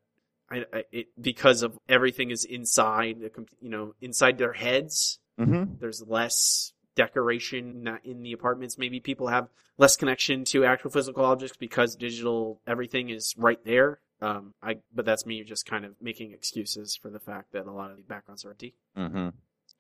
[0.51, 5.77] I, I it because of everything is inside the you know inside their heads Mm-hmm.
[5.81, 8.79] there's less decoration in the apartments.
[8.79, 9.49] Maybe people have
[9.79, 14.01] less connection to actual physical objects because digital everything is right there.
[14.23, 17.73] Um, I but that's me just kind of making excuses for the fact that a
[17.73, 18.75] lot of the backgrounds are empty.
[18.97, 19.31] Mm-hmm.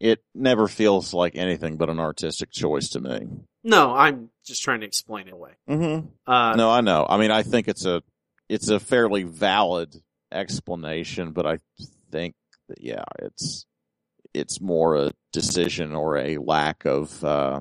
[0.00, 3.28] It never feels like anything but an artistic choice to me.
[3.62, 5.52] No, I'm just trying to explain it away.
[5.70, 6.08] Mm-hmm.
[6.30, 7.06] Uh, No, I know.
[7.08, 8.02] I mean, I think it's a
[8.48, 9.94] it's a fairly valid
[10.32, 11.58] explanation, but I
[12.10, 12.34] think
[12.68, 13.64] that yeah, it's
[14.34, 17.60] it's more a decision or a lack of uh,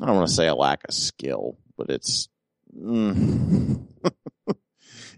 [0.00, 2.28] I don't want to say a lack of skill, but it's
[2.72, 3.84] mm,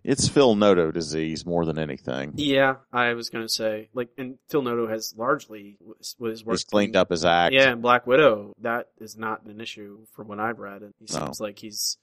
[0.04, 2.32] it's Phil Noto disease more than anything.
[2.36, 5.76] Yeah, I was gonna say like, and Phil Noto has largely
[6.18, 7.52] was, was cleaned up his act.
[7.54, 10.82] Yeah, and Black Widow, that is not an issue from what I've read.
[10.82, 11.24] And he No.
[11.26, 11.98] seems like he's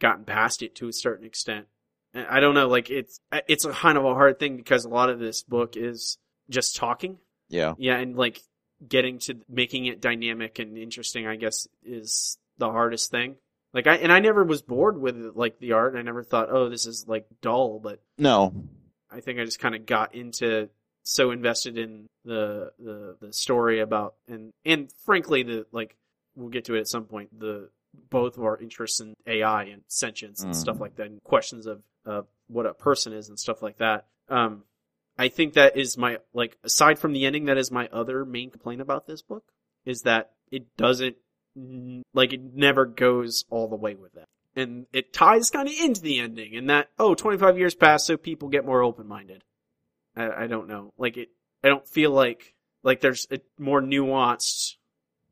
[0.00, 1.66] gotten past it to a certain extent.
[2.14, 4.88] And I don't know, like it's it's a kind of a hard thing because a
[4.88, 6.18] lot of this book is
[6.48, 7.18] just talking.
[7.48, 7.74] yeah.
[7.78, 8.40] Yeah, and like
[8.86, 13.36] getting to making it dynamic and interesting, I guess, is the hardest thing.
[13.76, 15.96] Like I and I never was bored with like the art.
[15.96, 18.54] I never thought, oh, this is like dull, but No.
[19.10, 20.70] I think I just kind of got into
[21.02, 25.94] so invested in the the the story about and and frankly the like
[26.34, 27.68] we'll get to it at some point the
[28.10, 30.56] both of our interests in AI and sentience and Mm.
[30.56, 34.06] stuff like that and questions of uh, what a person is and stuff like that.
[34.30, 34.64] Um,
[35.18, 38.50] I think that is my like aside from the ending, that is my other main
[38.50, 39.44] complaint about this book
[39.84, 41.16] is that it doesn't
[41.58, 42.02] Mm-hmm.
[42.12, 44.26] like it never goes all the way with that.
[44.54, 48.16] And it ties kind of into the ending and that, oh, 25 years pass so
[48.18, 49.42] people get more open-minded.
[50.14, 50.92] I, I don't know.
[50.98, 51.30] Like it,
[51.64, 54.76] I don't feel like, like there's a more nuanced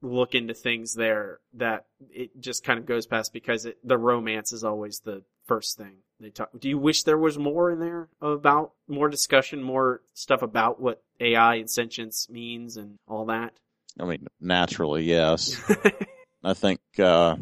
[0.01, 4.53] look into things there that it just kind of goes past because it, the romance
[4.53, 6.51] is always the first thing they talk.
[6.59, 11.03] Do you wish there was more in there about more discussion, more stuff about what
[11.21, 13.55] AI and sentience means and all that?
[14.01, 15.61] I mean, naturally, yes.
[16.45, 17.37] I think, uh,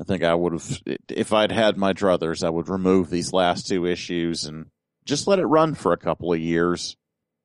[0.00, 3.68] I think I would have, if I'd had my druthers, I would remove these last
[3.68, 4.66] two issues and
[5.04, 6.96] just let it run for a couple of years.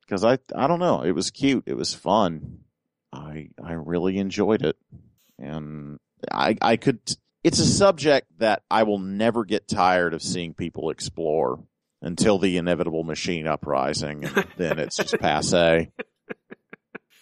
[0.10, 1.02] Cause I, I don't know.
[1.02, 1.64] It was cute.
[1.66, 2.60] It was fun.
[3.12, 4.78] I, I really enjoyed it.
[5.40, 6.00] And
[6.32, 7.00] I, I could,
[7.44, 11.64] it's a subject that I will never get tired of seeing people explore
[12.02, 14.26] until the inevitable machine uprising.
[14.26, 15.92] And then it's just passe.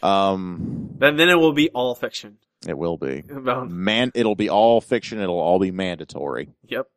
[0.04, 2.38] Um, Then then it will be all fiction
[2.68, 3.24] it will be.
[3.30, 5.20] about Man, it'll be all fiction.
[5.20, 6.50] It'll all be mandatory.
[6.68, 6.88] Yep.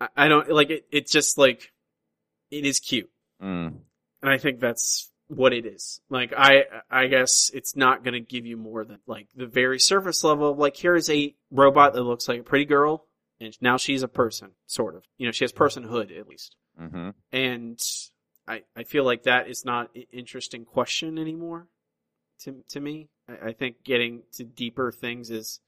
[0.00, 0.86] I, I don't like it.
[0.90, 1.72] It's just like
[2.50, 3.10] it is cute,
[3.42, 3.74] Mm.
[4.22, 6.00] and I think that's what it is.
[6.10, 9.78] Like I, I guess it's not going to give you more than like the very
[9.78, 10.50] surface level.
[10.50, 13.06] of, Like here is a robot that looks like a pretty girl,
[13.38, 15.04] and now she's a person, sort of.
[15.18, 17.78] You know, she has personhood at least, hmm and
[18.48, 21.68] I, I feel like that is not an interesting question anymore.
[22.44, 25.60] To to me, I, I think getting to deeper things is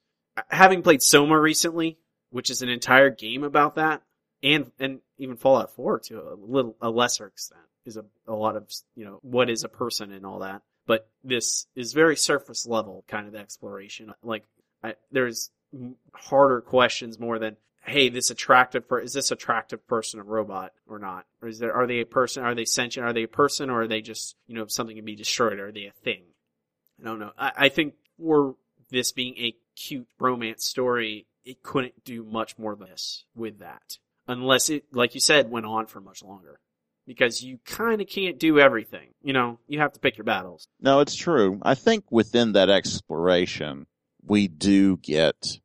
[0.48, 1.98] having played Soma recently,
[2.30, 4.02] which is an entire game about that,
[4.42, 8.56] and and even Fallout Four to a little a lesser extent is a a lot
[8.56, 10.62] of you know what is a person and all that.
[10.86, 14.12] But this is very surface level kind of exploration.
[14.22, 14.44] Like
[14.82, 15.50] I, there's
[16.14, 20.98] harder questions more than hey, this attractive per- is this attractive person a robot or
[20.98, 21.26] not?
[21.40, 22.44] Or is there are they a person?
[22.44, 23.06] Are they sentient?
[23.06, 25.58] Are they a person or are they just you know something can be destroyed?
[25.58, 26.22] Are they a thing?
[27.02, 27.32] I don't know.
[27.36, 28.54] I, I think for
[28.90, 33.98] this being a cute romance story, it couldn't do much more than this with that.
[34.28, 36.60] Unless it, like you said, went on for much longer.
[37.04, 39.08] Because you kind of can't do everything.
[39.22, 40.68] You know, you have to pick your battles.
[40.80, 41.58] No, it's true.
[41.62, 43.86] I think within that exploration,
[44.24, 45.58] we do get,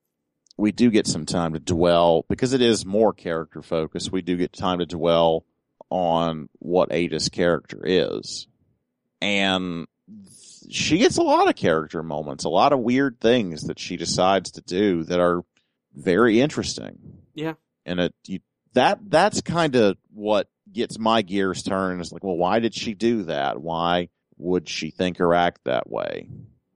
[0.57, 4.11] we do get some time to dwell because it is more character focused.
[4.11, 5.45] We do get time to dwell
[5.91, 8.47] on what Ada's character is.
[9.22, 9.85] And
[10.69, 14.52] she gets a lot of character moments, a lot of weird things that she decides
[14.52, 15.44] to do that are
[15.95, 16.98] very interesting.
[17.34, 17.53] Yeah.
[17.85, 18.39] And it, you,
[18.73, 22.02] that, that's kind of what gets my gears turned.
[22.02, 23.61] It's like, well, why did she do that?
[23.61, 26.30] Why would she think or act that way?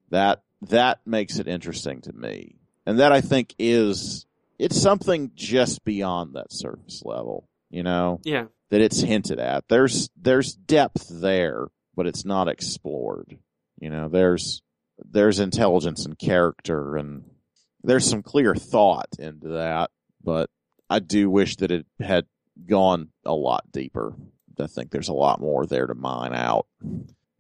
[0.10, 2.56] That, that makes it interesting to me.
[2.86, 4.26] And that I think is,
[4.58, 8.20] it's something just beyond that surface level, you know?
[8.24, 8.46] Yeah.
[8.70, 9.68] that it's hinted at.
[9.68, 13.38] There's there's depth there, but it's not explored.
[13.82, 14.62] You know, there's
[15.04, 17.24] there's intelligence and character and
[17.84, 19.90] there's some clear thought into that,
[20.24, 20.50] but
[20.90, 22.28] I do wish that it had
[22.68, 24.14] gone a lot deeper.
[24.60, 26.68] I think there's a lot more there to mine out.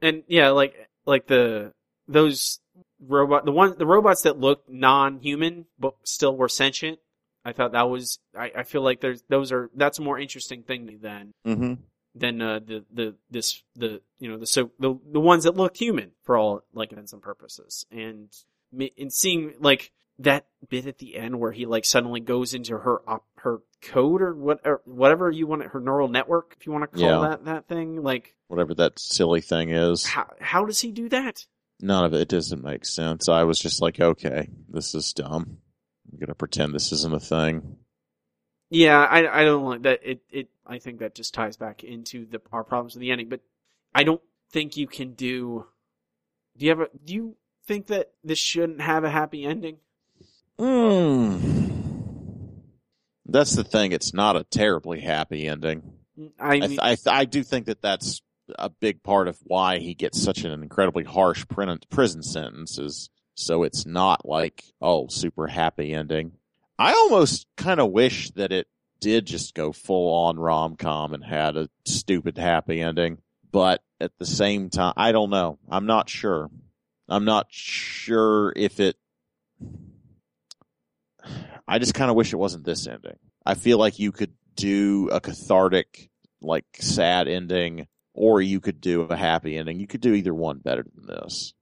[0.02, 1.72] And yeah, like, like the,
[2.08, 2.60] those
[3.00, 6.98] robot, the one, the robots that looked non-human, but still were sentient.
[7.46, 10.64] I thought that was, I, I feel like there's, those are, that's a more interesting
[10.64, 11.74] thing than, Mm-hmm.
[12.16, 15.78] Than, uh, the, the, this, the, you know, the, so, the, the ones that looked
[15.78, 17.86] human for all, like, intents and purposes.
[17.92, 18.30] And,
[18.98, 23.02] and seeing, like, that bit at the end where he, like, suddenly goes into her,
[23.10, 26.72] op, her code or what, or whatever you want it, her neural network, if you
[26.72, 27.30] want to call Yeah.
[27.30, 31.46] that, that thing, like, Whatever that silly thing is, how, how does he do that?
[31.84, 33.28] none of it doesn't make sense.
[33.28, 35.58] I was just like, okay, this is dumb.
[36.12, 37.78] I'm gonna pretend this isn't a thing.
[38.72, 40.00] Yeah, I I don't like that.
[40.02, 43.28] It it I think that just ties back into the our problems with the ending.
[43.28, 43.42] But
[43.94, 44.22] I don't
[44.52, 45.68] think you can do.
[46.58, 46.88] Do you have a?
[47.04, 47.36] Do you
[47.66, 49.78] think that this shouldn't have a happy ending?
[50.58, 51.62] Mm.
[53.26, 53.92] That's the thing.
[53.92, 55.84] It's not a terribly happy ending.
[56.40, 58.22] I, I, mean, I, th- I do think that that's
[58.58, 61.46] a big part of why he gets such an incredibly harsh
[61.90, 66.34] prison sentence is so it's not like, oh, super happy ending.
[66.82, 68.68] I almost kind of wish that it
[69.00, 73.20] did just go full on rom com and had a stupid happy ending.
[73.52, 75.60] But at the same time, I don't know.
[75.70, 76.50] I'm not sure.
[77.08, 78.96] I'm not sure if it.
[81.68, 83.20] I just kind of wish it wasn't this ending.
[83.46, 86.10] I feel like you could do a cathartic,
[86.42, 87.86] like sad ending,
[88.16, 89.80] or you could do a happy ending.
[89.80, 91.54] You could do either one better than this.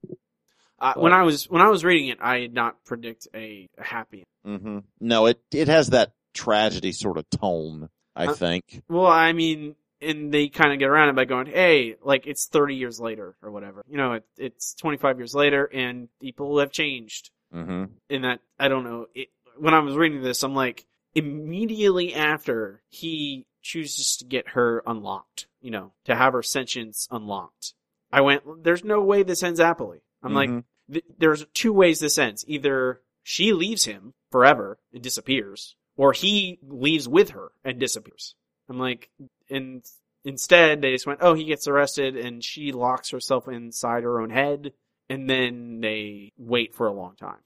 [0.81, 3.84] I, when I was when I was reading it, I did not predict a, a
[3.84, 4.23] happy.
[4.45, 7.89] hmm No, it it has that tragedy sort of tone.
[8.15, 8.84] I Uh, think.
[8.89, 12.47] Well, I mean, and they kind of get around it by going, "Hey, like it's
[12.47, 13.84] thirty years later or whatever.
[13.88, 18.39] You know, it, it's twenty five years later, and people have changed." hmm in that
[18.60, 19.07] I don't know.
[19.15, 20.85] It, when I was reading this, I'm like,
[21.15, 27.73] immediately after he chooses to get her unlocked, you know, to have her sentience unlocked,
[28.11, 30.63] I went, "There's no way this ends happily." I'm like, Mhm.
[30.91, 32.43] th- there's two ways this ends.
[32.47, 38.35] Either she leaves him forever and disappears, or he leaves with her and disappears.
[38.67, 39.09] I'm like,
[39.49, 39.83] and
[40.23, 44.29] instead they just went, oh, he gets arrested and she locks herself inside her own
[44.29, 44.73] head
[45.09, 47.39] and then they wait for a long time.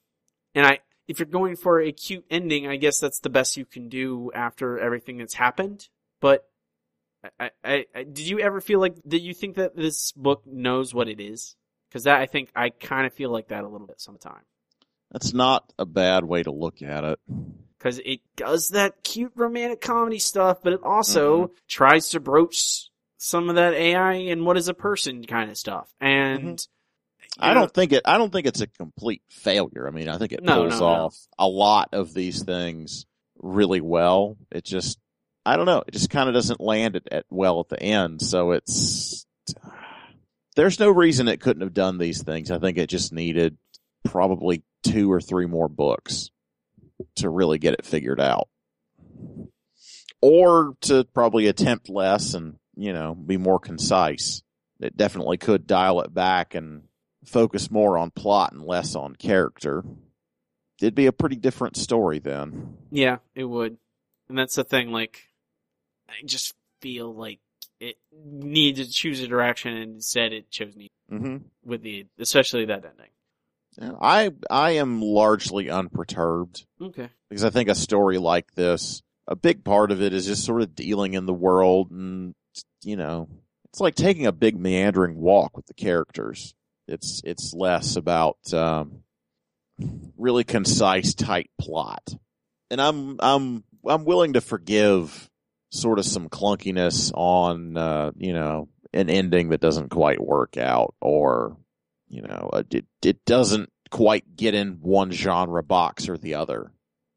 [0.56, 3.66] And I, if you're going for a cute ending, I guess that's the best you
[3.66, 5.88] can do after everything that's happened.
[6.20, 6.46] But
[7.40, 10.94] I, I, I did you ever feel like, did you think that this book knows
[10.94, 11.56] what it is?
[11.94, 14.46] Cause that, I think, I kind of feel like that a little bit sometimes.
[15.12, 17.20] That's not a bad way to look at it.
[17.80, 21.54] Cause it does that cute romantic comedy stuff, but it also mm-hmm.
[21.68, 25.88] tries to broach some of that AI and what is a person kind of stuff.
[26.02, 27.44] And, mm-hmm.
[27.44, 28.02] you I know, don't think it.
[28.06, 29.88] I don't think it's a complete failure.
[29.88, 30.86] I mean, I think it No, pulls no, no.
[30.86, 33.06] off a lot of these things
[33.38, 34.38] really well.
[34.52, 34.98] It just,
[35.46, 35.84] I don't know.
[35.88, 38.22] It just kind of doesn't land it at well at the end.
[38.22, 39.26] So it's
[40.56, 42.52] there's no reason it couldn't have done these things.
[42.52, 43.58] I think it just needed
[44.04, 46.30] probably two or three more books
[47.16, 48.48] to really get it figured out,
[50.22, 54.42] or to probably attempt less and you know be more concise.
[54.80, 56.84] It definitely could dial it back and
[57.26, 59.84] focus more on plot and less on character.
[60.82, 62.76] It'd be a pretty different story then.
[62.92, 63.78] Yeah, it would.
[64.28, 65.22] And that's the thing, like,
[66.10, 67.40] I just feel like
[67.88, 71.38] it needed to choose a direction and instead it chose me Mm-hmm.
[71.64, 73.98] with the, especially that ending.
[74.02, 77.10] I I am largely unperturbed Okay.
[77.30, 80.62] because I think a story like this, a big part of it is just sort
[80.62, 82.34] of dealing in the world and
[82.84, 83.28] you know,
[83.66, 86.54] it's like taking a big meandering walk with the characters.
[86.88, 89.04] It's it's less about um,
[90.18, 92.16] really concise, tight plot,
[92.70, 95.30] and I'm I'm I'm willing to forgive
[95.74, 100.94] sort of some clunkiness on uh, you know an ending that doesn't quite work out
[101.02, 101.58] or
[102.08, 106.72] you know uh, it it doesn't quite get in one genre box or the other.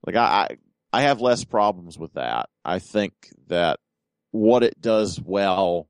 [0.06, 0.56] Like I I,
[0.92, 2.48] I have less problems with that.
[2.64, 3.12] I think
[3.48, 3.78] that
[4.30, 5.88] what it does well,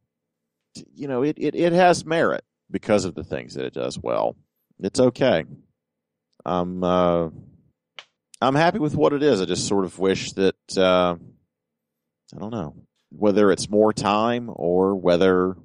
[0.94, 4.36] you know, it, it, it has merit because of the things that it does well.
[4.80, 5.44] It's okay.
[6.44, 7.28] I'm uh,
[8.40, 9.40] I'm happy with what it is.
[9.40, 11.16] I just sort of wish that uh,
[12.35, 12.74] I don't know
[13.11, 15.57] whether it's more time or whether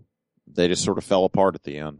[0.47, 1.97] they just sort of fell apart at the end.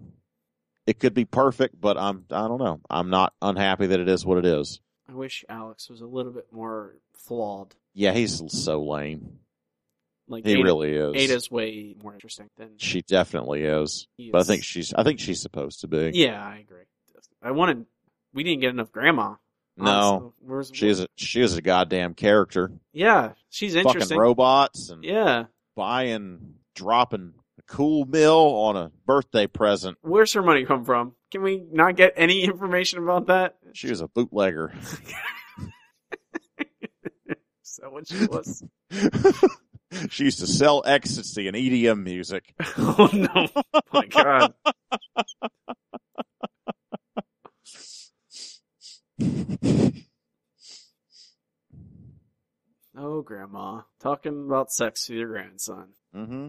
[0.88, 2.82] It could be perfect, but I'm I don't know.
[2.90, 4.80] I'm not unhappy that it is what it is.
[5.10, 7.76] I wish Alex was a little bit more flawed.
[7.94, 9.40] Yeah, he's so lame.
[10.28, 11.16] Like, He Ada, really is.
[11.16, 14.08] Ada's way more interesting than She definitely is.
[14.16, 16.12] he But I think she's I think she's supposed to be.
[16.14, 16.84] Yeah, I agree.
[17.44, 17.86] I wanted,
[18.34, 19.36] we didn't get enough grandma.
[19.78, 20.34] No.
[20.40, 22.72] Where's, She is a she is a goddamn character.
[22.94, 24.02] Yeah, she's interesting.
[24.10, 25.46] Fucking robots and Yeah.
[25.76, 29.98] buying dropping a cool mill on a birthday present.
[30.02, 31.14] Where's her money come from?
[31.32, 33.56] Can we not get any information about that?
[33.74, 34.74] She was a bootlegger.
[37.64, 38.64] Is that what she was?
[40.10, 42.54] she used to sell ecstasy and EDM music.
[42.78, 43.48] oh no!
[43.94, 44.54] My God!
[52.96, 56.48] Oh, grandma, talking about sex with your grandson, Mm hmm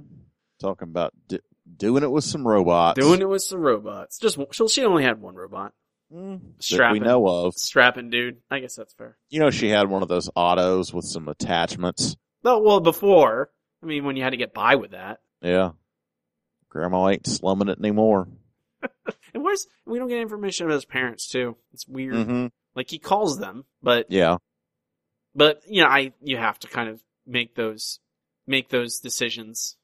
[0.61, 1.41] Talking about d-
[1.77, 2.99] doing it with some robots.
[3.01, 4.19] doing it with some robots.
[4.19, 5.73] Just she she only had one robot,
[6.13, 7.55] Mm, that we know of.
[7.55, 8.37] strapping dude.
[8.51, 9.17] I guess that's fair.
[9.29, 12.17] You know, she had one of those autos with some attachments.
[12.45, 13.51] No, well, before
[13.83, 15.71] I mean, when you had to get by with that, Yeah.
[16.69, 18.29] Grandma ain't slumming it anymore.
[19.35, 21.57] and where's we don't get information about his parents too.
[21.73, 22.15] It's weird.
[22.27, 22.47] hmm
[22.77, 24.37] Like he calls them, but Yeah.
[25.35, 28.01] but you know, I you have to kind of make those
[28.47, 29.77] make those decisions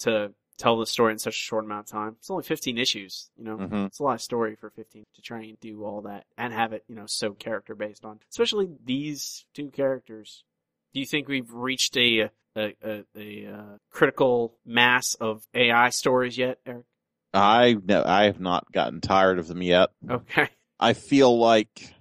[0.00, 2.16] to tell the story in such a short amount of time.
[2.18, 3.56] It's only 15 issues, you know.
[3.56, 6.52] hmm It's a lot of story for 15 to try and do all that and
[6.52, 10.44] have it, you know, so character based on, especially these two characters.
[10.92, 16.38] Do you think we've reached a a, a, a uh, critical mass of AI stories
[16.38, 16.84] yet, Eric?
[17.32, 19.90] I no, I have not gotten tired of them yet.
[20.08, 20.48] Okay.
[20.78, 21.92] I feel like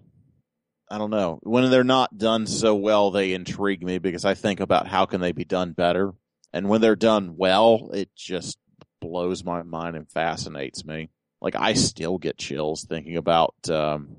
[0.93, 4.59] I don't know when they're not done so well, they intrigue me because I think
[4.59, 6.13] about how can they be done better,
[6.53, 8.59] and when they're done well, it just
[9.01, 11.09] blows my mind and fascinates me.
[11.41, 14.17] Like I still get chills thinking about um,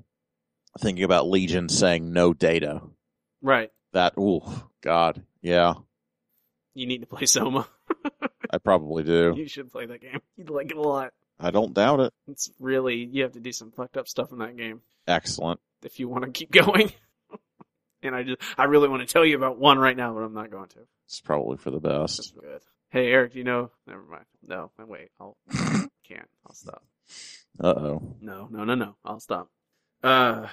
[0.81, 2.81] thinking about Legion saying no data.
[3.41, 3.71] Right.
[3.93, 4.41] That ooh,
[4.83, 5.75] God, yeah,
[6.73, 7.69] You need to play Soma.
[8.51, 9.33] I probably do.
[9.37, 10.19] You should play that game.
[10.35, 11.13] You'd like it a lot.
[11.39, 12.13] I don't doubt it.
[12.27, 14.81] It's really, you have to do some fucked up stuff in that game.
[15.07, 15.59] Excellent.
[15.83, 16.91] if you want to keep going.
[18.01, 20.33] and I just, I really want to tell you about one right now, but I'm
[20.33, 20.79] not going to.
[21.05, 22.35] It's probably for the It's best.
[22.39, 22.61] good.
[22.89, 23.71] Hey, Eric, do you know?
[23.85, 24.25] Never mind.
[24.47, 25.09] No, wait.
[25.19, 25.35] I'll
[26.07, 26.27] can't.
[26.47, 26.83] I'll stop.
[27.59, 28.15] Uh oh.
[28.21, 28.95] No, no, no, no.
[29.03, 29.49] I'll stop.
[30.01, 30.47] Uh,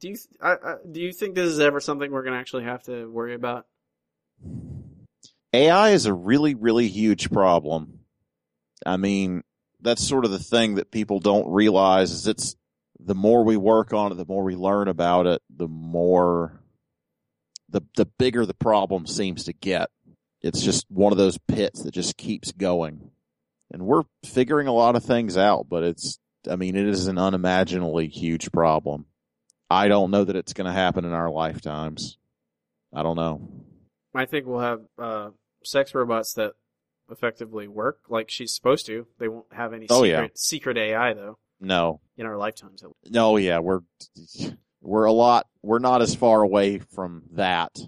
[0.00, 2.82] do you I, I, do you think this is ever something we're gonna actually have
[2.84, 3.66] to worry about?
[5.52, 8.00] AI is a really, really huge problem.
[8.86, 9.42] I mean,
[9.82, 12.56] that's sort of the thing that people don't realize is it's
[12.98, 16.60] the more we work on it, the more we learn about it, the more
[17.68, 19.90] the the bigger the problem seems to get.
[20.42, 23.10] It's just one of those pits that just keeps going.
[23.72, 26.18] And we're figuring a lot of things out, but it's
[26.50, 29.06] I mean, it is an unimaginably huge problem.
[29.68, 32.18] I don't know that it's going to happen in our lifetimes.
[32.92, 33.48] I don't know.
[34.14, 35.30] I think we'll have uh,
[35.64, 36.54] sex robots that
[37.12, 39.06] effectively work like she's supposed to.
[39.18, 40.26] They won't have any Oh, secret yeah.
[40.34, 42.82] secret AI though No, in our lifetimes.
[43.08, 43.80] No, yeah, we're
[44.80, 45.46] we're a lot.
[45.62, 47.78] We're not as far away from that,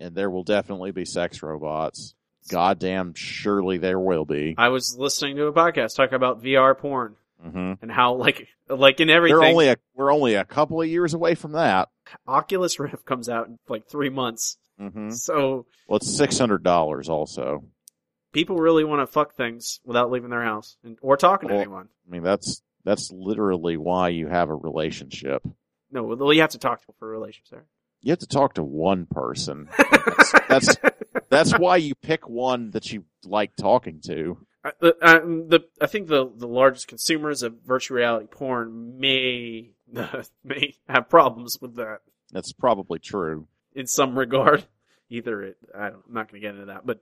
[0.00, 2.14] and there will definitely be sex robots.
[2.50, 4.54] Goddamn, surely there will be.
[4.58, 9.00] I was listening to a podcast talking about VR porn hmm and how like like
[9.00, 9.38] in everything.
[9.38, 11.88] They're only a, we're only a couple of years away from that.
[12.26, 17.08] Oculus Rift comes out in like three months, hmm so Well, it's six hundred dollars
[17.08, 17.64] also.
[18.32, 21.88] People really want to fuck things without leaving their house and, or talking to anyone.
[22.06, 25.46] I mean, that's that's literally why you have a relationship.
[25.90, 27.66] No, well, you have to talk to for relationships there.
[28.00, 29.68] You have to talk to one person.
[30.48, 30.76] That's
[31.28, 34.38] that's why you pick one that you like talking to.
[34.64, 39.70] I, the, uh, the I think the the largest consumers of virtual reality porn may
[40.44, 42.00] may have problems with that
[42.32, 43.46] That's probably true.
[43.74, 44.64] in some regard.
[45.08, 47.00] Either it, I don't, I'm not going to get into that, but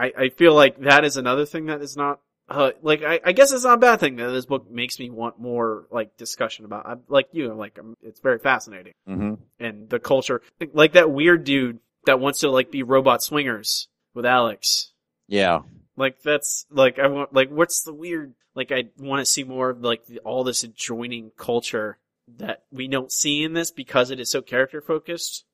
[0.00, 3.32] I, I feel like that is another thing that is not uh, like I, I
[3.32, 6.64] guess it's not a bad thing that this book makes me want more like discussion
[6.64, 6.86] about.
[6.86, 11.44] I, like you, like um, it's very fascinating hmm and the culture, like that weird
[11.44, 14.92] dude that wants to like be robot swingers with Alex.
[15.28, 15.60] Yeah.
[15.96, 19.70] Like that's like I want like what's the weird like I want to see more
[19.70, 21.98] of like the, all this adjoining culture
[22.38, 25.44] that we don't see in this because it is so character focused.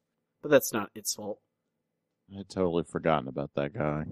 [0.41, 1.41] But that's not its fault.
[2.33, 4.05] I had totally forgotten about that guy.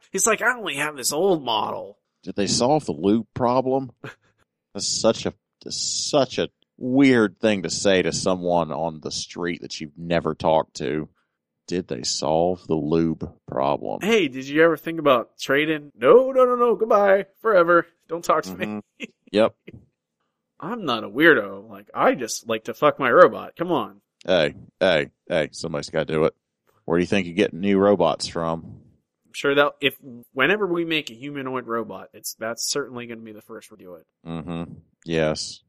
[0.12, 1.98] He's like I only have this old model.
[2.22, 3.92] Did they solve the loop problem?
[4.74, 5.34] That's such a
[5.70, 6.48] such a
[6.78, 11.08] weird thing to say to someone on the street that you've never talked to.
[11.66, 14.00] Did they solve the lube problem?
[14.00, 15.92] Hey, did you ever think about trading?
[15.94, 16.76] No, no, no, no.
[16.76, 17.86] Goodbye forever.
[18.08, 18.66] Don't talk to me.
[18.66, 18.82] Mhm.
[19.30, 19.54] Yep.
[20.58, 21.68] I'm not a weirdo.
[21.68, 23.56] Like I just like to fuck my robot.
[23.56, 24.00] Come on.
[24.26, 26.34] Hey, hey, hey, somebody's got to do it.
[26.88, 28.80] Where do you think you get new robots from?
[29.26, 29.98] I'm sure that if
[30.32, 33.76] whenever we make a humanoid robot, it's that's certainly going to be the first we
[33.76, 34.06] do it.
[34.26, 34.72] Mm-hmm.
[35.04, 35.60] Yes.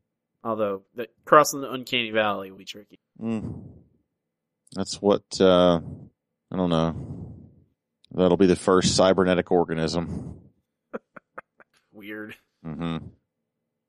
[0.45, 3.01] Although the, crossing the uncanny valley will be tricky.
[3.21, 3.63] Mm.
[4.71, 5.81] That's what, uh,
[6.53, 7.33] I don't know.
[8.11, 10.39] That'll be the first cybernetic organism.
[11.91, 12.37] Weird.
[12.65, 13.07] Mm-hmm.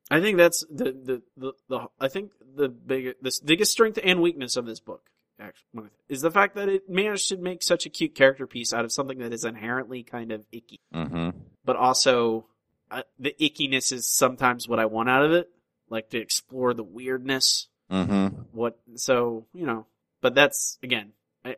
[0.09, 4.21] I think that's the the the, the I think the big the biggest strength and
[4.21, 5.03] weakness of this book
[5.41, 8.85] actually is the fact that it managed to make such a cute character piece out
[8.85, 11.29] of something that is inherently kind of icky, Mm-hmm.
[11.65, 12.45] but also
[12.89, 15.49] uh, the ickiness is sometimes what I want out of it,
[15.89, 17.67] like to explore the weirdness.
[17.91, 18.41] Mm-hmm.
[18.51, 19.85] What so you know,
[20.21, 21.11] but that's again,
[21.43, 21.55] I,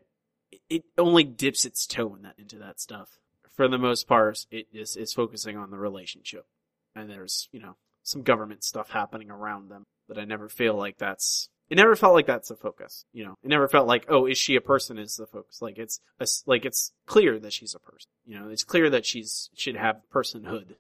[0.70, 3.20] it only dips its toe in that into that stuff.
[3.56, 6.46] For the most part, it is is focusing on the relationship,
[6.96, 10.98] and there's you know some government stuff happening around them that I never feel like
[10.98, 11.50] that's.
[11.74, 13.36] It never felt like that's the focus, you know.
[13.42, 15.00] It never felt like, oh, is she a person?
[15.00, 18.48] Is the focus like it's a, like it's clear that she's a person, you know.
[18.48, 20.76] It's clear that she's should have personhood,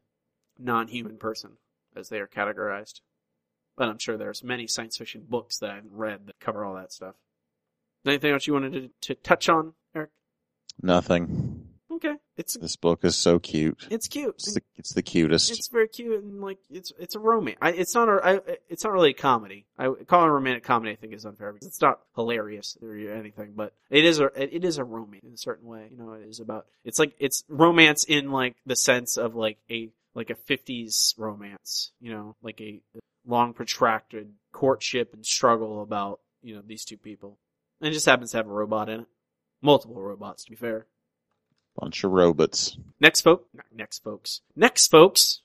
[0.59, 1.53] non-human person,
[1.95, 3.01] as they are categorized.
[3.75, 6.75] But I'm sure there's many science fiction books that I haven't read that cover all
[6.75, 7.15] that stuff.
[8.05, 10.11] Anything else you wanted to, to touch on, Eric?
[10.79, 11.62] Nothing.
[11.93, 13.87] Okay, it's This book is so cute.
[13.91, 14.35] it's cute.
[14.35, 15.51] It's the, it's the cutest.
[15.51, 17.57] It's very cute and like it's it's a romance.
[17.61, 19.65] I, it's not a I, it's not really a comedy.
[19.77, 20.91] I call it a romantic comedy.
[20.91, 24.65] I think is unfair because it's not hilarious or anything, but it is a it
[24.65, 25.87] is a romance in a certain way.
[25.91, 29.59] You know, it is about it's like it's romance in like the sense of like
[29.69, 31.91] a like a fifties romance.
[32.01, 32.81] You know, like a
[33.25, 37.37] long protracted courtship and struggle about you know these two people.
[37.79, 39.07] And it just happens to have a robot in it,
[39.61, 40.87] multiple robots to be fair.
[41.79, 42.77] Bunch of robots.
[42.99, 45.41] Next, folk, next, folks, next, folks.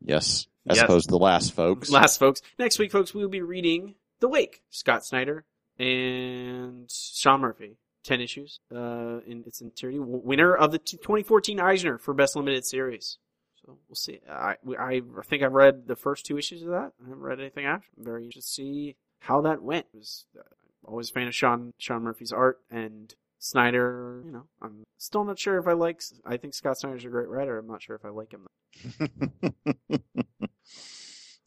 [0.00, 0.46] Yes.
[0.68, 0.84] As Yes.
[0.84, 1.90] opposed to the last folks.
[1.90, 2.42] Last, folks.
[2.58, 5.44] Next week, folks, we will be reading The Wake, Scott Snyder
[5.78, 7.76] and Sean Murphy.
[8.04, 9.98] 10 issues uh, in its entirety.
[9.98, 13.18] Winner of the 2014 Eisner for Best Limited Series.
[13.60, 14.20] So we'll see.
[14.30, 16.92] I, I think I've read the first two issues of that.
[17.00, 17.88] I haven't read anything after.
[17.98, 19.86] I'm very interested to see how that went.
[19.92, 20.42] It was, uh,
[20.86, 25.24] I'm always a fan of Sean, Sean Murphy's art and Snyder, you know, I'm still
[25.24, 27.58] not sure if I like, I think Scott Snyder's a great writer.
[27.58, 28.46] I'm not sure if I like him.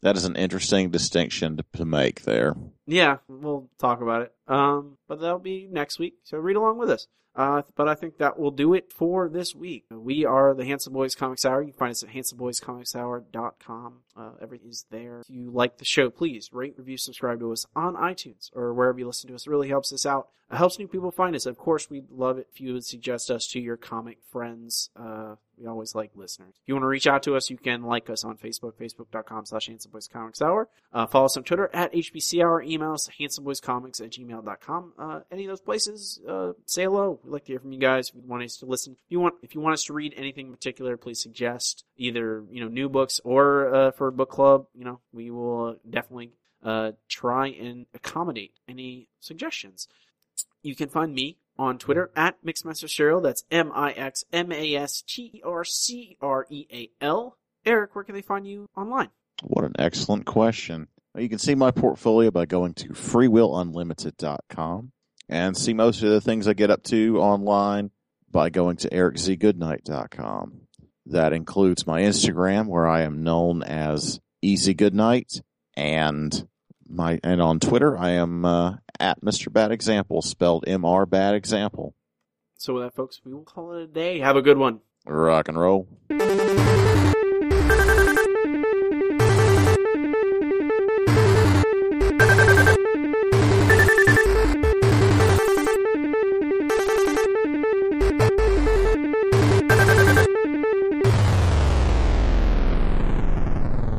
[0.02, 2.54] That is an interesting distinction to, to make there.
[2.86, 4.32] Yeah, we'll talk about it.
[4.50, 6.14] Um, but that'll be next week.
[6.24, 7.06] So read along with us.
[7.36, 9.84] Uh, but I think that will do it for this week.
[9.90, 11.62] We are the Handsome Boys Comics Hour.
[11.62, 13.94] You can find us at handsomeboyscomicshour.com.
[14.16, 15.20] Uh, everything's there.
[15.20, 18.98] If you like the show, please rate, review, subscribe to us on iTunes or wherever
[18.98, 19.46] you listen to us.
[19.46, 20.28] It really helps us out.
[20.50, 21.46] It helps new people find us.
[21.46, 24.90] Of course, we'd love it if you would suggest us to your comic friends.
[24.96, 26.54] Uh, we always like listeners.
[26.60, 29.46] If you want to reach out to us, you can like us on Facebook, facebook.com
[29.46, 30.68] slash Handsome Boys Comics Hour.
[30.92, 32.62] Uh, follow us on Twitter at HBC Hour.
[32.62, 34.10] Email us handsomeboyscomics at
[34.42, 34.92] gmail.com.
[34.98, 37.20] Uh, any of those places, uh, say hello.
[37.22, 38.12] We'd like to hear from you guys.
[38.14, 40.46] You want us to listen, if you want, if you want us to read anything
[40.46, 44.66] in particular, please suggest either, you know, new books or, uh, for book club.
[44.74, 49.88] You know, we will definitely, uh, try and accommodate any suggestions.
[50.62, 53.22] You can find me on Twitter at Mixmaster.
[53.22, 57.36] That's M I X M A S T E R C R E A L.
[57.66, 59.10] Eric, where can they find you online?
[59.42, 60.88] What an excellent question.
[61.20, 64.92] You can see my portfolio by going to freewillunlimited.com
[65.28, 67.90] and see most of the things I get up to online
[68.30, 70.62] by going to ericzgoodnight.com.
[71.06, 75.42] That includes my Instagram where I am known as Easy Goodnight
[75.76, 76.48] and
[76.88, 79.52] my and on Twitter I am uh, at Mr.
[79.52, 81.94] Bad Example spelled M R Bad Example.
[82.56, 84.20] So with that, folks, we will call it a day.
[84.20, 84.80] Have a good one.
[85.06, 85.86] Rock and roll.